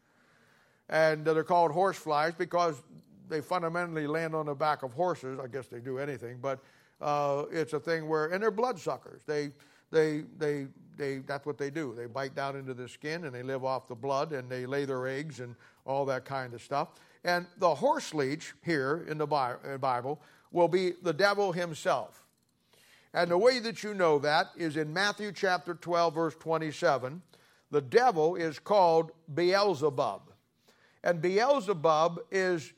And 0.88 1.24
they're 1.24 1.44
called 1.44 1.72
horseflies 1.72 2.34
because 2.36 2.82
they 3.28 3.40
fundamentally 3.40 4.06
land 4.06 4.34
on 4.34 4.46
the 4.46 4.54
back 4.54 4.82
of 4.82 4.92
horses. 4.92 5.38
I 5.38 5.46
guess 5.46 5.66
they 5.66 5.80
do 5.80 5.98
anything, 5.98 6.38
but 6.40 6.60
uh, 7.00 7.44
it's 7.50 7.72
a 7.72 7.80
thing 7.80 8.08
where, 8.08 8.26
and 8.26 8.42
they're 8.42 8.50
bloodsuckers. 8.50 9.22
They, 9.26 9.50
they, 9.90 10.24
they, 10.38 10.66
they, 10.96 11.18
that's 11.18 11.46
what 11.46 11.58
they 11.58 11.70
do. 11.70 11.94
They 11.96 12.06
bite 12.06 12.34
down 12.34 12.56
into 12.56 12.74
the 12.74 12.88
skin 12.88 13.24
and 13.24 13.34
they 13.34 13.42
live 13.42 13.64
off 13.64 13.88
the 13.88 13.94
blood 13.94 14.32
and 14.32 14.50
they 14.50 14.66
lay 14.66 14.84
their 14.84 15.06
eggs 15.08 15.40
and 15.40 15.54
all 15.84 16.04
that 16.06 16.24
kind 16.24 16.54
of 16.54 16.62
stuff. 16.62 16.88
And 17.24 17.46
the 17.58 17.74
horse 17.74 18.14
leech 18.14 18.54
here 18.64 19.04
in 19.08 19.18
the 19.18 19.26
Bible 19.26 20.20
will 20.52 20.68
be 20.68 20.92
the 21.02 21.12
devil 21.12 21.52
himself. 21.52 22.24
And 23.12 23.30
the 23.30 23.38
way 23.38 23.58
that 23.60 23.82
you 23.82 23.94
know 23.94 24.18
that 24.20 24.48
is 24.56 24.76
in 24.76 24.92
Matthew 24.92 25.32
chapter 25.32 25.74
12, 25.74 26.14
verse 26.14 26.34
27. 26.36 27.22
the 27.70 27.80
devil 27.80 28.36
is 28.36 28.58
called 28.58 29.12
Beelzebub. 29.34 30.22
And 31.02 31.20
Beelzebub 31.20 32.20
is 32.30 32.72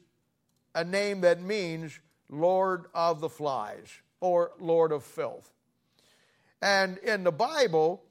a 0.75 0.85
name 0.85 1.21
that 1.23 1.43
means 1.43 1.99
Lord 2.29 2.87
of 2.95 3.21
the 3.21 3.29
Flies 3.29 3.89
or 4.23 4.53
Lord 4.61 4.93
of 4.93 5.03
Filth. 5.03 5.51
And 6.63 6.97
in 6.99 7.25
the 7.25 7.33
Bible, 7.33 8.03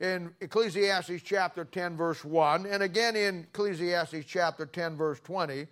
in 0.00 0.34
Ecclesiastes 0.40 1.22
chapter 1.22 1.64
10, 1.64 1.96
verse 1.96 2.24
1, 2.24 2.66
and 2.66 2.82
again 2.82 3.14
in 3.14 3.46
Ecclesiastes 3.54 4.26
chapter 4.26 4.66
10, 4.66 4.96
verse 4.96 5.20
20, 5.20 5.68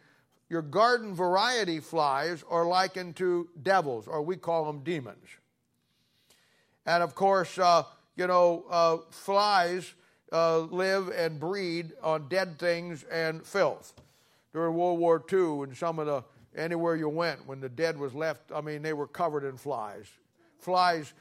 your 0.48 0.62
garden 0.62 1.12
variety 1.14 1.80
flies 1.80 2.44
are 2.48 2.64
likened 2.64 3.16
to 3.16 3.48
devils, 3.60 4.06
or 4.06 4.22
we 4.22 4.36
call 4.36 4.64
them 4.64 4.84
demons. 4.84 5.26
And 6.86 7.02
of 7.02 7.16
course, 7.16 7.58
uh, 7.58 7.82
you 8.14 8.28
know, 8.28 8.64
uh, 8.70 8.98
flies 9.10 9.92
uh, 10.32 10.60
live 10.60 11.08
and 11.08 11.40
breed 11.40 11.92
on 12.00 12.28
dead 12.28 12.60
things 12.60 13.02
and 13.10 13.44
filth. 13.44 13.92
During 14.52 14.74
World 14.74 15.00
War 15.00 15.24
II, 15.32 15.64
and 15.64 15.76
some 15.76 15.98
of 15.98 16.06
the 16.06 16.24
anywhere 16.56 16.96
you 16.96 17.08
went, 17.08 17.46
when 17.46 17.60
the 17.60 17.68
dead 17.68 17.98
was 17.98 18.14
left, 18.14 18.52
I 18.54 18.60
mean, 18.60 18.82
they 18.82 18.92
were 18.92 19.06
covered 19.06 19.44
in 19.44 19.56
flies. 19.56 20.06
Flies 20.58 21.12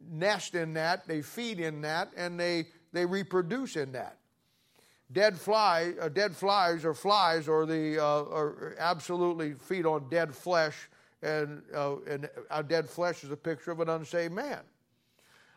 nest 0.00 0.54
in 0.54 0.74
that, 0.74 1.06
they 1.06 1.22
feed 1.22 1.60
in 1.60 1.80
that, 1.82 2.10
and 2.16 2.38
they, 2.38 2.66
they 2.92 3.04
reproduce 3.04 3.76
in 3.76 3.92
that. 3.92 4.18
Dead 5.10 5.38
fly, 5.38 5.94
uh, 6.00 6.08
dead 6.08 6.36
flies 6.36 6.84
or 6.84 6.92
flies 6.92 7.48
or 7.48 7.64
the 7.64 7.98
uh, 7.98 8.24
are 8.24 8.76
absolutely 8.78 9.54
feed 9.54 9.86
on 9.86 10.06
dead 10.10 10.34
flesh, 10.34 10.90
and 11.22 11.62
uh, 11.74 11.96
and 12.06 12.28
uh, 12.50 12.60
dead 12.60 12.86
flesh 12.88 13.24
is 13.24 13.30
a 13.30 13.36
picture 13.36 13.70
of 13.70 13.80
an 13.80 13.88
unsaved 13.88 14.34
man. 14.34 14.60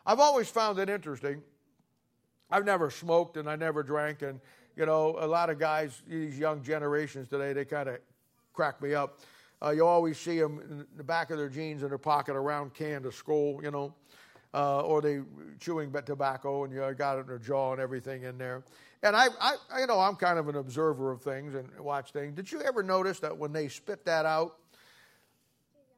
I've 0.06 0.20
always 0.20 0.48
found 0.48 0.78
it 0.78 0.88
interesting. 0.88 1.42
I've 2.50 2.64
never 2.64 2.90
smoked 2.90 3.36
and 3.36 3.48
I 3.48 3.56
never 3.56 3.82
drank, 3.82 4.22
and 4.22 4.40
you 4.74 4.86
know, 4.86 5.16
a 5.18 5.26
lot 5.26 5.50
of 5.50 5.58
guys, 5.58 6.02
these 6.08 6.38
young 6.38 6.62
generations 6.62 7.28
today, 7.28 7.52
they 7.52 7.66
kind 7.66 7.90
of 7.90 7.98
crack 8.52 8.80
me 8.82 8.94
up. 8.94 9.20
Uh, 9.62 9.70
you 9.70 9.86
always 9.86 10.18
see 10.18 10.38
them 10.38 10.60
in 10.68 10.86
the 10.96 11.04
back 11.04 11.30
of 11.30 11.38
their 11.38 11.48
jeans 11.48 11.82
in 11.82 11.88
their 11.88 11.98
pocket, 11.98 12.34
around 12.34 12.74
can 12.74 13.02
to 13.02 13.10
Skoal, 13.10 13.62
you 13.62 13.70
know 13.70 13.94
uh, 14.54 14.80
or 14.80 15.00
they 15.00 15.20
chewing 15.60 15.92
tobacco 16.04 16.64
and 16.64 16.72
you 16.72 16.94
got 16.96 17.18
it 17.18 17.22
in 17.22 17.26
their 17.26 17.38
jaw 17.38 17.72
and 17.72 17.80
everything 17.80 18.24
in 18.24 18.38
there. 18.38 18.62
And 19.02 19.16
I, 19.16 19.28
I, 19.40 19.80
you 19.80 19.86
know, 19.86 19.98
I'm 19.98 20.14
kind 20.14 20.38
of 20.38 20.48
an 20.48 20.56
observer 20.56 21.10
of 21.10 21.22
things 21.22 21.54
and 21.54 21.68
watch 21.80 22.12
things. 22.12 22.34
Did 22.36 22.52
you 22.52 22.60
ever 22.62 22.82
notice 22.82 23.18
that 23.20 23.36
when 23.36 23.52
they 23.52 23.68
spit 23.68 24.04
that 24.04 24.26
out, 24.26 24.58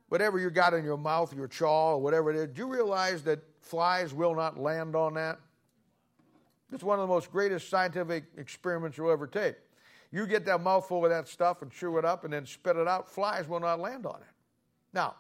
whatever 0.09 0.39
you 0.39 0.51
got 0.51 0.73
in 0.73 0.85
your 0.85 0.97
mouth, 0.97 1.35
your 1.35 1.49
chaw, 1.49 1.95
or 1.95 1.99
whatever 2.01 2.31
it 2.31 2.37
is, 2.37 2.49
do 2.49 2.63
you 2.63 2.73
realize 2.73 3.23
that 3.25 3.41
flies 3.61 4.15
will 4.15 4.35
not 4.35 4.59
land 4.59 4.95
on 4.97 5.15
that? 5.15 5.39
It's 6.73 6.83
one 6.83 6.99
of 6.99 7.07
the 7.07 7.13
most 7.13 7.31
greatest 7.31 7.69
scientific 7.69 8.25
experiments 8.39 8.97
you'll 8.97 9.11
ever 9.11 9.27
take. 9.27 9.57
You 10.15 10.29
get 10.29 10.45
that 10.45 10.61
mouthful 10.61 11.05
of 11.05 11.11
that 11.11 11.27
stuff 11.27 11.61
and 11.63 11.73
chew 11.73 11.99
it 11.99 12.05
up 12.05 12.23
and 12.23 12.33
then 12.33 12.47
spit 12.47 12.77
it 12.77 12.87
out, 12.87 13.11
flies 13.11 13.49
will 13.49 13.59
not 13.59 13.81
land 13.81 14.07
on 14.07 14.21
it. 14.21 14.33
Now, 14.93 15.17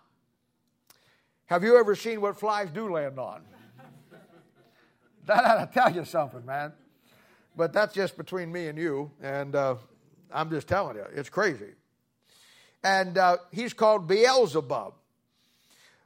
have 1.46 1.64
you 1.64 1.76
ever 1.76 1.96
seen 1.96 2.20
what 2.20 2.38
flies 2.38 2.70
do 2.70 2.88
land 2.88 3.18
on? 3.18 3.42
that 5.26 5.44
ought 5.44 5.64
to 5.64 5.74
tell 5.74 5.92
you 5.92 6.04
something, 6.04 6.46
man. 6.46 6.72
But 7.56 7.72
that's 7.72 7.92
just 7.92 8.16
between 8.16 8.52
me 8.52 8.68
and 8.68 8.78
you, 8.78 9.10
and 9.20 9.56
uh, 9.56 9.74
I'm 10.32 10.48
just 10.48 10.68
telling 10.68 10.94
you, 10.94 11.06
it's 11.12 11.28
crazy. 11.28 11.72
And 12.84 13.18
uh, 13.18 13.38
he's 13.50 13.72
called 13.72 14.06
Beelzebub. 14.06 14.94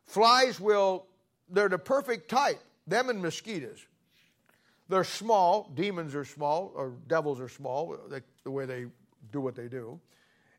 Flies 0.07 0.59
will, 0.59 1.05
they're 1.51 1.68
the 1.68 1.76
perfect 1.76 2.30
type, 2.30 2.61
them 2.86 3.11
and 3.11 3.20
mosquitoes. 3.20 3.84
They're 4.89 5.05
small, 5.05 5.70
demons 5.74 6.14
are 6.14 6.24
small, 6.24 6.72
or 6.74 6.95
devils 7.07 7.41
are 7.41 7.49
small, 7.49 7.97
they, 8.09 8.20
the 8.45 8.51
way 8.51 8.64
they 8.64 8.86
do 9.32 9.41
what 9.41 9.55
they 9.55 9.68
do. 9.68 10.01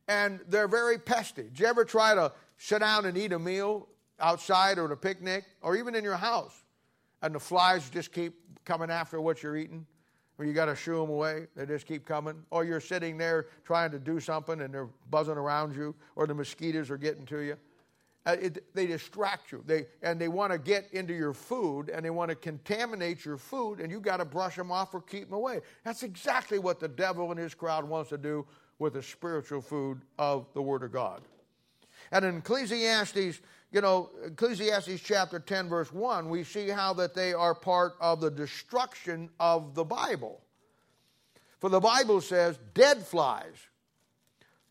And 0.07 0.39
they're 0.47 0.67
very 0.67 0.97
pesty. 0.97 1.43
Did 1.43 1.59
you 1.59 1.65
ever 1.65 1.85
try 1.85 2.15
to 2.15 2.31
sit 2.57 2.79
down 2.79 3.05
and 3.05 3.17
eat 3.17 3.31
a 3.31 3.39
meal 3.39 3.87
outside 4.19 4.77
or 4.77 4.85
at 4.85 4.91
a 4.91 4.95
picnic 4.95 5.45
or 5.61 5.75
even 5.77 5.95
in 5.95 6.03
your 6.03 6.17
house, 6.17 6.63
and 7.21 7.33
the 7.33 7.39
flies 7.39 7.89
just 7.89 8.11
keep 8.11 8.33
coming 8.65 8.89
after 8.89 9.19
what 9.21 9.41
you're 9.41 9.57
eating, 9.57 9.85
or 10.37 10.45
you 10.45 10.53
got 10.53 10.65
to 10.65 10.75
shoo 10.75 10.99
them 10.99 11.09
away, 11.09 11.47
they 11.55 11.65
just 11.65 11.85
keep 11.85 12.05
coming, 12.05 12.43
or 12.49 12.63
you're 12.63 12.79
sitting 12.79 13.17
there 13.17 13.47
trying 13.63 13.91
to 13.91 13.99
do 13.99 14.19
something 14.19 14.61
and 14.61 14.73
they're 14.73 14.89
buzzing 15.09 15.37
around 15.37 15.75
you, 15.75 15.95
or 16.15 16.27
the 16.27 16.33
mosquitoes 16.33 16.89
are 16.89 16.97
getting 16.97 17.25
to 17.25 17.39
you. 17.39 17.57
Uh, 18.29 18.35
it, 18.39 18.75
they 18.75 18.85
distract 18.85 19.51
you, 19.51 19.63
they, 19.65 19.87
and 20.03 20.21
they 20.21 20.27
want 20.27 20.51
to 20.51 20.59
get 20.59 20.87
into 20.93 21.15
your 21.15 21.33
food 21.33 21.89
and 21.89 22.05
they 22.05 22.11
want 22.11 22.29
to 22.29 22.35
contaminate 22.35 23.25
your 23.25 23.37
food, 23.37 23.79
and 23.79 23.91
you 23.91 23.99
got 23.99 24.17
to 24.17 24.25
brush 24.25 24.55
them 24.55 24.71
off 24.71 24.93
or 24.93 25.01
keep 25.01 25.25
them 25.25 25.33
away. 25.33 25.61
That's 25.83 26.03
exactly 26.03 26.59
what 26.59 26.79
the 26.79 26.87
devil 26.87 27.31
and 27.31 27.39
his 27.39 27.55
crowd 27.55 27.85
wants 27.85 28.09
to 28.11 28.19
do 28.19 28.45
with 28.77 28.93
the 28.93 29.01
spiritual 29.01 29.61
food 29.61 30.01
of 30.19 30.45
the 30.53 30.61
Word 30.61 30.83
of 30.83 30.91
God. 30.91 31.21
And 32.11 32.23
in 32.23 32.37
Ecclesiastes 32.37 33.39
you 33.71 33.81
know, 33.81 34.09
Ecclesiastes 34.25 35.01
chapter 35.01 35.39
10, 35.39 35.69
verse 35.69 35.93
1, 35.93 36.27
we 36.29 36.43
see 36.43 36.69
how 36.69 36.93
that 36.93 37.13
they 37.13 37.33
are 37.33 37.53
part 37.53 37.93
of 37.99 38.19
the 38.19 38.31
destruction 38.31 39.29
of 39.39 39.75
the 39.75 39.83
Bible. 39.83 40.41
For 41.59 41.69
the 41.69 41.79
Bible 41.79 42.19
says, 42.21 42.57
dead 42.73 43.05
flies 43.05 43.68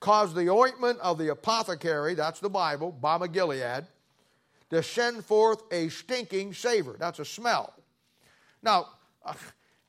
cause 0.01 0.35
the 0.35 0.49
ointment 0.49 0.99
of 1.01 1.19
the 1.19 1.31
apothecary, 1.31 2.15
that's 2.15 2.41
the 2.41 2.51
Bible, 2.51 2.93
Balm 2.93 3.23
of 3.23 3.33
Gilead, 3.33 3.87
to 4.71 4.83
send 4.83 5.25
forth 5.25 5.63
a 5.71 5.89
stinking 5.89 6.55
savor. 6.55 6.97
That's 6.99 7.19
a 7.19 7.25
smell. 7.25 7.75
Now, 8.63 8.89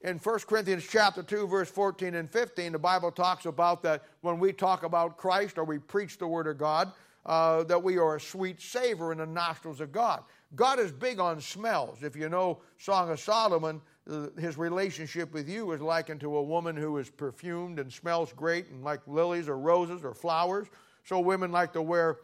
in 0.01 0.17
1 0.17 0.39
Corinthians 0.47 0.87
chapter 0.89 1.21
2, 1.21 1.47
verse 1.47 1.69
14 1.69 2.15
and 2.15 2.29
15, 2.29 2.71
the 2.71 2.79
Bible 2.79 3.11
talks 3.11 3.45
about 3.45 3.83
that 3.83 4.03
when 4.21 4.39
we 4.39 4.53
talk 4.53 4.83
about 4.83 5.17
Christ 5.17 5.57
or 5.57 5.65
we 5.65 5.77
preach 5.77 6.17
the 6.17 6.27
Word 6.27 6.47
of 6.47 6.57
God, 6.57 6.91
uh, 7.25 7.63
that 7.65 7.83
we 7.83 7.97
are 7.97 8.15
a 8.15 8.21
sweet 8.21 8.61
savor 8.61 9.11
in 9.11 9.17
the 9.17 9.25
nostrils 9.25 9.81
of 9.81 9.91
God. 9.91 10.23
God 10.55 10.79
is 10.79 10.91
big 10.91 11.19
on 11.19 11.41
smells. 11.41 12.01
If 12.01 12.15
you 12.15 12.29
know 12.29 12.61
Song 12.77 13.11
of 13.11 13.19
Solomon, 13.19 13.75
uh, 13.77 13.98
his 14.37 14.57
relationship 14.57 15.33
with 15.33 15.47
you 15.47 15.71
is 15.71 15.81
likened 15.81 16.21
to 16.21 16.37
a 16.37 16.43
woman 16.43 16.75
who 16.75 16.97
is 16.97 17.09
perfumed 17.09 17.79
and 17.79 17.91
smells 17.91 18.33
great 18.33 18.67
and 18.69 18.83
like 18.83 19.01
lilies 19.07 19.47
or 19.47 19.57
roses 19.57 20.03
or 20.03 20.13
flowers. 20.13 20.67
So 21.05 21.19
women 21.19 21.51
like 21.51 21.73
to 21.73 21.81
wear, 21.81 22.17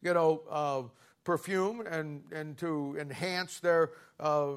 you 0.00 0.14
know, 0.14 0.42
uh, 0.50 0.82
perfume 1.24 1.80
and, 1.86 2.22
and 2.32 2.56
to 2.58 2.96
enhance 3.00 3.60
their, 3.60 3.90
uh, 4.20 4.52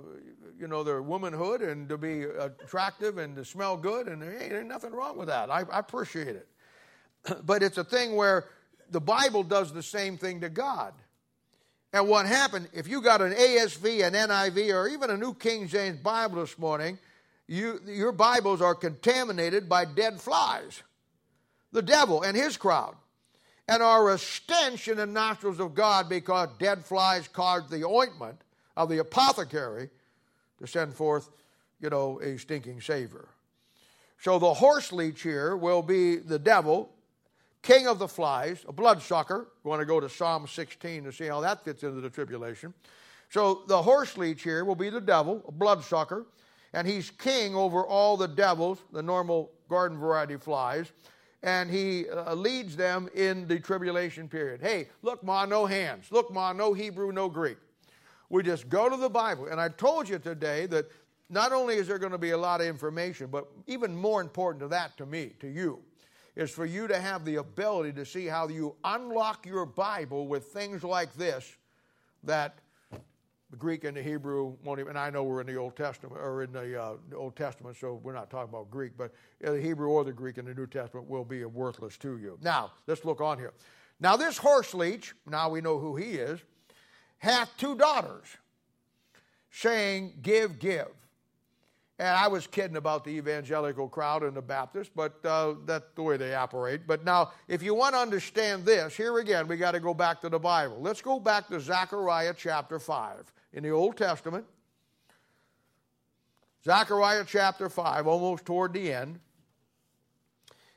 you 0.60 0.68
know, 0.68 0.84
their 0.84 1.01
womanhood 1.01 1.62
and 1.62 1.88
to 1.89 1.97
be 1.97 2.24
attractive 2.24 3.18
and 3.18 3.36
to 3.36 3.45
smell 3.45 3.78
good. 3.78 4.08
And 4.08 4.22
there 4.22 4.60
ain't 4.60 4.68
nothing 4.68 4.91
wrong 4.91 5.18
with 5.18 5.28
that. 5.28 5.49
I, 5.49 5.64
I 5.72 5.80
appreciate 5.80 6.36
it. 6.36 6.47
but 7.45 7.64
it's 7.64 7.78
a 7.78 7.84
thing 7.84 8.16
where 8.16 8.45
the 8.89 9.01
Bible 9.01 9.43
does 9.43 9.74
the 9.74 9.84
same 9.84 10.18
thing 10.18 10.41
to 10.41 10.49
God. 10.49 10.93
And 11.95 12.09
what 12.09 12.25
happened, 12.25 12.67
if 12.73 12.89
you 12.89 13.01
got 13.01 13.21
an 13.21 13.31
ASV, 13.31 14.05
an 14.05 14.15
NIV, 14.15 14.73
or 14.73 14.89
even 14.89 15.09
a 15.11 15.15
New 15.15 15.33
King 15.33 15.69
James 15.69 15.97
Bible 15.97 16.41
this 16.41 16.59
morning, 16.59 16.99
you, 17.47 17.79
your 17.85 18.11
Bibles 18.11 18.61
are 18.61 18.75
contaminated 18.75 19.69
by 19.69 19.85
dead 19.85 20.19
flies, 20.19 20.83
the 21.71 21.81
devil 21.81 22.21
and 22.21 22.35
his 22.35 22.57
crowd, 22.57 22.95
and 23.69 23.81
are 23.81 24.09
a 24.09 24.17
stench 24.17 24.89
in 24.89 24.97
the 24.97 25.05
nostrils 25.05 25.61
of 25.61 25.73
God 25.73 26.09
because 26.09 26.49
dead 26.59 26.83
flies 26.83 27.29
cause 27.29 27.69
the 27.69 27.85
ointment 27.85 28.41
of 28.75 28.89
the 28.89 28.97
apothecary 28.97 29.89
to 30.59 30.67
send 30.67 30.93
forth, 30.95 31.29
you 31.79 31.89
know, 31.89 32.19
a 32.19 32.37
stinking 32.37 32.81
savor. 32.81 33.29
So 34.19 34.37
the 34.37 34.53
horse 34.53 34.91
leech 34.91 35.21
here 35.21 35.55
will 35.55 35.81
be 35.81 36.17
the 36.17 36.39
devil, 36.39 36.89
king 37.66 37.88
of 37.88 37.97
the 37.97 38.07
flies, 38.07 38.63
a 38.68 38.72
bloodsucker. 38.72 39.47
We 39.63 39.70
want 39.70 39.80
to 39.82 39.86
go 39.86 39.99
to 39.99 40.07
Psalm 40.07 40.47
16 40.47 41.03
to 41.03 41.11
see 41.11 41.26
how 41.26 41.41
that 41.41 41.66
fits 41.66 41.84
into 41.84 41.99
the 41.99 42.11
tribulation. 42.11 42.74
So 43.30 43.63
the 43.68 43.82
horse 43.82 44.18
leech 44.18 44.43
here 44.43 44.63
will 44.63 44.76
be 44.76 44.91
the 44.91 45.01
devil, 45.01 45.43
a 45.47 45.51
bloodsucker, 45.51 46.28
and 46.74 46.88
he's 46.88 47.09
king 47.09 47.55
over 47.55 47.84
all 47.84 48.18
the 48.18 48.28
devils, 48.28 48.80
the 48.93 49.01
normal 49.01 49.51
garden 49.68 49.97
variety 49.97 50.38
flies, 50.38 50.91
and 51.41 51.70
he 51.70 52.07
uh, 52.07 52.36
leads 52.36 52.76
them 52.76 53.09
in 53.16 53.47
the 53.47 53.59
tribulation 53.59 54.30
period. 54.30 54.61
Hey, 54.61 54.88
look, 55.01 55.24
Ma, 55.24 55.45
no 55.45 55.66
hands. 55.66 56.11
Look, 56.11 56.32
Ma, 56.32 56.53
no 56.53 56.74
Hebrew, 56.74 57.11
no 57.11 57.28
Greek. 57.28 57.57
We 58.30 58.43
just 58.43 58.70
go 58.70 58.89
to 58.89 58.97
the 58.97 59.09
Bible. 59.09 59.47
And 59.47 59.59
I 59.59 59.70
told 59.70 60.07
you 60.07 60.20
today 60.20 60.68
that 60.68 60.86
not 61.30 61.51
only 61.51 61.76
is 61.76 61.88
there 61.88 61.97
going 61.97 62.11
to 62.11 62.20
be 62.20 62.32
a 62.32 62.38
lot 62.38 62.61
of 62.61 62.68
information, 62.68 63.28
but 63.28 63.47
even 63.66 63.95
more 63.95 64.22
important 64.22 64.61
to 64.61 64.68
that, 64.68 64.97
to 64.97 65.07
me, 65.07 65.34
to 65.39 65.47
you, 65.47 65.80
is 66.36 66.51
for 66.51 66.65
you 66.65 66.88
to 66.88 66.99
have 66.99 67.23
the 67.25 67.38
ability 67.38 67.93
to 67.93 68.05
see 68.05 68.25
how 68.25 68.47
you 68.47 68.75
unlock 68.83 69.45
your 69.45 69.65
Bible 69.65 70.27
with 70.27 70.45
things 70.47 70.83
like 70.83 71.13
this 71.15 71.55
that 72.23 72.59
the 73.51 73.57
Greek 73.57 73.83
and 73.83 73.95
the 73.95 74.01
Hebrew 74.01 74.55
won't 74.63 74.79
even, 74.79 74.91
and 74.91 74.99
I 74.99 75.09
know 75.09 75.23
we're 75.23 75.39
in 75.39 75.47
the 75.47 75.55
Old 75.55 75.75
Testament, 75.75 76.19
or 76.21 76.43
in 76.43 76.51
the, 76.51 76.81
uh, 76.81 76.93
the 77.09 77.15
Old 77.15 77.36
Testament, 77.36 77.77
so 77.77 78.01
we're 78.03 78.13
not 78.13 78.29
talking 78.29 78.49
about 78.49 78.69
Greek, 78.69 78.93
but 78.97 79.13
the 79.39 79.61
Hebrew 79.61 79.88
or 79.88 80.03
the 80.03 80.11
Greek 80.11 80.38
in 80.38 80.45
the 80.45 80.53
New 80.53 80.67
Testament 80.67 81.07
will 81.07 81.23
be 81.23 81.45
worthless 81.45 81.97
to 81.99 82.17
you. 82.17 82.38
Now, 82.41 82.71
let's 82.88 83.05
look 83.05 83.21
on 83.21 83.38
here. 83.38 83.53
Now, 83.99 84.17
this 84.17 84.38
horse 84.38 84.73
leech, 84.73 85.13
now 85.25 85.49
we 85.49 85.61
know 85.61 85.79
who 85.79 85.95
he 85.95 86.15
is, 86.15 86.39
hath 87.19 87.55
two 87.57 87.75
daughters, 87.75 88.25
saying, 89.51 90.13
Give, 90.21 90.59
give. 90.59 90.88
And 91.97 92.09
I 92.09 92.27
was 92.27 92.45
kidding 92.45 92.75
about 92.75 93.05
the 93.05 93.11
evangelical 93.11 93.87
crowd 93.87 94.23
and 94.23 94.35
the 94.35 94.41
Baptists, 94.41 94.91
but 94.93 95.23
uh, 95.23 95.53
that's 95.65 95.85
the 95.95 96.01
way 96.01 96.17
they 96.17 96.35
operate. 96.35 96.85
But 96.85 97.05
now, 97.05 97.31
if 97.47 97.63
you 97.63 97.73
want 97.73 97.95
to 97.95 97.99
understand 97.99 98.65
this, 98.65 98.97
here 98.97 99.17
again, 99.19 99.47
we 99.47 99.55
got 99.55 99.71
to 99.71 99.79
go 99.79 99.93
back 99.93 100.19
to 100.21 100.29
the 100.29 100.39
Bible. 100.39 100.77
Let's 100.81 101.01
go 101.01 101.21
back 101.21 101.47
to 101.47 101.59
Zechariah 101.59 102.33
chapter 102.37 102.79
5 102.79 103.31
in 103.53 103.63
the 103.63 103.69
Old 103.69 103.95
Testament. 103.95 104.45
Zechariah 106.65 107.23
chapter 107.25 107.69
5, 107.69 108.07
almost 108.07 108.45
toward 108.45 108.73
the 108.73 108.91
end. 108.91 109.19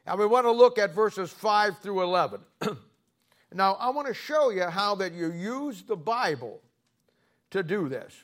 And 0.07 0.21
we 0.21 0.27
want 0.27 0.47
to 0.47 0.53
look 0.53 0.79
at 0.79 0.95
verses 0.95 1.31
5 1.33 1.79
through 1.79 2.03
11. 2.03 2.41
now, 3.53 3.75
I 3.75 3.91
want 3.91 4.07
to 4.07 4.15
show 4.15 4.51
you 4.51 4.65
how 4.65 4.95
that 4.97 5.13
you 5.13 5.33
use 5.33 5.83
the 5.83 5.97
Bible 5.97 6.61
to 7.51 7.65
do 7.65 7.89
this. 7.89 8.15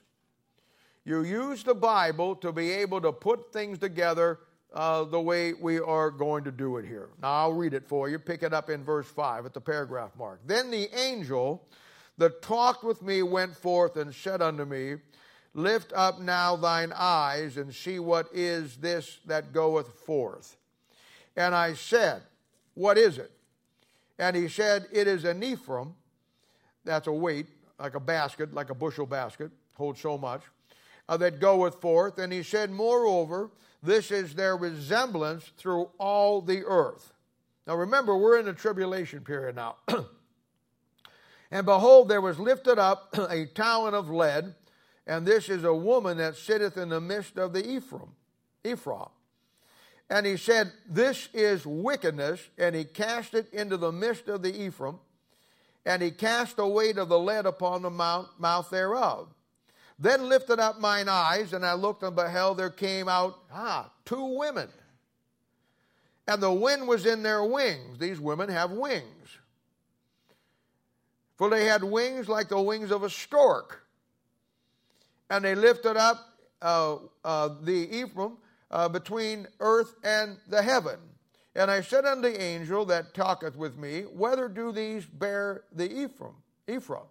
You 1.04 1.22
use 1.22 1.62
the 1.62 1.74
Bible 1.74 2.34
to 2.36 2.50
be 2.52 2.70
able 2.70 3.00
to 3.02 3.12
put 3.12 3.52
things 3.52 3.78
together 3.78 4.40
uh, 4.72 5.04
the 5.04 5.20
way 5.20 5.52
we 5.52 5.78
are 5.78 6.10
going 6.10 6.44
to 6.44 6.50
do 6.50 6.78
it 6.78 6.86
here. 6.86 7.10
Now, 7.22 7.32
I'll 7.32 7.52
read 7.52 7.74
it 7.74 7.86
for 7.86 8.08
you. 8.08 8.18
Pick 8.18 8.42
it 8.42 8.52
up 8.52 8.70
in 8.70 8.82
verse 8.82 9.06
5 9.06 9.46
at 9.46 9.54
the 9.54 9.60
paragraph 9.60 10.10
mark. 10.18 10.40
Then 10.46 10.70
the 10.70 10.88
angel 10.98 11.68
that 12.18 12.42
talked 12.42 12.82
with 12.82 13.02
me 13.02 13.22
went 13.22 13.54
forth 13.54 13.96
and 13.96 14.14
said 14.14 14.42
unto 14.42 14.64
me, 14.64 14.96
Lift 15.56 15.92
up 15.94 16.20
now 16.20 16.56
thine 16.56 16.92
eyes 16.92 17.56
and 17.56 17.72
see 17.72 18.00
what 18.00 18.28
is 18.32 18.76
this 18.78 19.20
that 19.26 19.52
goeth 19.52 20.00
forth. 20.00 20.56
And 21.36 21.54
I 21.54 21.74
said, 21.74 22.22
What 22.74 22.98
is 22.98 23.18
it? 23.18 23.30
And 24.18 24.34
he 24.34 24.48
said, 24.48 24.86
It 24.90 25.06
is 25.06 25.24
an 25.24 25.42
ephraim. 25.44 25.94
That's 26.84 27.06
a 27.06 27.12
weight, 27.12 27.46
like 27.78 27.94
a 27.94 28.00
basket, 28.00 28.52
like 28.52 28.70
a 28.70 28.74
bushel 28.74 29.06
basket, 29.06 29.52
holds 29.74 30.00
so 30.00 30.18
much, 30.18 30.42
uh, 31.08 31.16
that 31.18 31.40
goeth 31.40 31.80
forth. 31.80 32.18
And 32.18 32.32
he 32.32 32.42
said, 32.42 32.70
Moreover, 32.70 33.50
this 33.82 34.10
is 34.10 34.34
their 34.34 34.56
resemblance 34.56 35.50
through 35.56 35.90
all 35.98 36.40
the 36.40 36.64
earth. 36.64 37.12
Now 37.66 37.76
remember, 37.76 38.16
we're 38.16 38.38
in 38.38 38.46
the 38.46 38.52
tribulation 38.52 39.20
period 39.20 39.56
now. 39.56 39.76
and 41.50 41.66
behold, 41.66 42.08
there 42.08 42.20
was 42.20 42.38
lifted 42.38 42.78
up 42.78 43.14
a 43.30 43.46
tower 43.46 43.90
of 43.90 44.10
lead, 44.10 44.54
and 45.06 45.26
this 45.26 45.48
is 45.48 45.64
a 45.64 45.74
woman 45.74 46.18
that 46.18 46.36
sitteth 46.36 46.76
in 46.76 46.88
the 46.88 47.00
midst 47.00 47.38
of 47.38 47.52
the 47.52 47.66
Ephraim, 47.66 48.12
Ephraim. 48.64 49.08
And 50.10 50.26
he 50.26 50.36
said, 50.36 50.72
This 50.88 51.28
is 51.32 51.66
wickedness. 51.66 52.40
And 52.58 52.74
he 52.74 52.84
cast 52.84 53.34
it 53.34 53.52
into 53.52 53.76
the 53.76 53.92
midst 53.92 54.28
of 54.28 54.42
the 54.42 54.62
Ephraim. 54.64 54.98
And 55.86 56.02
he 56.02 56.10
cast 56.10 56.56
the 56.56 56.66
weight 56.66 56.98
of 56.98 57.08
the 57.08 57.18
lead 57.18 57.46
upon 57.46 57.82
the 57.82 57.90
mouth 57.90 58.70
thereof. 58.70 59.28
Then 59.98 60.28
lifted 60.28 60.58
up 60.58 60.80
mine 60.80 61.08
eyes, 61.08 61.52
and 61.52 61.64
I 61.64 61.74
looked 61.74 62.02
and 62.02 62.16
beheld 62.16 62.58
there 62.58 62.70
came 62.70 63.08
out, 63.08 63.38
ah, 63.52 63.90
two 64.04 64.38
women. 64.38 64.68
And 66.26 66.42
the 66.42 66.52
wind 66.52 66.88
was 66.88 67.06
in 67.06 67.22
their 67.22 67.44
wings. 67.44 67.98
These 67.98 68.18
women 68.18 68.48
have 68.48 68.70
wings. 68.70 69.38
For 71.36 71.50
they 71.50 71.66
had 71.66 71.84
wings 71.84 72.28
like 72.28 72.48
the 72.48 72.60
wings 72.60 72.90
of 72.90 73.02
a 73.02 73.10
stork. 73.10 73.82
And 75.30 75.44
they 75.44 75.54
lifted 75.54 75.96
up 75.96 76.18
uh, 76.62 76.96
uh, 77.24 77.50
the 77.62 77.96
Ephraim 77.98 78.38
uh, 78.70 78.88
between 78.88 79.46
earth 79.60 79.94
and 80.02 80.38
the 80.48 80.62
heaven. 80.62 80.98
And 81.54 81.70
I 81.70 81.82
said 81.82 82.04
unto 82.04 82.22
the 82.22 82.40
angel 82.40 82.84
that 82.86 83.14
talketh 83.14 83.56
with 83.56 83.76
me, 83.76 84.02
Whether 84.02 84.48
do 84.48 84.72
these 84.72 85.04
bear 85.04 85.64
the 85.72 85.90
Ephraim? 85.90 86.34
Ephraim. 86.66 87.04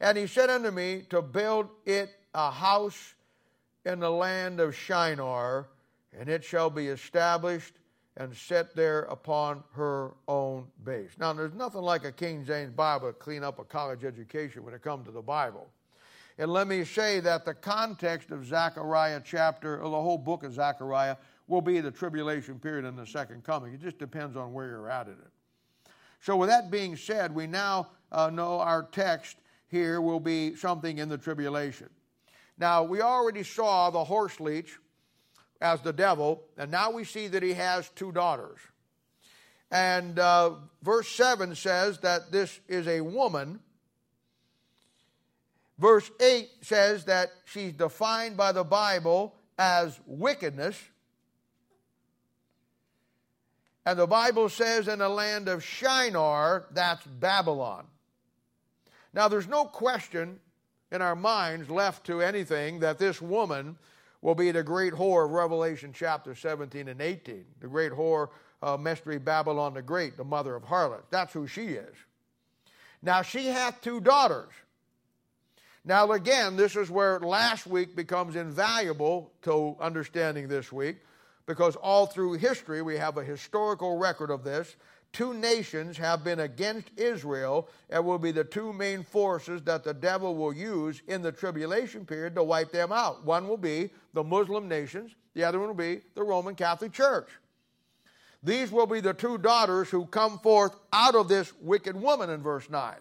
And 0.00 0.18
he 0.18 0.26
said 0.26 0.50
unto 0.50 0.70
me, 0.70 1.04
To 1.10 1.22
build 1.22 1.68
it 1.86 2.10
a 2.34 2.50
house 2.50 3.14
in 3.84 4.00
the 4.00 4.10
land 4.10 4.60
of 4.60 4.74
Shinar, 4.74 5.68
and 6.18 6.28
it 6.28 6.44
shall 6.44 6.70
be 6.70 6.88
established 6.88 7.74
and 8.16 8.34
set 8.34 8.74
there 8.74 9.02
upon 9.02 9.62
her 9.72 10.12
own 10.26 10.66
base. 10.84 11.10
Now, 11.18 11.32
there's 11.32 11.54
nothing 11.54 11.82
like 11.82 12.04
a 12.04 12.12
King 12.12 12.44
James 12.44 12.72
Bible 12.72 13.08
to 13.08 13.12
clean 13.12 13.44
up 13.44 13.60
a 13.60 13.64
college 13.64 14.04
education 14.04 14.64
when 14.64 14.74
it 14.74 14.82
comes 14.82 15.06
to 15.06 15.12
the 15.12 15.22
Bible. 15.22 15.68
And 16.36 16.52
let 16.52 16.68
me 16.68 16.84
say 16.84 17.20
that 17.20 17.44
the 17.44 17.54
context 17.54 18.30
of 18.30 18.44
Zechariah 18.44 19.22
chapter, 19.24 19.80
or 19.80 19.90
the 19.90 20.00
whole 20.02 20.18
book 20.18 20.42
of 20.42 20.52
Zechariah, 20.52 21.16
will 21.46 21.60
be 21.60 21.80
the 21.80 21.90
tribulation 21.90 22.58
period 22.58 22.84
and 22.84 22.98
the 22.98 23.06
second 23.06 23.44
coming. 23.44 23.72
It 23.72 23.80
just 23.80 23.98
depends 23.98 24.36
on 24.36 24.52
where 24.52 24.66
you're 24.66 24.90
at 24.90 25.06
in 25.06 25.14
it. 25.14 25.90
So, 26.20 26.36
with 26.36 26.48
that 26.48 26.70
being 26.70 26.96
said, 26.96 27.34
we 27.34 27.46
now 27.46 27.88
uh, 28.10 28.30
know 28.30 28.58
our 28.58 28.82
text 28.82 29.36
here 29.68 30.00
will 30.00 30.20
be 30.20 30.54
something 30.56 30.98
in 30.98 31.08
the 31.08 31.18
tribulation. 31.18 31.88
Now, 32.58 32.82
we 32.82 33.00
already 33.00 33.44
saw 33.44 33.90
the 33.90 34.04
horse 34.04 34.40
leech 34.40 34.76
as 35.60 35.80
the 35.80 35.92
devil, 35.92 36.42
and 36.56 36.70
now 36.70 36.90
we 36.90 37.04
see 37.04 37.28
that 37.28 37.42
he 37.42 37.54
has 37.54 37.88
two 37.90 38.12
daughters. 38.12 38.58
And 39.70 40.18
uh, 40.18 40.54
verse 40.82 41.08
7 41.08 41.54
says 41.54 41.98
that 41.98 42.32
this 42.32 42.58
is 42.68 42.86
a 42.88 43.00
woman 43.00 43.60
Verse 45.78 46.10
8 46.20 46.50
says 46.62 47.04
that 47.04 47.30
she's 47.44 47.72
defined 47.72 48.36
by 48.36 48.52
the 48.52 48.64
Bible 48.64 49.34
as 49.56 49.98
wickedness. 50.06 50.76
And 53.86 53.98
the 53.98 54.06
Bible 54.06 54.48
says 54.48 54.88
in 54.88 54.98
the 54.98 55.08
land 55.08 55.48
of 55.48 55.62
Shinar, 55.62 56.66
that's 56.72 57.06
Babylon. 57.06 57.86
Now, 59.14 59.28
there's 59.28 59.48
no 59.48 59.64
question 59.64 60.40
in 60.90 61.02
our 61.02 61.16
minds 61.16 61.70
left 61.70 62.06
to 62.06 62.22
anything 62.22 62.80
that 62.80 62.98
this 62.98 63.20
woman 63.20 63.76
will 64.22 64.34
be 64.34 64.50
the 64.50 64.62
great 64.62 64.92
whore 64.92 65.24
of 65.24 65.30
Revelation 65.30 65.92
chapter 65.94 66.34
17 66.34 66.88
and 66.88 67.00
18. 67.00 67.44
The 67.60 67.68
great 67.68 67.92
whore, 67.92 68.30
mystery 68.80 69.18
Babylon 69.18 69.74
the 69.74 69.82
Great, 69.82 70.16
the 70.16 70.24
mother 70.24 70.56
of 70.56 70.64
harlots. 70.64 71.06
That's 71.10 71.32
who 71.32 71.46
she 71.46 71.68
is. 71.68 71.94
Now, 73.00 73.22
she 73.22 73.46
hath 73.46 73.80
two 73.80 74.00
daughters. 74.00 74.52
Now, 75.84 76.10
again, 76.12 76.56
this 76.56 76.74
is 76.74 76.90
where 76.90 77.20
last 77.20 77.66
week 77.66 77.94
becomes 77.94 78.34
invaluable 78.34 79.30
to 79.42 79.76
understanding 79.80 80.48
this 80.48 80.72
week 80.72 80.96
because 81.46 81.76
all 81.76 82.06
through 82.06 82.34
history 82.34 82.82
we 82.82 82.96
have 82.96 83.16
a 83.16 83.24
historical 83.24 83.96
record 83.96 84.30
of 84.30 84.42
this. 84.42 84.74
Two 85.12 85.34
nations 85.34 85.96
have 85.96 86.22
been 86.22 86.40
against 86.40 86.90
Israel 86.96 87.68
and 87.90 88.04
will 88.04 88.18
be 88.18 88.30
the 88.30 88.44
two 88.44 88.72
main 88.72 89.02
forces 89.02 89.62
that 89.62 89.82
the 89.82 89.94
devil 89.94 90.36
will 90.36 90.52
use 90.52 91.02
in 91.08 91.22
the 91.22 91.32
tribulation 91.32 92.04
period 92.04 92.34
to 92.34 92.44
wipe 92.44 92.70
them 92.70 92.92
out. 92.92 93.24
One 93.24 93.48
will 93.48 93.56
be 93.56 93.90
the 94.12 94.22
Muslim 94.22 94.68
nations, 94.68 95.14
the 95.34 95.44
other 95.44 95.58
one 95.58 95.68
will 95.68 95.74
be 95.74 96.02
the 96.14 96.22
Roman 96.22 96.54
Catholic 96.54 96.92
Church. 96.92 97.28
These 98.42 98.70
will 98.70 98.86
be 98.86 99.00
the 99.00 99.14
two 99.14 99.38
daughters 99.38 99.88
who 99.88 100.06
come 100.06 100.38
forth 100.38 100.76
out 100.92 101.14
of 101.14 101.28
this 101.28 101.52
wicked 101.60 101.96
woman 101.96 102.30
in 102.30 102.40
verse 102.40 102.70
9. 102.70 102.94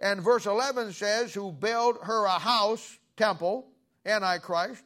And 0.00 0.22
verse 0.22 0.46
11 0.46 0.92
says, 0.92 1.34
Who 1.34 1.52
build 1.52 1.98
her 2.02 2.24
a 2.24 2.38
house, 2.38 2.98
temple, 3.16 3.68
Antichrist, 4.04 4.82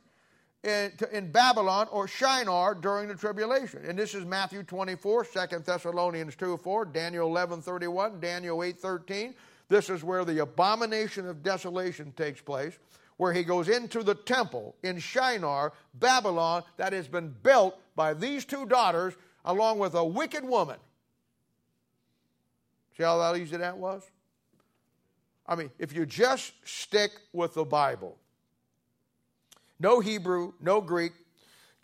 in, 0.63 0.93
in 1.11 1.31
Babylon 1.31 1.89
or 1.91 2.07
Shinar 2.07 2.75
during 2.75 3.09
the 3.09 3.15
tribulation. 3.15 3.85
And 3.85 3.99
this 3.99 4.15
is 4.15 4.25
Matthew 4.25 4.63
24, 4.63 5.25
2 5.25 5.59
Thessalonians 5.65 6.37
2 6.37 6.57
4, 6.57 6.85
Daniel 6.87 7.29
11 7.29 7.63
31, 7.63 8.21
Daniel 8.21 8.63
8 8.63 8.79
13. 8.79 9.35
This 9.69 9.91
is 9.91 10.05
where 10.05 10.25
the 10.25 10.43
abomination 10.43 11.27
of 11.27 11.43
desolation 11.43 12.13
takes 12.13 12.41
place, 12.41 12.79
where 13.17 13.33
he 13.33 13.43
goes 13.43 13.69
into 13.69 14.03
the 14.03 14.15
temple 14.15 14.77
in 14.83 14.99
Shinar, 14.99 15.73
Babylon, 15.95 16.63
that 16.77 16.93
has 16.93 17.09
been 17.09 17.35
built 17.43 17.79
by 17.97 18.15
these 18.15 18.45
two 18.45 18.67
daughters 18.67 19.15
along 19.45 19.79
with 19.79 19.95
a 19.95 20.05
wicked 20.05 20.45
woman. 20.45 20.77
See 22.97 23.03
how 23.03 23.35
easy 23.35 23.57
that 23.57 23.79
was? 23.79 24.03
I 25.47 25.57
mean, 25.57 25.71
if 25.79 25.93
you 25.93 26.07
just 26.07 26.53
stick 26.65 27.11
with 27.33 27.55
the 27.55 27.65
Bible, 27.65 28.17
no 29.79 30.01
Hebrew, 30.01 30.53
no 30.61 30.81
Greek, 30.81 31.13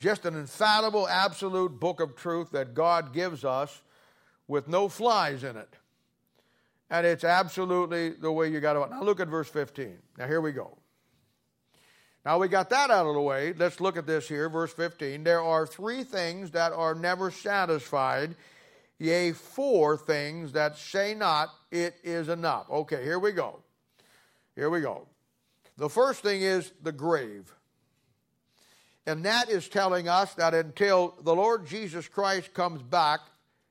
just 0.01 0.25
an 0.25 0.37
infallible, 0.37 1.09
absolute 1.09 1.81
book 1.81 2.01
of 2.01 2.17
truth 2.17 2.51
that 2.53 2.75
God 2.75 3.13
gives 3.13 3.45
us 3.45 3.83
with 4.47 4.69
no 4.69 4.89
flies 4.89 5.45
in 5.45 5.57
it. 5.57 5.75
And 6.91 7.07
it's 7.07 7.25
absolutely 7.25 8.11
the 8.11 8.33
way 8.33 8.49
you 8.49 8.61
got 8.61 8.75
to. 8.75 8.95
Now 8.95 9.03
look 9.03 9.21
at 9.21 9.29
verse 9.29 9.49
15. 9.49 9.99
Now 10.17 10.27
here 10.27 10.41
we 10.41 10.53
go. 10.53 10.79
Now 12.25 12.39
we 12.39 12.49
got 12.49 12.71
that 12.71 12.91
out 12.91 13.07
of 13.07 13.15
the 13.15 13.21
way. 13.21 13.53
Let's 13.53 13.81
look 13.81 13.97
at 13.97 14.07
this 14.07 14.29
here, 14.29 14.49
verse 14.49 14.73
15. 14.73 15.25
There 15.25 15.43
are 15.43 15.67
three 15.67 16.05
things 16.05 16.51
that 16.53 16.73
are 16.73 16.95
never 16.95 17.31
satisfied 17.31 18.37
yea, 18.99 19.33
four 19.33 19.97
things 19.97 20.53
that 20.53 20.77
say 20.77 21.15
not, 21.15 21.51
it 21.71 21.95
is 22.03 22.29
enough. 22.29 22.69
Okay, 22.71 23.03
here 23.03 23.19
we 23.19 23.33
go. 23.33 23.61
Here 24.55 24.71
we 24.71 24.81
go. 24.81 25.07
The 25.77 25.89
first 25.89 26.23
thing 26.23 26.43
is 26.43 26.73
the 26.83 26.93
grave. 26.93 27.55
And 29.09 29.25
that 29.25 29.49
is 29.49 29.69
telling 29.69 30.07
us 30.07 30.35
that 30.35 30.53
until 30.53 31.15
the 31.23 31.35
Lord 31.35 31.67
Jesus 31.67 32.07
Christ 32.07 32.53
comes 32.53 32.83
back 32.83 33.21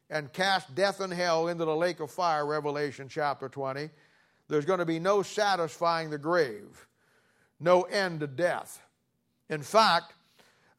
and 0.09 0.33
casts 0.33 0.71
death 0.71 0.99
and 0.99 1.13
hell 1.13 1.47
into 1.47 1.63
the 1.63 1.75
lake 1.75 1.99
of 1.99 2.09
fire, 2.09 2.43
Revelation 2.43 3.07
chapter 3.07 3.47
20, 3.47 3.91
there's 4.47 4.65
going 4.65 4.79
to 4.79 4.85
be 4.85 4.97
no 4.97 5.21
satisfying 5.21 6.09
the 6.09 6.17
grave, 6.17 6.87
no 7.59 7.83
end 7.83 8.21
to 8.21 8.27
death. 8.27 8.81
In 9.49 9.61
fact, 9.61 10.13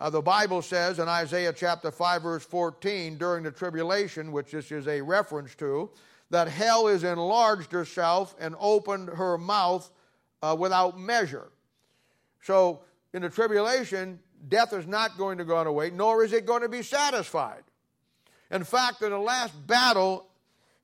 Uh, 0.00 0.08
the 0.08 0.22
Bible 0.22 0.62
says 0.62 1.00
in 1.00 1.08
Isaiah 1.08 1.52
chapter 1.52 1.90
5, 1.90 2.22
verse 2.22 2.44
14, 2.44 3.18
during 3.18 3.42
the 3.42 3.50
tribulation, 3.50 4.30
which 4.30 4.52
this 4.52 4.70
is 4.70 4.86
a 4.86 5.00
reference 5.00 5.56
to, 5.56 5.90
that 6.30 6.46
hell 6.46 6.86
has 6.86 7.02
enlarged 7.02 7.72
herself 7.72 8.36
and 8.38 8.54
opened 8.60 9.08
her 9.08 9.36
mouth 9.36 9.90
uh, 10.40 10.54
without 10.56 11.00
measure. 11.00 11.48
So, 12.42 12.84
in 13.12 13.22
the 13.22 13.28
tribulation, 13.28 14.20
death 14.48 14.72
is 14.72 14.86
not 14.86 15.18
going 15.18 15.38
to 15.38 15.44
go 15.44 15.58
away, 15.58 15.90
nor 15.90 16.24
is 16.24 16.32
it 16.32 16.46
going 16.46 16.62
to 16.62 16.68
be 16.68 16.82
satisfied. 16.82 17.62
In 18.50 18.64
fact, 18.64 19.02
in 19.02 19.10
the 19.10 19.18
last 19.18 19.54
battle 19.66 20.26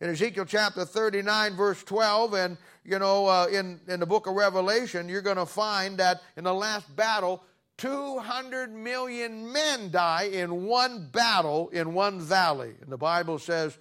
in 0.00 0.11
Ezekiel 0.11 0.44
chapter 0.44 0.84
39, 0.84 1.57
verse 1.57 1.82
12, 1.84 2.34
and 2.34 2.59
you 2.84 2.98
know, 2.98 3.26
uh, 3.26 3.46
in, 3.50 3.80
in 3.88 4.00
the 4.00 4.07
book 4.07 4.26
of 4.26 4.34
Revelation, 4.34 5.09
you're 5.09 5.22
going 5.22 5.38
to 5.38 5.46
find 5.46 5.98
that 5.98 6.20
in 6.36 6.44
the 6.44 6.52
last 6.52 6.94
battle, 6.94 7.42
200 7.78 8.72
million 8.72 9.50
men 9.52 9.90
die 9.90 10.24
in 10.24 10.66
one 10.66 11.09
battle 11.11 11.70
in 11.70 11.94
one 11.94 12.20
valley. 12.20 12.74
And 12.80 12.92
the 12.92 12.98
Bible 12.98 13.38
says 13.38 13.78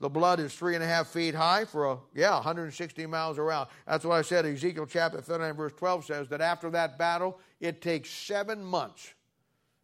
the 0.00 0.08
blood 0.08 0.40
is 0.40 0.54
three 0.54 0.74
and 0.74 0.82
a 0.82 0.86
half 0.86 1.08
feet 1.08 1.34
high 1.34 1.66
for 1.66 1.92
a, 1.92 1.98
yeah, 2.14 2.34
160 2.34 3.06
miles 3.06 3.38
around. 3.38 3.68
That's 3.86 4.04
what 4.04 4.14
I 4.14 4.22
said. 4.22 4.46
Ezekiel 4.46 4.86
chapter 4.86 5.20
39, 5.20 5.54
verse 5.54 5.72
12 5.76 6.04
says 6.06 6.28
that 6.28 6.40
after 6.40 6.70
that 6.70 6.98
battle, 6.98 7.38
it 7.60 7.82
takes 7.82 8.08
seven 8.08 8.64
months 8.64 9.12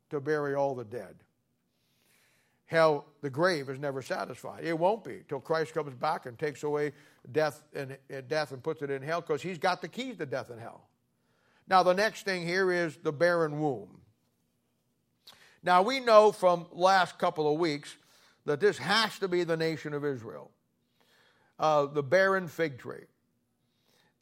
to 0.09 0.21
bury 0.21 0.55
all 0.55 0.75
the 0.75 0.85
dead. 0.85 1.17
Hell, 2.65 3.05
the 3.21 3.31
grave 3.31 3.69
is 3.69 3.79
never 3.79 4.01
satisfied. 4.03 4.65
It 4.65 4.77
won't 4.77 5.05
be 5.05 5.21
till 5.29 5.39
Christ 5.39 5.75
comes 5.75 5.95
back 5.95 6.27
and 6.27 6.39
takes 6.39 6.63
away 6.63 6.93
death 7.31 7.63
and, 7.75 7.97
and 8.09 8.27
death 8.27 8.53
and 8.53 8.63
puts 8.63 8.83
it 8.83 8.91
in 8.91 9.03
hell 9.03 9.21
because 9.21 9.43
he's 9.43 9.59
got 9.59 9.83
the 9.83 9.89
keys 9.89 10.17
to 10.17 10.27
death 10.27 10.51
and 10.51 10.61
hell. 10.61 10.89
Now, 11.69 11.83
the 11.83 11.95
next 11.95 12.25
thing 12.25 12.47
here 12.47 12.73
is 12.73 12.97
the 12.97 13.13
barren 13.13 13.61
womb. 13.61 14.01
Now, 15.63 15.83
we 15.83 16.01
know 16.01 16.33
from 16.33 16.67
last 16.73 17.19
couple 17.19 17.53
of 17.53 17.59
weeks 17.59 17.97
that 18.47 18.61
this 18.61 18.79
has 18.79 19.19
to 19.19 19.29
be 19.29 19.45
the 19.45 19.57
nation 19.57 19.93
of 19.93 20.05
Israel, 20.05 20.51
uh, 21.59 21.87
the 21.87 22.03
barren 22.03 22.49
fig 22.49 22.79
tree. 22.79 23.05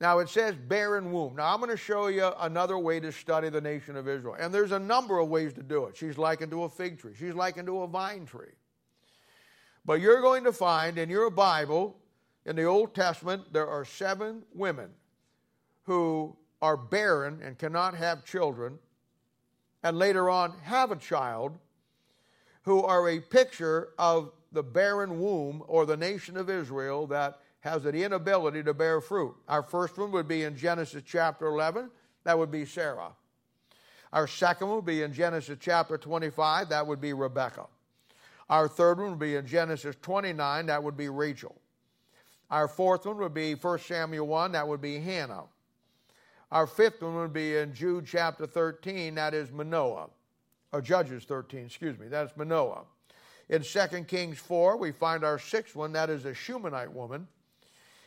Now, 0.01 0.19
it 0.19 0.29
says 0.29 0.57
barren 0.57 1.13
womb. 1.13 1.37
Now, 1.37 1.55
I'm 1.55 1.61
going 1.61 1.71
to 1.71 1.77
show 1.77 2.09
you 2.09 2.31
another 2.41 2.79
way 2.79 2.99
to 3.01 3.13
study 3.13 3.49
the 3.49 3.61
nation 3.61 3.97
of 3.97 4.09
Israel. 4.09 4.37
And 4.39 4.53
there's 4.53 4.73
a 4.73 4.79
number 4.79 5.19
of 5.19 5.29
ways 5.29 5.53
to 5.55 5.63
do 5.63 5.85
it. 5.85 5.97
She's 5.97 6.19
likened 6.19 6.51
to 6.51 6.65
a 6.65 6.69
fig 6.69 6.99
tree, 6.99 7.15
she's 7.17 7.35
likened 7.35 7.69
to 7.69 7.83
a 7.83 7.87
vine 7.87 8.27
tree. 8.27 8.53
But 9.85 10.01
you're 10.01 10.23
going 10.23 10.45
to 10.45 10.53
find 10.53 10.99
in 10.99 11.11
your 11.11 11.31
Bible, 11.31 11.97
in 12.47 12.57
the 12.57 12.65
Old 12.65 12.95
Testament, 12.95 13.53
there 13.53 13.69
are 13.69 13.85
seven 13.85 14.43
women 14.55 14.91
who 15.85 16.37
are 16.63 16.77
barren 16.77 17.41
and 17.43 17.59
cannot 17.59 17.95
have 17.95 18.25
children, 18.25 18.79
and 19.83 19.99
later 19.99 20.31
on 20.31 20.55
have 20.63 20.91
a 20.91 20.97
child, 20.97 21.53
who 22.65 22.83
are 22.83 23.09
a 23.09 23.21
picture 23.21 23.91
of 23.99 24.33
the 24.53 24.63
barren 24.63 25.21
womb 25.21 25.63
or 25.69 25.87
the 25.87 25.97
nation 25.97 26.37
of 26.37 26.49
Israel 26.49 27.07
that 27.07 27.39
has 27.61 27.85
an 27.87 27.95
inability 27.95 28.63
to 28.63 28.75
bear 28.75 29.01
fruit. 29.01 29.35
Our 29.49 29.63
first 29.63 29.97
one 29.97 30.13
would 30.13 30.29
be 30.29 30.45
in 30.45 30.57
Genesis 30.57 31.03
chapter 31.07 31.47
11, 31.47 31.91
that 32.25 32.39
would 32.39 32.51
be 32.51 32.65
Sarah. 32.65 33.13
Our 34.13 34.27
second 34.27 34.69
one 34.69 34.77
would 34.77 34.85
be 34.85 35.03
in 35.03 35.13
Genesis 35.13 35.59
chapter 35.61 35.99
25, 35.99 36.69
that 36.69 36.87
would 36.87 37.01
be 37.01 37.13
Rebekah. 37.13 37.67
Our 38.49 38.69
third 38.69 38.99
one 38.99 39.11
would 39.11 39.19
be 39.19 39.37
in 39.37 39.47
Genesis 39.47 39.97
29, 40.03 40.67
that 40.67 40.83
would 40.83 40.97
be 40.97 41.09
Rachel. 41.09 41.57
Our 42.51 42.69
fourth 42.69 43.07
one 43.07 43.17
would 43.19 43.35
be 43.35 43.55
1 43.55 43.79
Samuel 43.81 44.27
1, 44.27 44.53
that 44.53 44.69
would 44.69 44.81
be 44.81 45.01
Hannah. 45.01 45.45
Our 46.53 46.67
fifth 46.67 47.03
one 47.03 47.17
would 47.17 47.33
be 47.33 47.57
in 47.57 47.75
Jude 47.75 48.07
chapter 48.07 48.47
13, 48.47 49.17
that 49.17 49.35
is 49.35 49.51
Manoah. 49.51 50.09
Or 50.75 50.83
Judges 50.83 51.23
13, 51.23 51.67
excuse 51.67 51.97
me, 52.01 52.09
that's 52.09 52.37
Manoah. 52.37 52.83
In 53.49 53.63
2 53.63 54.05
Kings 54.09 54.39
4, 54.39 54.77
we 54.77 54.91
find 54.91 55.23
our 55.23 55.39
sixth 55.39 55.77
one, 55.77 55.93
that 55.93 56.11
is 56.11 56.25
a 56.25 56.35
Shunammite 56.35 56.93
woman. 56.93 57.29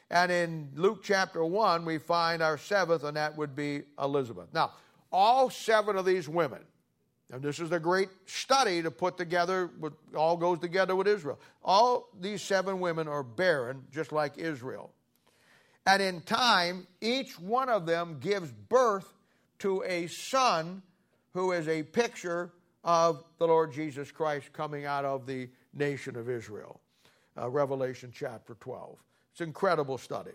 And 0.10 0.30
in 0.30 0.72
Luke 0.76 1.00
chapter 1.02 1.46
1, 1.46 1.86
we 1.86 1.98
find 1.98 2.42
our 2.42 2.58
seventh, 2.58 3.06
and 3.06 3.16
that 3.16 3.38
would 3.38 3.56
be 3.56 3.84
Elizabeth. 4.02 4.50
Now, 4.54 4.74
all 5.14 5.50
seven 5.50 5.96
of 5.96 6.04
these 6.04 6.28
women, 6.28 6.60
and 7.32 7.42
this 7.42 7.62
is 7.62 7.72
a 7.72 7.80
great 7.80 8.10
study 8.26 8.82
to 8.82 8.92
put 8.92 9.18
together, 9.18 9.70
with, 9.80 9.94
all 10.14 10.36
goes 10.36 10.60
together 10.60 10.94
with 10.94 11.08
Israel. 11.08 11.40
All 11.64 12.10
these 12.20 12.42
seven 12.42 12.82
women 12.82 13.08
are 13.08 13.24
barren, 13.24 13.86
just 13.94 14.12
like 14.12 14.38
Israel. 14.38 14.92
And 15.86 16.02
in 16.02 16.20
time, 16.20 16.86
each 17.00 17.40
one 17.40 17.70
of 17.70 17.86
them 17.86 18.18
gives 18.20 18.52
birth 18.52 19.14
to 19.60 19.86
a 19.88 20.08
son 20.08 20.82
who 21.34 21.54
is 21.54 21.70
a 21.70 21.84
picture 21.84 22.52
of 22.88 23.26
the 23.38 23.46
Lord 23.46 23.74
Jesus 23.74 24.12
Christ 24.12 24.54
coming 24.54 24.86
out 24.86 25.04
of 25.04 25.28
the 25.28 25.50
nation 25.74 26.16
of 26.16 26.30
Israel. 26.30 26.80
Uh, 27.38 27.50
Revelation 27.50 28.12
chapter 28.16 28.56
12. 28.62 28.98
It's 29.32 29.42
an 29.42 29.48
incredible 29.48 29.98
study. 29.98 30.32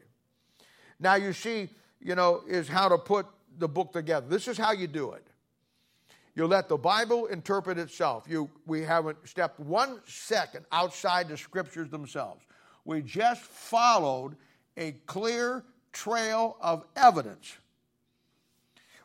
Now, 1.01 1.15
you 1.15 1.33
see, 1.33 1.71
you 1.99 2.15
know, 2.15 2.43
is 2.47 2.69
how 2.69 2.89
to 2.89 2.99
put 2.99 3.27
the 3.59 3.67
book 3.67 3.93
together. 3.93 4.27
This 4.29 4.47
is 4.47 4.59
how 4.59 4.73
you 4.73 4.87
do 4.87 5.13
it. 5.13 5.27
You 6.35 6.47
let 6.47 6.69
the 6.69 6.77
Bible 6.77 7.27
interpret 7.27 7.79
itself. 7.79 8.27
You, 8.29 8.51
we 8.67 8.83
haven't 8.83 9.17
stepped 9.25 9.59
one 9.59 10.01
second 10.07 10.67
outside 10.73 11.29
the 11.29 11.37
scriptures 11.39 11.89
themselves. 11.89 12.45
We 12.85 13.01
just 13.01 13.43
followed 13.43 14.37
a 14.77 14.93
clear 15.07 15.65
trail 15.93 16.57
of 16.61 16.85
evidence. 16.97 17.57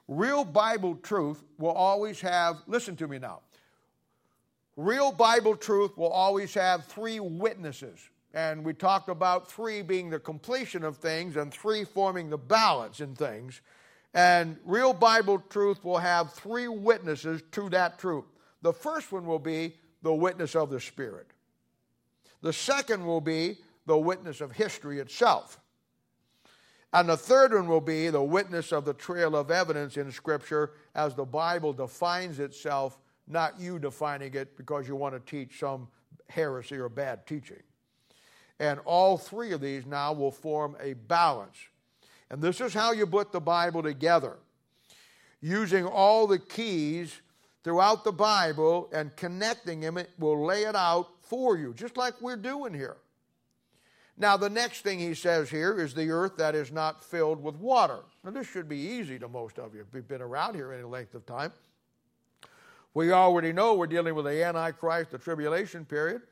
Real 0.08 0.46
Bible 0.46 0.96
truth 0.96 1.44
will 1.58 1.72
always 1.72 2.22
have, 2.22 2.58
listen 2.68 2.96
to 2.98 3.08
me 3.08 3.20
now. 3.20 3.42
Real 4.76 5.12
Bible 5.12 5.56
truth 5.56 5.98
will 5.98 6.10
always 6.10 6.54
have 6.54 6.86
three 6.86 7.20
witnesses. 7.20 8.00
And 8.34 8.64
we 8.64 8.74
talked 8.74 9.10
about 9.10 9.52
three 9.52 9.82
being 9.82 10.10
the 10.10 10.20
completion 10.20 10.84
of 10.84 10.98
things 10.98 11.36
and 11.36 11.52
three 11.52 11.84
forming 11.84 12.30
the 12.30 12.38
balance 12.38 13.00
in 13.00 13.16
things. 13.16 13.62
And 14.14 14.58
real 14.66 14.94
Bible 14.94 15.44
truth 15.50 15.84
will 15.84 15.98
have 15.98 16.34
three 16.34 16.68
witnesses 16.68 17.42
to 17.52 17.70
that 17.70 18.00
truth. 18.00 18.26
The 18.62 18.74
first 18.74 19.12
one 19.12 19.26
will 19.26 19.40
be 19.40 19.76
the 20.04 20.14
witness 20.14 20.56
of 20.56 20.70
the 20.70 20.80
Spirit, 20.80 21.28
the 22.42 22.54
second 22.54 23.06
will 23.06 23.22
be 23.22 23.58
the 23.88 23.98
witness 23.98 24.42
of 24.42 24.52
history 24.52 25.00
itself. 25.00 25.60
And 26.94 27.10
the 27.10 27.18
third 27.18 27.54
one 27.54 27.68
will 27.68 27.82
be 27.82 28.10
the 28.10 28.24
witness 28.24 28.72
of 28.72 28.86
the 28.86 28.94
trail 28.94 29.36
of 29.36 29.52
evidence 29.52 29.98
in 29.98 30.12
Scripture 30.12 30.72
as 30.96 31.14
the 31.14 31.26
Bible 31.26 31.74
defines 31.74 32.40
itself, 32.40 32.98
not 33.28 33.60
you 33.60 33.78
defining 33.78 34.34
it 34.34 34.56
because 34.56 34.88
you 34.88 34.96
want 34.96 35.14
to 35.14 35.20
teach 35.20 35.60
some 35.60 35.90
heresy 36.30 36.78
or 36.78 36.90
bad 36.90 37.28
teaching. 37.28 37.62
And 38.60 38.80
all 38.86 39.18
three 39.18 39.52
of 39.52 39.62
these 39.62 39.86
now 39.86 40.14
will 40.14 40.32
form 40.32 40.76
a 40.82 40.94
balance. 40.94 41.58
And 42.30 42.42
this 42.42 42.62
is 42.62 42.74
how 42.74 42.92
you 42.92 43.06
put 43.06 43.32
the 43.32 43.42
Bible 43.42 43.84
together 43.84 44.38
using 45.42 45.86
all 45.86 46.26
the 46.26 46.40
keys 46.40 47.22
throughout 47.64 48.04
the 48.04 48.12
Bible 48.12 48.90
and 48.94 49.16
connecting 49.16 49.82
them, 49.82 49.98
it 49.98 50.10
will 50.18 50.46
lay 50.46 50.64
it 50.64 50.76
out 50.76 51.10
for 51.22 51.58
you, 51.58 51.74
just 51.74 51.98
like 51.98 52.20
we're 52.22 52.38
doing 52.38 52.74
here. 52.74 52.98
Now, 54.20 54.36
the 54.36 54.50
next 54.50 54.82
thing 54.82 54.98
he 54.98 55.14
says 55.14 55.50
here 55.50 55.80
is 55.80 55.94
the 55.94 56.10
earth 56.10 56.38
that 56.38 56.56
is 56.56 56.72
not 56.72 57.04
filled 57.04 57.42
with 57.42 57.56
water. 57.56 58.00
Now, 58.24 58.32
this 58.32 58.48
should 58.48 58.68
be 58.68 58.78
easy 58.78 59.20
to 59.20 59.28
most 59.28 59.60
of 59.60 59.76
you 59.76 59.82
if 59.82 59.94
you've 59.94 60.08
been 60.08 60.24
around 60.24 60.56
here 60.56 60.74
any 60.74 60.84
length 60.84 61.14
of 61.14 61.26
time. 61.28 61.52
We 62.96 63.12
already 63.12 63.54
know 63.54 63.76
we're 63.76 63.86
dealing 63.86 64.16
with 64.16 64.26
the 64.26 64.44
Antichrist, 64.44 65.12
the 65.12 65.20
tribulation 65.20 65.86
period. 65.86 66.24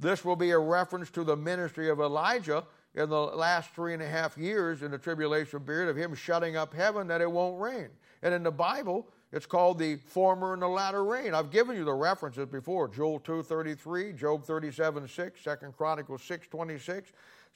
This 0.00 0.24
will 0.24 0.36
be 0.36 0.52
a 0.52 0.58
reference 0.58 1.10
to 1.10 1.24
the 1.24 1.36
ministry 1.36 1.90
of 1.90 2.00
Elijah 2.00 2.64
in 2.94 3.10
the 3.10 3.20
last 3.20 3.74
three 3.74 3.92
and 3.92 4.02
a 4.02 4.08
half 4.08 4.38
years 4.38 4.82
in 4.82 4.90
the 4.90 4.96
tribulation 4.96 5.60
period 5.60 5.90
of 5.90 5.96
him 5.96 6.14
shutting 6.14 6.56
up 6.56 6.72
heaven 6.72 7.06
that 7.08 7.20
it 7.20 7.30
won't 7.30 7.60
rain. 7.60 7.88
And 8.22 8.32
in 8.32 8.42
the 8.42 8.50
Bible, 8.50 9.06
it's 9.32 9.46
called 9.46 9.78
the 9.78 9.96
former 9.96 10.54
and 10.54 10.62
the 10.62 10.68
latter 10.68 11.04
rain. 11.04 11.34
I've 11.34 11.50
given 11.50 11.76
you 11.76 11.84
the 11.84 11.92
references 11.92 12.46
before. 12.46 12.88
Joel 12.88 13.20
2.33, 13.20 14.16
Job 14.16 14.46
37.6, 14.46 15.60
2 15.60 15.72
Chronicles 15.76 16.22
6.26, 16.22 17.04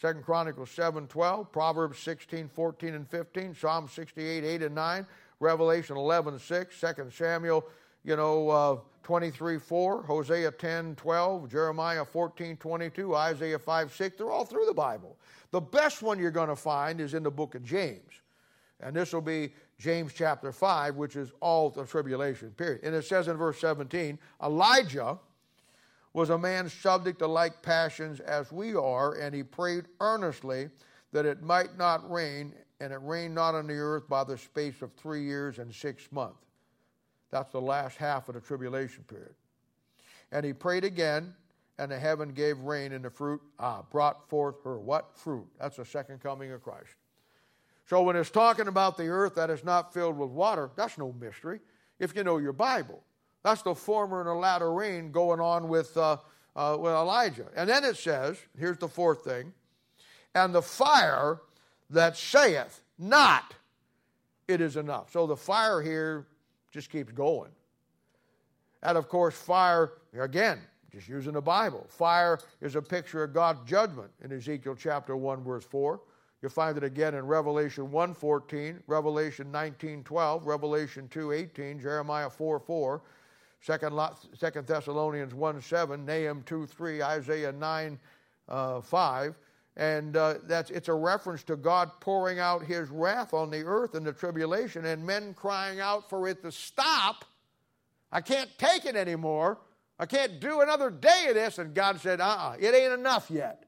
2 0.00 0.14
Chronicles 0.20 0.68
7.12, 0.70 1.50
Proverbs 1.50 1.98
16.14 1.98 2.94
and 2.94 3.08
15, 3.08 3.54
Psalm 3.54 3.88
68, 3.88 4.44
8 4.44 4.62
and 4.62 4.74
9, 4.74 5.06
Revelation 5.40 5.96
11.6, 5.96 6.96
2 6.96 7.10
Samuel, 7.10 7.64
you 8.04 8.16
know, 8.16 8.50
uh, 8.50 8.76
23, 9.02 9.58
4, 9.58 10.02
Hosea 10.02 10.50
10, 10.50 10.94
12, 10.96 11.50
Jeremiah 11.50 12.04
14, 12.04 12.56
22, 12.56 13.16
Isaiah 13.16 13.58
5, 13.58 13.92
6. 13.92 14.16
They're 14.18 14.30
all 14.30 14.44
through 14.44 14.66
the 14.66 14.74
Bible. 14.74 15.16
The 15.50 15.60
best 15.60 16.02
one 16.02 16.18
you're 16.18 16.30
going 16.30 16.48
to 16.48 16.56
find 16.56 17.00
is 17.00 17.14
in 17.14 17.22
the 17.22 17.30
book 17.30 17.54
of 17.54 17.64
James. 17.64 18.20
And 18.80 18.94
this 18.94 19.12
will 19.12 19.20
be 19.20 19.52
James 19.83 20.12
chapter 20.14 20.53
5, 20.53 20.95
which 20.95 21.16
is 21.16 21.33
all 21.41 21.68
the 21.68 21.85
tribulation 21.85 22.53
period. 22.53 22.83
And 22.85 22.95
it 22.95 23.05
says 23.05 23.26
in 23.26 23.37
verse 23.37 23.61
17 23.61 24.16
Elijah 24.41 25.18
was 26.12 26.30
a 26.30 26.39
man 26.39 26.68
subject 26.68 27.18
to 27.18 27.26
like 27.26 27.62
passions 27.62 28.20
as 28.20 28.53
we 28.53 28.76
are, 28.76 29.14
and 29.14 29.35
he 29.35 29.43
prayed 29.43 29.87
earnestly 30.01 30.68
that 31.11 31.26
it 31.26 31.43
might 31.43 31.76
not 31.76 32.09
rain, 32.09 32.55
and 32.80 32.93
it 32.93 33.01
rained 33.03 33.35
not 33.35 33.57
on 33.57 33.66
the 33.66 33.74
earth 33.74 34.09
by 34.09 34.22
the 34.22 34.39
space 34.39 34.83
of 34.83 34.93
three 34.93 35.24
years 35.24 35.59
and 35.59 35.74
six 35.74 36.12
months. 36.12 36.47
That's 37.33 37.51
the 37.51 37.61
last 37.61 37.97
half 37.97 38.28
of 38.28 38.37
the 38.37 38.41
tribulation 38.41 39.03
period. 39.09 39.35
And 40.30 40.47
he 40.47 40.53
prayed 40.53 40.85
again, 40.85 41.35
and 41.78 41.91
the 41.91 41.99
heaven 41.99 42.28
gave 42.28 42.61
rain, 42.61 42.93
and 42.93 43.05
the 43.05 43.11
fruit 43.11 43.41
ah, 43.59 43.83
brought 43.91 44.28
forth 44.28 44.62
her 44.62 44.78
what? 44.78 45.18
Fruit. 45.18 45.49
That's 45.59 45.76
the 45.76 45.85
second 45.85 46.22
coming 46.22 46.53
of 46.53 46.62
Christ. 46.62 46.95
So 47.93 48.01
when 48.01 48.16
it's 48.16 48.30
talking 48.30 48.68
about 48.68 48.97
the 48.97 49.09
earth 49.09 49.34
that 49.34 49.51
is 49.51 49.64
not 49.64 49.93
filled 49.93 50.16
with 50.16 50.30
water, 50.30 50.70
that's 50.76 50.97
no 50.97 51.12
mystery 51.20 51.61
if 51.99 52.16
you 52.16 52.24
know 52.24 52.38
your 52.38 52.55
Bible. 52.55 53.03
That's 53.43 53.61
the 53.61 53.74
former 53.74 54.20
and 54.20 54.30
the 54.30 54.32
latter 54.32 54.72
rain 54.72 55.12
going 55.12 55.40
on 55.40 55.68
with, 55.68 55.95
uh, 55.99 56.16
uh, 56.57 56.78
with 56.80 56.90
Elijah. 56.90 57.49
And 57.55 57.68
then 57.68 57.84
it 57.84 57.99
says, 57.99 58.38
here's 58.59 58.78
the 58.78 58.88
fourth 58.88 59.24
thing, 59.24 59.53
and 60.34 60.55
the 60.55 60.62
fire 60.62 61.43
that 61.90 62.16
saith 62.16 62.80
not, 62.99 63.53
it 64.49 64.62
is 64.62 64.78
enough. 64.78 65.12
So 65.12 65.26
the 65.26 65.36
fire 65.36 65.82
here 65.82 66.28
just 66.70 66.88
keeps 66.88 67.12
going. 67.12 67.51
And 68.82 68.97
of 68.97 69.07
course, 69.11 69.34
fire, 69.34 69.93
again, 70.18 70.61
just 70.90 71.09
using 71.09 71.34
the 71.34 71.43
Bible, 71.43 71.84
fire 71.90 72.38
is 72.62 72.74
a 72.74 72.80
picture 72.80 73.22
of 73.22 73.34
God's 73.34 73.61
judgment 73.68 74.09
in 74.24 74.32
Ezekiel 74.32 74.76
chapter 74.78 75.14
1, 75.14 75.45
verse 75.45 75.64
4. 75.66 76.01
You'll 76.43 76.51
find 76.51 76.76
it 76.76 76.82
again 76.82 77.14
in 77.14 77.24
Revelation 77.24 77.88
1:14, 77.93 78.82
Revelation 78.88 79.53
19:12, 79.53 80.45
Revelation 80.45 81.09
2:18, 81.09 81.80
Jeremiah 81.80 82.28
4:4, 82.28 83.01
2 83.64 84.62
Thessalonians 84.62 85.32
1:7, 85.32 86.05
Nahum 86.05 86.43
2:3, 86.43 87.01
Isaiah 87.01 87.53
9.5. 87.53 87.99
uh, 88.49 88.80
5. 88.80 89.38
And 89.76 90.16
uh, 90.16 90.34
that's, 90.43 90.70
it's 90.70 90.88
a 90.88 90.95
reference 90.95 91.45
to 91.45 91.57
God 91.57 91.93
pouring 92.01 92.38
out 92.38 92.62
his 92.62 92.90
wrath 92.90 93.32
on 93.32 93.49
the 93.49 93.62
earth 93.62 93.95
in 93.95 94.05
the 94.05 94.12
tribulation 94.12 94.84
and 94.84 95.07
men 95.07 95.32
crying 95.32 95.80
out 95.80 96.11
for 96.11 96.28
it 96.28 96.43
to 96.43 96.53
stop. 96.53 97.24
I 98.11 98.20
can't 98.20 98.51
take 98.59 98.84
it 98.84 98.97
anymore. 98.97 99.59
I 99.99 100.05
can't 100.05 100.40
do 100.40 100.61
another 100.61 100.90
day 100.90 101.26
of 101.28 101.36
this. 101.36 101.57
And 101.57 101.72
God 101.72 102.01
said, 102.01 102.20
uh 102.20 102.24
uh-uh, 102.24 102.51
uh 102.51 102.57
it 102.59 102.74
ain't 102.74 102.93
enough 102.93 103.30
yet. 103.30 103.64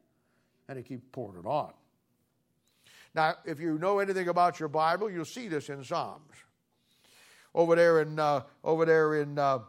And 0.69 0.77
he 0.77 0.85
keeps 0.85 1.05
pouring 1.11 1.39
it 1.39 1.47
on. 1.47 1.73
Now, 3.15 3.35
if 3.45 3.61
you 3.61 3.79
know 3.79 4.01
anything 4.01 4.29
about 4.29 4.59
your 4.59 4.69
Bible, 4.69 5.11
you'll 5.11 5.25
see 5.25 5.49
this 5.49 5.69
in 5.69 5.85
Psalms. 5.85 6.33
Over 7.55 7.77
there 7.77 8.01
in, 8.03 8.19
uh, 8.19 8.43
over 8.65 8.85
there 8.85 9.23
in 9.23 9.39
uh, 9.39 9.61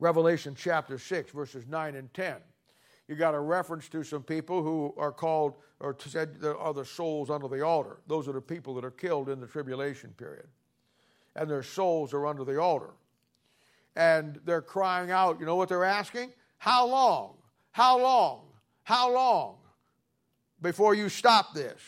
Revelation 0.00 0.56
chapter 0.58 0.98
6, 0.98 1.30
verses 1.30 1.64
9 1.68 1.94
and 1.94 2.12
10, 2.12 2.36
you 3.06 3.14
got 3.14 3.34
a 3.34 3.40
reference 3.40 3.88
to 3.90 4.02
some 4.02 4.22
people 4.22 4.62
who 4.62 4.92
are 4.98 5.12
called 5.12 5.54
or 5.80 5.96
said 5.98 6.38
are 6.42 6.74
the 6.74 6.84
souls 6.84 7.30
under 7.30 7.46
the 7.46 7.64
altar. 7.64 8.00
Those 8.08 8.26
are 8.26 8.32
the 8.32 8.40
people 8.40 8.74
that 8.74 8.84
are 8.84 8.90
killed 8.90 9.28
in 9.28 9.40
the 9.40 9.46
tribulation 9.46 10.10
period. 10.10 10.48
And 11.36 11.48
their 11.48 11.62
souls 11.62 12.12
are 12.12 12.26
under 12.26 12.44
the 12.44 12.60
altar. 12.60 12.90
And 13.94 14.40
they're 14.44 14.62
crying 14.62 15.10
out, 15.12 15.38
you 15.38 15.46
know 15.46 15.54
what 15.54 15.68
they're 15.68 15.84
asking? 15.84 16.32
How 16.58 16.86
long? 16.86 17.34
How 17.70 18.00
long? 18.00 18.40
How 18.82 19.12
long 19.12 19.56
before 20.60 20.94
you 20.94 21.08
stop 21.08 21.54
this? 21.54 21.80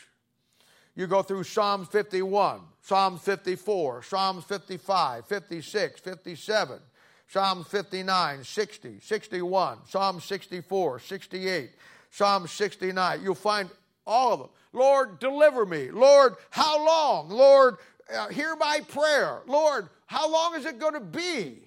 You 1.01 1.07
go 1.07 1.23
through 1.23 1.45
Psalms 1.45 1.89
51, 1.89 2.61
Psalms 2.83 3.23
54, 3.23 4.03
Psalms 4.03 4.45
55, 4.45 5.25
56, 5.25 5.99
57, 5.99 6.79
Psalms 7.27 7.67
59, 7.69 8.45
60, 8.45 9.01
61, 9.01 9.79
Psalm 9.89 10.21
64, 10.21 10.99
68, 10.99 11.71
Psalm 12.11 12.47
69. 12.47 13.23
You'll 13.23 13.35
find 13.35 13.71
all 14.07 14.35
of 14.35 14.41
them. 14.41 14.49
Lord, 14.75 15.19
deliver 15.21 15.65
me. 15.65 15.91
Lord, 15.91 16.35
how 16.51 16.85
long? 16.85 17.31
Lord, 17.31 17.77
uh, 18.15 18.29
hear 18.29 18.55
my 18.57 18.81
prayer. 18.87 19.41
Lord, 19.47 19.89
how 20.05 20.31
long 20.31 20.55
is 20.55 20.67
it 20.67 20.79
going 20.79 20.93
to 20.93 21.01
be? 21.01 21.63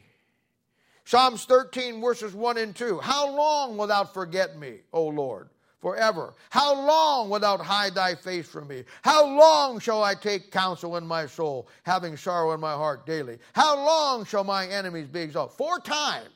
Psalms 1.06 1.46
13, 1.46 2.00
verses 2.00 2.36
1 2.36 2.60
and 2.60 2.76
2. 2.76 3.00
How 3.00 3.36
long 3.36 3.78
without 3.78 4.14
forget 4.14 4.60
me, 4.60 4.82
O 4.94 5.08
Lord? 5.08 5.50
Forever. 5.84 6.34
How 6.50 6.74
long 6.74 7.30
without 7.30 7.60
hide 7.60 7.94
thy 7.94 8.16
face 8.16 8.48
from 8.48 8.70
me? 8.70 8.86
How 9.04 9.26
long 9.26 9.80
shall 9.80 10.02
I 10.02 10.16
take 10.16 10.50
counsel 10.50 10.96
in 10.96 11.06
my 11.06 11.28
soul, 11.28 11.68
having 11.84 12.16
sorrow 12.16 12.54
in 12.54 12.62
my 12.62 12.72
heart 12.72 13.06
daily? 13.06 13.38
How 13.52 13.76
long 13.76 14.26
shall 14.26 14.46
my 14.46 14.66
enemies 14.66 15.10
be 15.10 15.20
exalted? 15.20 15.58
Four 15.58 15.80
times. 15.82 16.30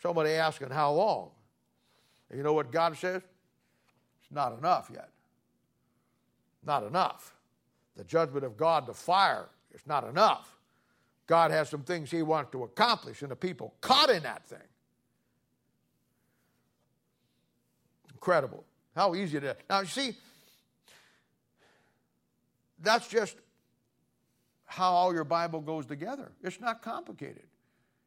Somebody 0.00 0.30
asking, 0.30 0.70
How 0.70 0.92
long? 0.92 1.30
And 2.30 2.38
you 2.38 2.44
know 2.44 2.52
what 2.52 2.70
God 2.70 2.96
says? 2.96 3.22
It's 4.22 4.30
not 4.30 4.56
enough 4.56 4.88
yet. 4.94 5.08
Not 6.64 6.84
enough. 6.84 7.34
The 7.96 8.04
judgment 8.04 8.44
of 8.44 8.56
God, 8.56 8.86
the 8.86 8.94
fire, 8.94 9.48
is 9.74 9.82
not 9.86 10.08
enough. 10.08 10.56
God 11.26 11.50
has 11.50 11.68
some 11.68 11.82
things 11.82 12.12
He 12.12 12.22
wants 12.22 12.52
to 12.52 12.62
accomplish, 12.62 13.22
and 13.22 13.30
the 13.32 13.36
people 13.36 13.74
caught 13.80 14.08
in 14.08 14.22
that 14.22 14.46
thing 14.46 14.68
incredible. 18.22 18.64
How 18.94 19.16
easy 19.16 19.38
it 19.38 19.44
is. 19.44 19.56
Now, 19.68 19.80
you 19.80 19.86
see, 19.86 20.14
that's 22.80 23.08
just 23.08 23.36
how 24.64 24.92
all 24.92 25.12
your 25.12 25.24
Bible 25.24 25.60
goes 25.60 25.86
together. 25.86 26.30
It's 26.42 26.60
not 26.60 26.82
complicated. 26.82 27.42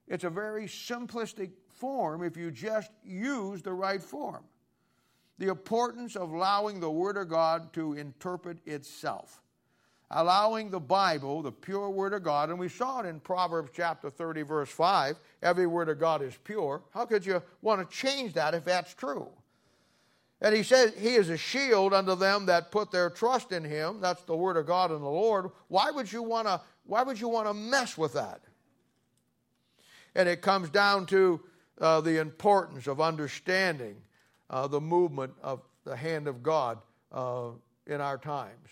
It's 0.08 0.24
a 0.24 0.30
very 0.30 0.68
simplistic 0.68 1.52
form 1.68 2.24
if 2.24 2.38
you 2.38 2.50
just 2.50 2.92
use 3.04 3.62
the 3.62 3.74
right 3.74 4.02
form. 4.02 4.46
The 5.38 5.50
importance 5.50 6.16
of 6.16 6.32
allowing 6.32 6.80
the 6.80 6.90
Word 6.90 7.18
of 7.18 7.30
God 7.30 7.74
to 7.74 7.94
interpret 7.94 8.60
itself. 8.66 9.42
Allowing 10.12 10.70
the 10.70 10.80
Bible, 10.80 11.42
the 11.42 11.52
pure 11.52 11.90
Word 11.90 12.14
of 12.14 12.24
God, 12.24 12.50
and 12.50 12.58
we 12.58 12.70
saw 12.70 13.02
it 13.02 13.06
in 13.06 13.20
Proverbs 13.20 13.72
chapter 13.76 14.10
30, 14.10 14.44
verse 14.44 14.70
5 14.70 15.18
every 15.42 15.68
Word 15.68 15.90
of 15.90 16.00
God 16.00 16.22
is 16.22 16.38
pure. 16.46 16.84
How 16.92 17.06
could 17.06 17.26
you 17.26 17.44
want 17.62 17.90
to 17.90 17.96
change 17.98 18.34
that 18.34 18.54
if 18.54 18.64
that's 18.64 18.94
true? 18.94 19.30
And 20.42 20.56
he 20.56 20.64
says 20.64 20.94
he 20.98 21.16
is 21.16 21.30
a 21.30 21.38
shield 21.38 21.94
unto 21.94 22.16
them 22.16 22.46
that 22.48 22.72
put 22.72 22.92
their 22.92 23.10
trust 23.10 23.52
in 23.52 23.64
him. 23.64 24.02
That's 24.02 24.22
the 24.24 24.36
word 24.36 24.58
of 24.58 24.66
God 24.66 24.92
and 24.92 25.02
the 25.02 25.06
Lord. 25.06 25.50
Why 25.70 25.92
would 25.92 26.12
you 26.12 26.22
want 26.22 26.48
to 26.48 26.62
why 26.86 27.04
would 27.04 27.20
you 27.20 27.28
want 27.28 27.48
to 27.48 27.54
mess 27.54 27.98
with 27.98 28.14
that? 28.14 28.42
And 30.14 30.30
it 30.30 30.42
comes 30.42 30.70
down 30.70 31.08
to 31.08 31.42
uh, 31.82 32.02
the 32.02 32.20
importance 32.20 32.88
of 32.88 33.02
understanding 33.02 33.96
uh, 34.50 34.68
the 34.68 34.80
movement 34.80 35.34
of 35.42 35.62
the 35.84 35.96
hand 35.96 36.28
of 36.28 36.44
God 36.44 36.78
uh, 37.12 37.50
in 37.88 38.02
our 38.02 38.18
times. 38.18 38.70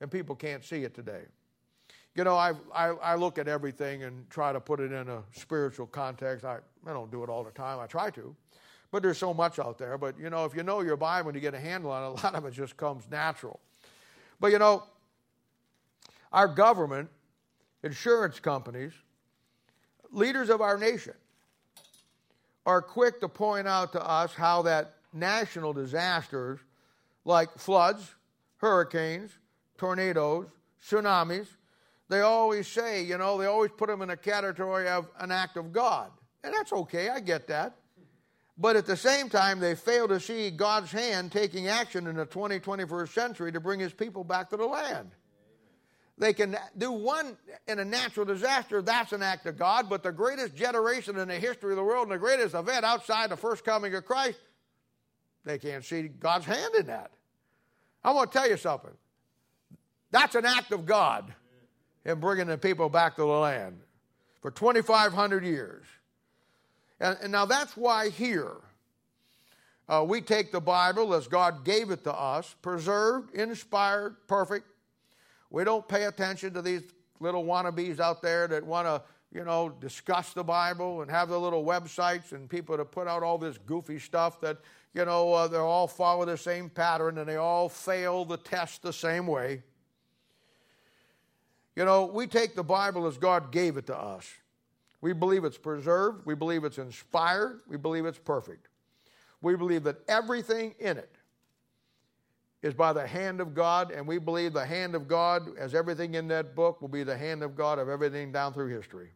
And 0.00 0.10
people 0.10 0.36
can't 0.36 0.64
see 0.64 0.84
it 0.84 0.94
today. 0.94 1.22
You 2.14 2.22
know, 2.22 2.36
I, 2.36 2.52
I, 2.72 2.88
I, 2.88 3.14
look 3.16 3.38
at 3.38 3.48
everything 3.48 4.04
and 4.04 4.28
try 4.30 4.52
to 4.52 4.60
put 4.60 4.78
it 4.78 4.92
in 4.92 5.08
a 5.08 5.22
spiritual 5.32 5.86
context. 5.86 6.44
I, 6.44 6.58
I 6.86 6.92
don't 6.92 7.10
do 7.10 7.24
it 7.24 7.28
all 7.28 7.42
the 7.42 7.50
time. 7.50 7.80
I 7.80 7.86
try 7.86 8.10
to. 8.10 8.36
But 8.94 9.02
there's 9.02 9.18
so 9.18 9.34
much 9.34 9.58
out 9.58 9.76
there. 9.76 9.98
But, 9.98 10.20
you 10.20 10.30
know, 10.30 10.44
if 10.44 10.54
you 10.54 10.62
know 10.62 10.80
your 10.80 10.96
Bible 10.96 11.30
and 11.30 11.34
you 11.34 11.40
get 11.40 11.52
a 11.52 11.58
handle 11.58 11.90
on 11.90 12.04
it, 12.04 12.06
a 12.22 12.24
lot 12.24 12.36
of 12.36 12.44
it 12.44 12.52
just 12.52 12.76
comes 12.76 13.10
natural. 13.10 13.58
But, 14.38 14.52
you 14.52 14.60
know, 14.60 14.84
our 16.32 16.46
government, 16.46 17.10
insurance 17.82 18.38
companies, 18.38 18.92
leaders 20.12 20.48
of 20.48 20.60
our 20.60 20.78
nation 20.78 21.14
are 22.66 22.80
quick 22.80 23.20
to 23.22 23.28
point 23.28 23.66
out 23.66 23.90
to 23.94 24.08
us 24.08 24.32
how 24.32 24.62
that 24.62 24.94
national 25.12 25.72
disasters 25.72 26.60
like 27.24 27.48
floods, 27.58 28.14
hurricanes, 28.58 29.32
tornadoes, 29.76 30.46
tsunamis, 30.88 31.48
they 32.08 32.20
always 32.20 32.68
say, 32.68 33.02
you 33.02 33.18
know, 33.18 33.38
they 33.38 33.46
always 33.46 33.72
put 33.76 33.88
them 33.88 34.02
in 34.02 34.10
a 34.10 34.16
category 34.16 34.88
of 34.88 35.08
an 35.18 35.32
act 35.32 35.56
of 35.56 35.72
God. 35.72 36.12
And 36.44 36.54
that's 36.54 36.72
okay, 36.72 37.08
I 37.08 37.18
get 37.18 37.48
that. 37.48 37.74
But 38.56 38.76
at 38.76 38.86
the 38.86 38.96
same 38.96 39.28
time, 39.28 39.58
they 39.58 39.74
fail 39.74 40.06
to 40.08 40.20
see 40.20 40.50
God's 40.50 40.92
hand 40.92 41.32
taking 41.32 41.66
action 41.66 42.06
in 42.06 42.16
the 42.16 42.26
20, 42.26 42.60
21st 42.60 43.08
century 43.08 43.52
to 43.52 43.60
bring 43.60 43.80
his 43.80 43.92
people 43.92 44.22
back 44.22 44.50
to 44.50 44.56
the 44.56 44.66
land. 44.66 45.10
They 46.16 46.32
can 46.32 46.56
do 46.78 46.92
one 46.92 47.36
in 47.66 47.80
a 47.80 47.84
natural 47.84 48.24
disaster, 48.24 48.80
that's 48.80 49.12
an 49.12 49.22
act 49.22 49.46
of 49.46 49.58
God, 49.58 49.88
but 49.88 50.04
the 50.04 50.12
greatest 50.12 50.54
generation 50.54 51.18
in 51.18 51.26
the 51.26 51.38
history 51.38 51.72
of 51.72 51.76
the 51.76 51.82
world 51.82 52.04
and 52.04 52.12
the 52.12 52.18
greatest 52.18 52.54
event 52.54 52.84
outside 52.84 53.30
the 53.30 53.36
first 53.36 53.64
coming 53.64 53.92
of 53.96 54.04
Christ, 54.04 54.38
they 55.44 55.58
can't 55.58 55.84
see 55.84 56.02
God's 56.02 56.44
hand 56.44 56.74
in 56.76 56.86
that. 56.86 57.10
I 58.04 58.12
want 58.12 58.30
to 58.30 58.38
tell 58.38 58.48
you 58.48 58.56
something. 58.56 58.92
That's 60.12 60.36
an 60.36 60.44
act 60.44 60.70
of 60.70 60.86
God 60.86 61.34
in 62.04 62.20
bringing 62.20 62.46
the 62.46 62.58
people 62.58 62.88
back 62.88 63.16
to 63.16 63.22
the 63.22 63.26
land 63.26 63.80
for 64.40 64.52
2,500 64.52 65.44
years. 65.44 65.84
And, 67.04 67.18
and 67.20 67.32
now 67.32 67.44
that's 67.44 67.76
why 67.76 68.08
here 68.08 68.54
uh, 69.90 70.02
we 70.08 70.22
take 70.22 70.50
the 70.50 70.60
Bible 70.60 71.12
as 71.12 71.28
God 71.28 71.62
gave 71.62 71.90
it 71.90 72.02
to 72.04 72.12
us, 72.14 72.54
preserved, 72.62 73.34
inspired, 73.34 74.16
perfect. 74.26 74.66
We 75.50 75.64
don't 75.64 75.86
pay 75.86 76.04
attention 76.04 76.54
to 76.54 76.62
these 76.62 76.80
little 77.20 77.44
wannabes 77.44 78.00
out 78.00 78.22
there 78.22 78.48
that 78.48 78.64
want 78.64 78.86
to, 78.86 79.02
you 79.34 79.44
know, 79.44 79.68
discuss 79.80 80.32
the 80.32 80.42
Bible 80.42 81.02
and 81.02 81.10
have 81.10 81.28
their 81.28 81.36
little 81.36 81.62
websites 81.62 82.32
and 82.32 82.48
people 82.48 82.78
to 82.78 82.86
put 82.86 83.06
out 83.06 83.22
all 83.22 83.36
this 83.36 83.58
goofy 83.58 83.98
stuff 83.98 84.40
that, 84.40 84.56
you 84.94 85.04
know, 85.04 85.30
uh, 85.34 85.46
they 85.46 85.58
all 85.58 85.86
follow 85.86 86.24
the 86.24 86.38
same 86.38 86.70
pattern 86.70 87.18
and 87.18 87.28
they 87.28 87.36
all 87.36 87.68
fail 87.68 88.24
the 88.24 88.38
test 88.38 88.80
the 88.80 88.94
same 88.94 89.26
way. 89.26 89.62
You 91.76 91.84
know, 91.84 92.06
we 92.06 92.26
take 92.28 92.54
the 92.54 92.64
Bible 92.64 93.06
as 93.06 93.18
God 93.18 93.52
gave 93.52 93.76
it 93.76 93.88
to 93.88 93.96
us. 93.96 94.26
We 95.04 95.12
believe 95.12 95.44
it's 95.44 95.58
preserved. 95.58 96.24
We 96.24 96.34
believe 96.34 96.64
it's 96.64 96.78
inspired. 96.78 97.60
We 97.68 97.76
believe 97.76 98.06
it's 98.06 98.18
perfect. 98.18 98.68
We 99.42 99.54
believe 99.54 99.84
that 99.84 99.98
everything 100.08 100.74
in 100.78 100.96
it 100.96 101.14
is 102.62 102.72
by 102.72 102.94
the 102.94 103.06
hand 103.06 103.42
of 103.42 103.54
God, 103.54 103.90
and 103.90 104.06
we 104.06 104.16
believe 104.16 104.54
the 104.54 104.64
hand 104.64 104.94
of 104.94 105.06
God, 105.06 105.58
as 105.58 105.74
everything 105.74 106.14
in 106.14 106.26
that 106.28 106.56
book, 106.56 106.80
will 106.80 106.88
be 106.88 107.02
the 107.02 107.18
hand 107.18 107.42
of 107.42 107.54
God 107.54 107.78
of 107.78 107.90
everything 107.90 108.32
down 108.32 108.54
through 108.54 108.74
history. 108.74 109.10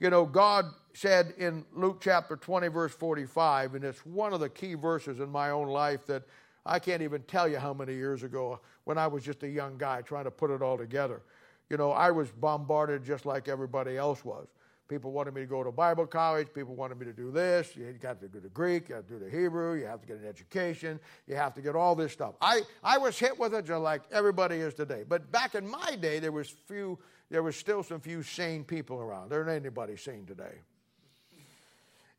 You 0.00 0.08
know, 0.08 0.24
God 0.24 0.64
said 0.94 1.34
in 1.36 1.66
Luke 1.74 1.98
chapter 2.00 2.34
20, 2.34 2.68
verse 2.68 2.94
45, 2.94 3.74
and 3.74 3.84
it's 3.84 4.06
one 4.06 4.32
of 4.32 4.40
the 4.40 4.48
key 4.48 4.72
verses 4.72 5.20
in 5.20 5.28
my 5.28 5.50
own 5.50 5.68
life 5.68 6.06
that 6.06 6.22
I 6.64 6.78
can't 6.78 7.02
even 7.02 7.20
tell 7.24 7.46
you 7.46 7.58
how 7.58 7.74
many 7.74 7.92
years 7.92 8.22
ago 8.22 8.58
when 8.84 8.96
I 8.96 9.06
was 9.06 9.22
just 9.22 9.42
a 9.42 9.48
young 9.50 9.76
guy 9.76 10.00
trying 10.00 10.24
to 10.24 10.30
put 10.30 10.50
it 10.50 10.62
all 10.62 10.78
together. 10.78 11.20
You 11.68 11.76
know, 11.76 11.90
I 11.90 12.10
was 12.10 12.30
bombarded 12.30 13.04
just 13.04 13.26
like 13.26 13.48
everybody 13.48 13.98
else 13.98 14.24
was. 14.24 14.46
People 14.92 15.10
wanted 15.10 15.32
me 15.32 15.40
to 15.40 15.46
go 15.46 15.64
to 15.64 15.72
Bible 15.72 16.06
college. 16.06 16.48
People 16.52 16.74
wanted 16.74 16.98
me 16.98 17.06
to 17.06 17.14
do 17.14 17.30
this. 17.30 17.74
You 17.74 17.90
got 17.98 18.20
to 18.20 18.28
do 18.28 18.40
the 18.40 18.50
Greek. 18.50 18.90
You 18.90 18.96
have 18.96 19.06
to 19.06 19.14
do 19.14 19.24
the 19.24 19.30
Hebrew. 19.30 19.72
You 19.72 19.86
have 19.86 20.02
to 20.02 20.06
get 20.06 20.18
an 20.18 20.28
education. 20.28 21.00
You 21.26 21.34
have 21.34 21.54
to 21.54 21.62
get 21.62 21.74
all 21.74 21.94
this 21.94 22.12
stuff. 22.12 22.34
I, 22.42 22.60
I 22.84 22.98
was 22.98 23.18
hit 23.18 23.38
with 23.38 23.54
it 23.54 23.64
just 23.64 23.80
like 23.80 24.02
everybody 24.12 24.56
is 24.56 24.74
today. 24.74 25.02
But 25.08 25.32
back 25.32 25.54
in 25.54 25.66
my 25.66 25.96
day, 25.96 26.18
there 26.18 26.30
was 26.30 26.50
few. 26.50 26.98
There 27.30 27.42
was 27.42 27.56
still 27.56 27.82
some 27.82 28.00
few 28.00 28.22
sane 28.22 28.64
people 28.64 28.98
around. 28.98 29.30
There 29.30 29.40
ain't 29.48 29.64
anybody 29.64 29.96
sane 29.96 30.26
today. 30.26 30.58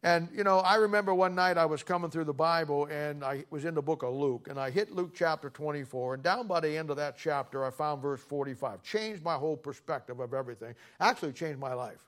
And, 0.01 0.27
you 0.33 0.43
know, 0.43 0.57
I 0.57 0.77
remember 0.77 1.13
one 1.13 1.35
night 1.35 1.59
I 1.59 1.67
was 1.67 1.83
coming 1.83 2.09
through 2.09 2.25
the 2.25 2.33
Bible 2.33 2.87
and 2.87 3.23
I 3.23 3.45
was 3.51 3.65
in 3.65 3.75
the 3.75 3.83
book 3.83 4.01
of 4.01 4.15
Luke 4.15 4.47
and 4.49 4.59
I 4.59 4.71
hit 4.71 4.91
Luke 4.91 5.11
chapter 5.13 5.51
24. 5.51 6.15
And 6.15 6.23
down 6.23 6.47
by 6.47 6.59
the 6.59 6.75
end 6.75 6.89
of 6.89 6.97
that 6.97 7.19
chapter, 7.19 7.63
I 7.63 7.69
found 7.69 8.01
verse 8.01 8.21
45. 8.21 8.81
Changed 8.81 9.23
my 9.23 9.35
whole 9.35 9.55
perspective 9.55 10.19
of 10.19 10.33
everything. 10.33 10.73
Actually, 10.99 11.33
changed 11.33 11.59
my 11.59 11.75
life. 11.75 11.99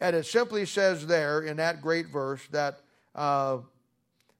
And 0.00 0.16
it 0.16 0.26
simply 0.26 0.64
says 0.64 1.06
there 1.06 1.42
in 1.42 1.58
that 1.58 1.82
great 1.82 2.08
verse 2.08 2.40
that, 2.50 2.80
uh, 3.14 3.58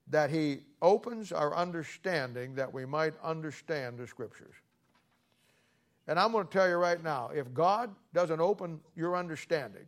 that 0.09 0.29
he 0.31 0.59
opens 0.81 1.31
our 1.31 1.55
understanding 1.55 2.55
that 2.55 2.73
we 2.73 2.85
might 2.85 3.13
understand 3.23 3.97
the 3.99 4.07
scriptures. 4.07 4.55
And 6.07 6.19
I'm 6.19 6.31
going 6.31 6.47
to 6.47 6.51
tell 6.51 6.67
you 6.67 6.75
right 6.75 7.01
now 7.01 7.29
if 7.33 7.53
God 7.53 7.93
doesn't 8.13 8.41
open 8.41 8.79
your 8.95 9.15
understanding 9.15 9.85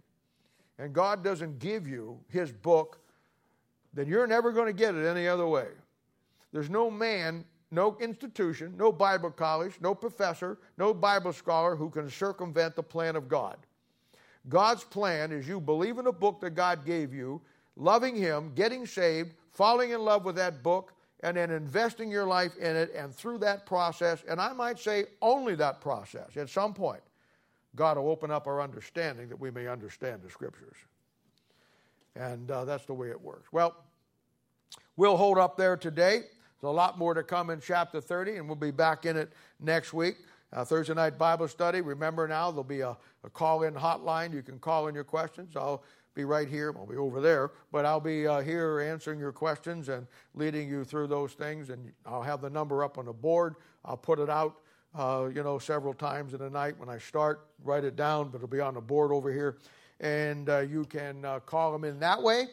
and 0.78 0.93
God 0.93 1.24
doesn't 1.24 1.59
give 1.59 1.88
you 1.88 2.19
his 2.30 2.51
book, 2.51 2.99
then 3.93 4.07
you're 4.07 4.28
never 4.28 4.51
going 4.51 4.67
to 4.67 4.74
get 4.74 4.95
it 4.95 5.05
any 5.05 5.28
other 5.28 5.47
way. 5.47 5.67
There's 6.51 6.69
no 6.69 6.89
man, 6.89 7.45
no 7.71 7.97
institution, 7.99 8.76
no 8.78 8.91
Bible 8.91 9.32
college, 9.32 9.74
no 9.82 9.95
professor, 9.95 10.59
no 10.78 10.93
Bible 10.93 11.34
scholar 11.34 11.76
who 11.76 11.89
can 11.89 12.09
circumvent 12.09 12.76
the 12.76 12.84
plan 12.84 13.15
of 13.15 13.28
God. 13.28 13.57
God's 14.49 14.83
plan 14.83 15.31
is 15.31 15.47
you 15.47 15.59
believe 15.59 15.97
in 15.97 16.07
a 16.07 16.11
book 16.11 16.41
that 16.41 16.51
God 16.51 16.85
gave 16.85 17.13
you, 17.13 17.41
loving 17.75 18.15
Him, 18.15 18.51
getting 18.55 18.85
saved, 18.85 19.33
falling 19.51 19.91
in 19.91 20.01
love 20.01 20.25
with 20.25 20.35
that 20.35 20.63
book, 20.63 20.93
and 21.21 21.37
then 21.37 21.51
investing 21.51 22.11
your 22.11 22.25
life 22.25 22.57
in 22.57 22.75
it. 22.75 22.91
And 22.93 23.13
through 23.13 23.37
that 23.39 23.65
process, 23.65 24.23
and 24.27 24.41
I 24.41 24.51
might 24.53 24.77
say 24.77 25.05
only 25.21 25.55
that 25.55 25.79
process, 25.79 26.35
at 26.35 26.49
some 26.49 26.73
point, 26.73 27.01
God 27.75 27.97
will 27.97 28.09
open 28.09 28.29
up 28.29 28.45
our 28.45 28.61
understanding 28.61 29.29
that 29.29 29.39
we 29.39 29.49
may 29.49 29.67
understand 29.67 30.21
the 30.21 30.29
Scriptures. 30.29 30.75
And 32.15 32.51
uh, 32.51 32.65
that's 32.65 32.85
the 32.85 32.93
way 32.93 33.09
it 33.09 33.19
works. 33.19 33.51
Well, 33.51 33.75
we'll 34.97 35.17
hold 35.17 35.37
up 35.37 35.57
there 35.57 35.77
today. 35.77 36.19
There's 36.61 36.69
a 36.69 36.75
lot 36.75 36.99
more 36.99 37.13
to 37.13 37.23
come 37.23 37.49
in 37.49 37.59
chapter 37.59 37.99
30, 37.99 38.35
and 38.35 38.47
we'll 38.47 38.55
be 38.55 38.71
back 38.71 39.05
in 39.05 39.17
it 39.17 39.31
next 39.59 39.93
week. 39.93 40.17
Uh, 40.54 40.64
Thursday 40.64 40.93
night 40.93 41.18
Bible 41.18 41.47
study. 41.47 41.82
Remember 41.82 42.28
now, 42.28 42.51
there'll 42.51 42.64
be 42.64 42.82
a, 42.82 42.95
a 43.24 43.30
call 43.30 43.64
in 43.64 43.74
hotline. 43.74 44.32
You 44.32 44.43
can 44.43 44.60
call 44.60 44.88
in 44.88 44.93
your 44.93 45.04
questions. 45.04 45.56
I'll 45.56 45.84
be 46.14 46.26
right 46.26 46.47
here. 46.47 46.72
I'll 46.78 46.86
be 46.86 46.95
over 46.95 47.22
there, 47.22 47.54
but 47.72 47.88
I'll 47.88 47.99
be 47.99 48.28
uh, 48.28 48.41
here 48.41 48.80
answering 48.80 49.20
your 49.20 49.32
questions 49.32 49.89
and 49.89 50.06
leading 50.36 50.70
you 50.70 50.84
through 50.84 51.08
those 51.08 51.34
things. 51.34 51.72
And 51.72 51.91
I'll 52.06 52.22
have 52.22 52.39
the 52.39 52.51
number 52.51 52.84
up 52.84 52.99
on 52.99 53.06
the 53.06 53.14
board. 53.14 53.56
I'll 53.84 53.97
put 53.97 54.20
it 54.20 54.30
out, 54.30 54.58
uh, 54.93 55.30
you 55.34 55.41
know, 55.41 55.58
several 55.58 55.95
times 55.95 56.36
in 56.36 56.39
the 56.39 56.51
night 56.51 56.78
when 56.78 56.88
I 56.88 56.99
start. 56.99 57.47
Write 57.64 57.84
it 57.84 57.95
down, 57.95 58.30
but 58.30 58.38
it'll 58.38 58.47
be 58.47 58.60
on 58.60 58.76
the 58.76 58.82
board 58.82 59.12
over 59.12 59.34
here. 59.34 59.58
And 60.01 60.49
uh, 60.49 60.60
you 60.60 60.86
can 60.86 61.26
uh, 61.26 61.39
call 61.39 61.72
them 61.72 61.84
in 61.84 61.99
that 62.01 62.22
way, 62.22 62.45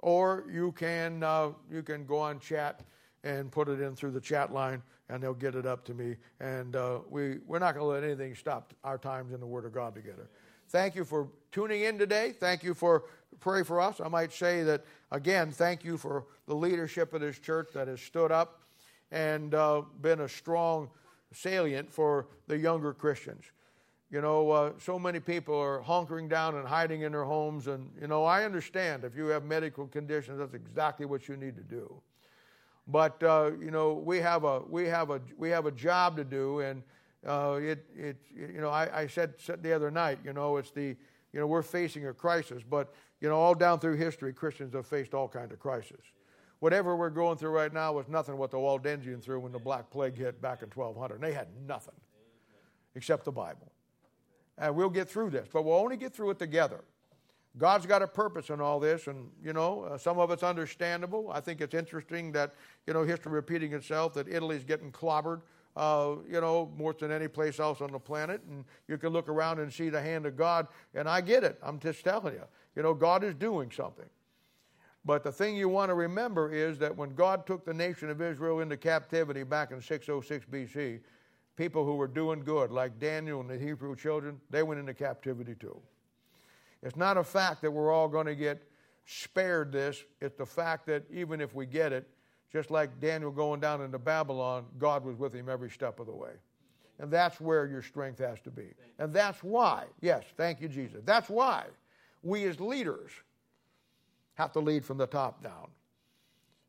or 0.00 0.44
you 0.50 0.72
can 0.72 1.22
uh, 1.22 1.50
you 1.70 1.84
can 1.84 2.04
go 2.04 2.18
on 2.18 2.40
chat 2.40 2.80
and 3.22 3.52
put 3.52 3.68
it 3.68 3.80
in 3.80 3.94
through 3.94 4.10
the 4.10 4.20
chat 4.20 4.52
line 4.52 4.82
and 5.08 5.22
they'll 5.22 5.34
get 5.34 5.54
it 5.54 5.66
up 5.66 5.84
to 5.84 5.94
me. 5.94 6.16
And 6.40 6.76
uh, 6.76 7.00
we, 7.10 7.38
we're 7.46 7.58
not 7.58 7.74
going 7.74 7.84
to 7.84 7.90
let 7.92 8.04
anything 8.04 8.34
stop 8.34 8.72
our 8.82 8.98
times 8.98 9.32
in 9.32 9.40
the 9.40 9.46
Word 9.46 9.64
of 9.64 9.72
God 9.72 9.94
together. 9.94 10.28
Thank 10.68 10.94
you 10.94 11.04
for 11.04 11.28
tuning 11.52 11.82
in 11.82 11.98
today. 11.98 12.32
Thank 12.32 12.62
you 12.62 12.74
for 12.74 13.04
praying 13.40 13.64
for 13.64 13.80
us. 13.80 14.00
I 14.00 14.08
might 14.08 14.32
say 14.32 14.62
that, 14.62 14.84
again, 15.10 15.52
thank 15.52 15.84
you 15.84 15.98
for 15.98 16.24
the 16.46 16.54
leadership 16.54 17.12
of 17.12 17.20
this 17.20 17.38
church 17.38 17.68
that 17.74 17.86
has 17.88 18.00
stood 18.00 18.32
up 18.32 18.62
and 19.10 19.54
uh, 19.54 19.82
been 20.00 20.20
a 20.20 20.28
strong 20.28 20.88
salient 21.32 21.92
for 21.92 22.28
the 22.46 22.56
younger 22.56 22.94
Christians. 22.94 23.44
You 24.10 24.20
know, 24.20 24.50
uh, 24.50 24.72
so 24.78 24.98
many 24.98 25.20
people 25.20 25.58
are 25.58 25.82
hunkering 25.82 26.28
down 26.28 26.54
and 26.54 26.66
hiding 26.66 27.02
in 27.02 27.12
their 27.12 27.24
homes. 27.24 27.66
And, 27.66 27.90
you 28.00 28.06
know, 28.06 28.24
I 28.24 28.44
understand 28.44 29.04
if 29.04 29.16
you 29.16 29.26
have 29.26 29.44
medical 29.44 29.86
conditions, 29.86 30.38
that's 30.38 30.54
exactly 30.54 31.04
what 31.04 31.28
you 31.28 31.36
need 31.36 31.56
to 31.56 31.62
do. 31.62 32.00
But 32.86 33.22
uh, 33.22 33.52
you 33.60 33.70
know, 33.70 33.94
we 33.94 34.18
have 34.18 34.44
a 34.44 34.60
we 34.68 34.84
have 34.86 35.10
a 35.10 35.20
we 35.36 35.50
have 35.50 35.66
a 35.66 35.72
job 35.72 36.16
to 36.16 36.24
do, 36.24 36.60
and 36.60 36.82
uh, 37.26 37.58
it 37.60 37.86
it 37.96 38.16
you 38.34 38.60
know 38.60 38.68
I, 38.68 39.02
I 39.02 39.06
said, 39.06 39.34
the 39.62 39.72
other 39.72 39.90
night, 39.90 40.18
you 40.24 40.32
know, 40.32 40.58
it's 40.58 40.70
the 40.70 40.96
you 41.32 41.40
know 41.40 41.46
we're 41.46 41.62
facing 41.62 42.06
a 42.06 42.12
crisis, 42.12 42.62
but 42.62 42.92
you 43.20 43.28
know 43.28 43.36
all 43.36 43.54
down 43.54 43.80
through 43.80 43.96
history, 43.96 44.32
Christians 44.32 44.74
have 44.74 44.86
faced 44.86 45.14
all 45.14 45.28
kinds 45.28 45.52
of 45.52 45.58
crises. 45.58 46.00
Whatever 46.64 46.96
we're 46.96 47.10
going 47.10 47.36
through 47.36 47.50
right 47.50 47.72
now 47.72 47.92
was 47.92 48.08
nothing 48.08 48.38
what 48.38 48.50
the 48.50 48.56
Waldensians 48.56 49.22
through 49.22 49.40
when 49.40 49.52
the 49.52 49.58
Black 49.58 49.90
Plague 49.90 50.16
hit 50.16 50.40
back 50.40 50.62
in 50.62 50.70
1200. 50.70 51.16
And 51.16 51.22
they 51.22 51.34
had 51.34 51.48
nothing 51.66 51.92
except 52.94 53.26
the 53.26 53.32
Bible. 53.32 53.70
And 54.56 54.74
we'll 54.74 54.88
get 54.88 55.10
through 55.10 55.28
this, 55.28 55.46
but 55.52 55.62
we'll 55.62 55.76
only 55.76 55.98
get 55.98 56.14
through 56.14 56.30
it 56.30 56.38
together. 56.38 56.82
God's 57.56 57.86
got 57.86 58.02
a 58.02 58.06
purpose 58.08 58.50
in 58.50 58.60
all 58.60 58.80
this, 58.80 59.06
and 59.06 59.30
you 59.42 59.52
know, 59.52 59.84
uh, 59.84 59.98
some 59.98 60.18
of 60.18 60.30
it's 60.32 60.42
understandable. 60.42 61.30
I 61.32 61.40
think 61.40 61.60
it's 61.60 61.74
interesting 61.74 62.32
that 62.32 62.54
you 62.86 62.92
know 62.92 63.04
history 63.04 63.30
repeating 63.30 63.72
itself. 63.72 64.14
That 64.14 64.28
Italy's 64.28 64.64
getting 64.64 64.90
clobbered, 64.90 65.42
uh, 65.76 66.16
you 66.28 66.40
know, 66.40 66.72
more 66.76 66.92
than 66.94 67.12
any 67.12 67.28
place 67.28 67.60
else 67.60 67.80
on 67.80 67.92
the 67.92 67.98
planet, 67.98 68.40
and 68.48 68.64
you 68.88 68.98
can 68.98 69.10
look 69.10 69.28
around 69.28 69.60
and 69.60 69.72
see 69.72 69.88
the 69.88 70.00
hand 70.00 70.26
of 70.26 70.36
God. 70.36 70.66
And 70.94 71.08
I 71.08 71.20
get 71.20 71.44
it. 71.44 71.58
I'm 71.62 71.78
just 71.78 72.02
telling 72.02 72.34
you, 72.34 72.44
you 72.74 72.82
know, 72.82 72.92
God 72.92 73.22
is 73.22 73.34
doing 73.34 73.70
something. 73.70 74.08
But 75.04 75.22
the 75.22 75.30
thing 75.30 75.54
you 75.54 75.68
want 75.68 75.90
to 75.90 75.94
remember 75.94 76.52
is 76.52 76.78
that 76.78 76.96
when 76.96 77.14
God 77.14 77.46
took 77.46 77.64
the 77.64 77.74
nation 77.74 78.08
of 78.08 78.22
Israel 78.22 78.60
into 78.60 78.76
captivity 78.76 79.42
back 79.42 79.70
in 79.70 79.80
606 79.80 80.46
BC, 80.46 81.00
people 81.56 81.84
who 81.84 81.96
were 81.96 82.08
doing 82.08 82.40
good, 82.40 82.70
like 82.70 82.98
Daniel 82.98 83.40
and 83.40 83.50
the 83.50 83.58
Hebrew 83.58 83.94
children, 83.94 84.40
they 84.50 84.62
went 84.62 84.80
into 84.80 84.94
captivity 84.94 85.54
too. 85.54 85.78
It's 86.84 86.96
not 86.96 87.16
a 87.16 87.24
fact 87.24 87.62
that 87.62 87.70
we're 87.70 87.90
all 87.90 88.08
going 88.08 88.26
to 88.26 88.34
get 88.34 88.62
spared 89.06 89.72
this. 89.72 90.04
It's 90.20 90.36
the 90.36 90.46
fact 90.46 90.86
that 90.86 91.04
even 91.10 91.40
if 91.40 91.54
we 91.54 91.66
get 91.66 91.92
it, 91.92 92.08
just 92.52 92.70
like 92.70 93.00
Daniel 93.00 93.30
going 93.30 93.58
down 93.58 93.82
into 93.82 93.98
Babylon, 93.98 94.66
God 94.78 95.04
was 95.04 95.18
with 95.18 95.34
him 95.34 95.48
every 95.48 95.70
step 95.70 95.98
of 95.98 96.06
the 96.06 96.14
way. 96.14 96.32
And 97.00 97.10
that's 97.10 97.40
where 97.40 97.66
your 97.66 97.82
strength 97.82 98.20
has 98.20 98.40
to 98.42 98.50
be. 98.50 98.68
And 98.98 99.12
that's 99.12 99.42
why, 99.42 99.86
yes, 100.00 100.22
thank 100.36 100.60
you, 100.60 100.68
Jesus. 100.68 101.00
That's 101.04 101.28
why 101.28 101.64
we 102.22 102.44
as 102.44 102.60
leaders 102.60 103.10
have 104.34 104.52
to 104.52 104.60
lead 104.60 104.84
from 104.84 104.98
the 104.98 105.06
top 105.06 105.42
down. 105.42 105.68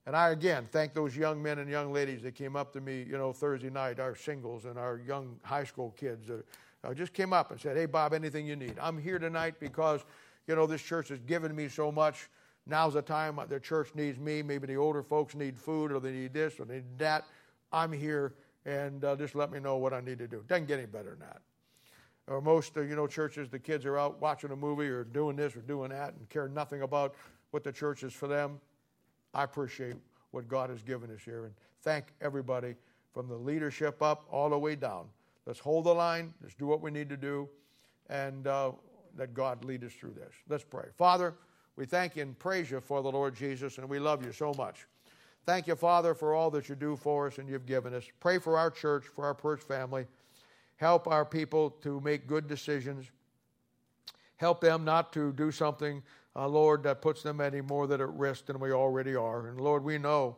And 0.07 0.15
I 0.15 0.29
again 0.29 0.67
thank 0.71 0.93
those 0.93 1.15
young 1.15 1.41
men 1.41 1.59
and 1.59 1.69
young 1.69 1.91
ladies 1.91 2.21
that 2.23 2.35
came 2.35 2.55
up 2.55 2.71
to 2.73 2.81
me, 2.81 3.05
you 3.07 3.17
know, 3.17 3.33
Thursday 3.33 3.69
night, 3.69 3.99
our 3.99 4.15
singles 4.15 4.65
and 4.65 4.77
our 4.77 5.01
young 5.05 5.39
high 5.43 5.63
school 5.63 5.95
kids 5.97 6.27
that 6.27 6.45
uh, 6.85 6.93
just 6.93 7.13
came 7.13 7.33
up 7.33 7.51
and 7.51 7.59
said, 7.59 7.75
Hey, 7.75 7.85
Bob, 7.85 8.13
anything 8.13 8.45
you 8.45 8.55
need. 8.55 8.75
I'm 8.79 8.97
here 8.97 9.19
tonight 9.19 9.55
because, 9.59 10.05
you 10.47 10.55
know, 10.55 10.67
this 10.67 10.81
church 10.81 11.09
has 11.09 11.19
given 11.21 11.55
me 11.55 11.67
so 11.67 11.91
much. 11.91 12.29
Now's 12.67 12.93
the 12.93 13.01
time 13.01 13.39
the 13.49 13.59
church 13.59 13.89
needs 13.95 14.19
me. 14.19 14.41
Maybe 14.41 14.67
the 14.67 14.77
older 14.77 15.03
folks 15.03 15.35
need 15.35 15.57
food 15.57 15.91
or 15.91 15.99
they 15.99 16.11
need 16.11 16.33
this 16.33 16.59
or 16.59 16.65
they 16.65 16.75
need 16.75 16.99
that. 16.99 17.25
I'm 17.71 17.91
here 17.91 18.33
and 18.65 19.03
uh, 19.03 19.15
just 19.15 19.35
let 19.35 19.51
me 19.51 19.59
know 19.59 19.77
what 19.77 19.93
I 19.93 20.01
need 20.01 20.17
to 20.19 20.27
do. 20.27 20.43
Doesn't 20.47 20.67
get 20.67 20.79
any 20.79 20.87
better 20.87 21.11
than 21.11 21.19
that. 21.19 21.41
Or 22.27 22.41
most, 22.41 22.75
uh, 22.75 22.81
you 22.81 22.95
know, 22.95 23.05
churches, 23.05 23.49
the 23.49 23.59
kids 23.59 23.85
are 23.85 23.97
out 23.97 24.19
watching 24.19 24.51
a 24.51 24.55
movie 24.55 24.87
or 24.87 25.03
doing 25.03 25.35
this 25.35 25.55
or 25.55 25.61
doing 25.61 25.89
that 25.89 26.13
and 26.15 26.27
care 26.29 26.47
nothing 26.47 26.81
about 26.81 27.13
what 27.51 27.63
the 27.63 27.71
church 27.71 28.03
is 28.03 28.13
for 28.13 28.27
them. 28.27 28.59
I 29.33 29.43
appreciate 29.43 29.95
what 30.31 30.47
God 30.47 30.69
has 30.69 30.81
given 30.81 31.11
us 31.11 31.21
here 31.23 31.45
and 31.45 31.53
thank 31.81 32.05
everybody 32.21 32.75
from 33.13 33.27
the 33.27 33.35
leadership 33.35 34.01
up 34.01 34.25
all 34.31 34.49
the 34.49 34.57
way 34.57 34.75
down 34.75 35.05
Let's 35.45 35.59
hold 35.59 35.85
the 35.85 35.93
line. 35.93 36.33
Let's 36.41 36.55
do 36.55 36.65
what 36.65 36.81
we 36.81 36.91
need 36.91 37.09
to 37.09 37.17
do. 37.17 37.49
And 38.09 38.47
uh, 38.47 38.71
let 39.17 39.33
God 39.33 39.63
lead 39.63 39.83
us 39.83 39.93
through 39.93 40.13
this. 40.13 40.33
Let's 40.49 40.63
pray. 40.63 40.85
Father, 40.97 41.35
we 41.75 41.85
thank 41.85 42.15
you 42.15 42.23
and 42.23 42.37
praise 42.37 42.71
you 42.71 42.79
for 42.79 43.01
the 43.01 43.11
Lord 43.11 43.35
Jesus, 43.35 43.77
and 43.77 43.89
we 43.89 43.99
love 43.99 44.25
you 44.25 44.31
so 44.31 44.53
much. 44.57 44.85
Thank 45.45 45.67
you, 45.67 45.75
Father, 45.75 46.15
for 46.15 46.33
all 46.33 46.49
that 46.51 46.69
you 46.69 46.75
do 46.75 46.95
for 46.95 47.27
us 47.27 47.37
and 47.37 47.47
you've 47.47 47.65
given 47.65 47.93
us. 47.93 48.03
Pray 48.19 48.39
for 48.39 48.57
our 48.57 48.71
church, 48.71 49.05
for 49.05 49.25
our 49.25 49.35
church 49.35 49.61
family. 49.61 50.07
Help 50.77 51.07
our 51.07 51.23
people 51.23 51.69
to 51.69 52.01
make 52.01 52.27
good 52.27 52.47
decisions. 52.47 53.11
Help 54.37 54.59
them 54.59 54.83
not 54.83 55.13
to 55.13 55.31
do 55.33 55.51
something, 55.51 56.01
uh, 56.35 56.47
Lord, 56.47 56.83
that 56.83 57.01
puts 57.01 57.21
them 57.21 57.39
any 57.39 57.61
more 57.61 57.87
than 57.87 58.01
at 58.01 58.11
risk 58.13 58.47
than 58.47 58.59
we 58.59 58.71
already 58.71 59.15
are. 59.15 59.47
And 59.47 59.61
Lord, 59.61 59.83
we 59.83 59.97
know, 59.97 60.37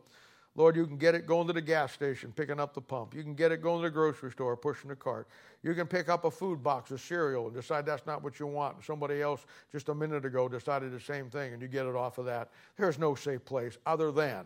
Lord, 0.58 0.76
you 0.76 0.88
can 0.88 0.98
get 0.98 1.14
it 1.14 1.28
going 1.28 1.46
to 1.46 1.54
the 1.54 1.62
gas 1.62 1.94
station, 1.94 2.34
picking 2.36 2.60
up 2.60 2.74
the 2.74 2.82
pump. 2.82 3.14
You 3.14 3.22
can 3.22 3.36
get 3.36 3.52
it 3.52 3.62
going 3.62 3.84
to 3.84 3.90
the 3.90 3.94
grocery 3.94 4.32
store, 4.32 4.58
pushing 4.58 4.90
the 4.90 4.96
cart. 4.96 5.28
You 5.62 5.76
can 5.76 5.86
pick 5.86 6.10
up 6.10 6.26
a 6.26 6.32
food 6.32 6.64
box 6.64 6.90
of 6.90 7.00
cereal 7.00 7.46
and 7.46 7.56
decide 7.56 7.86
that's 7.86 8.08
not 8.08 8.24
what 8.24 8.40
you 8.40 8.48
want. 8.48 8.84
Somebody 8.84 9.22
else 9.22 9.46
just 9.72 9.90
a 9.90 9.94
minute 9.94 10.26
ago 10.26 10.50
decided 10.50 10.92
the 10.92 11.00
same 11.00 11.30
thing, 11.30 11.54
and 11.54 11.62
you 11.62 11.68
get 11.68 11.86
it 11.86 11.96
off 11.96 12.18
of 12.18 12.26
that. 12.26 12.50
There's 12.76 12.98
no 12.98 13.14
safe 13.14 13.46
place 13.46 13.78
other 13.86 14.12
than 14.12 14.46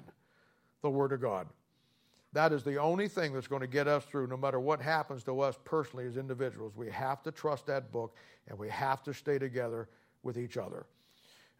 the 0.82 0.89
Word 0.89 1.14
of 1.14 1.22
God. 1.22 1.47
That 2.34 2.51
is 2.51 2.64
the 2.64 2.76
only 2.76 3.07
thing 3.07 3.34
that's 3.34 3.47
going 3.47 3.62
to 3.62 3.68
get 3.68 3.88
us 3.88 4.03
through, 4.03 4.28
no 4.28 4.38
matter 4.38 4.59
what 4.59 4.82
happens 4.82 5.24
to 5.24 5.39
us 5.39 5.57
personally 5.64 6.07
as 6.07 6.18
individuals. 6.18 6.74
We 6.76 6.89
have 6.89 7.24
to 7.24 7.32
trust 7.32 7.68
that 7.68 7.91
book 7.91 8.16
and 8.47 8.57
we 8.57 8.68
have 8.70 9.01
to 9.03 9.14
stay 9.14 9.39
together 9.39 9.88
with 10.24 10.38
each 10.38 10.57
other. 10.57 10.86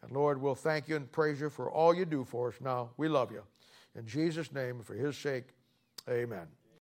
And 0.02 0.12
Lord, 0.12 0.40
we'll 0.40 0.54
thank 0.54 0.88
you 0.88 0.96
and 0.96 1.10
praise 1.10 1.40
you 1.40 1.50
for 1.50 1.70
all 1.70 1.94
you 1.94 2.04
do 2.04 2.24
for 2.24 2.48
us 2.48 2.54
now. 2.60 2.90
We 2.96 3.08
love 3.08 3.32
you. 3.32 3.42
In 3.96 4.06
Jesus' 4.06 4.52
name, 4.52 4.80
for 4.82 4.94
his 4.94 5.16
sake, 5.16 5.48
amen. 6.08 6.46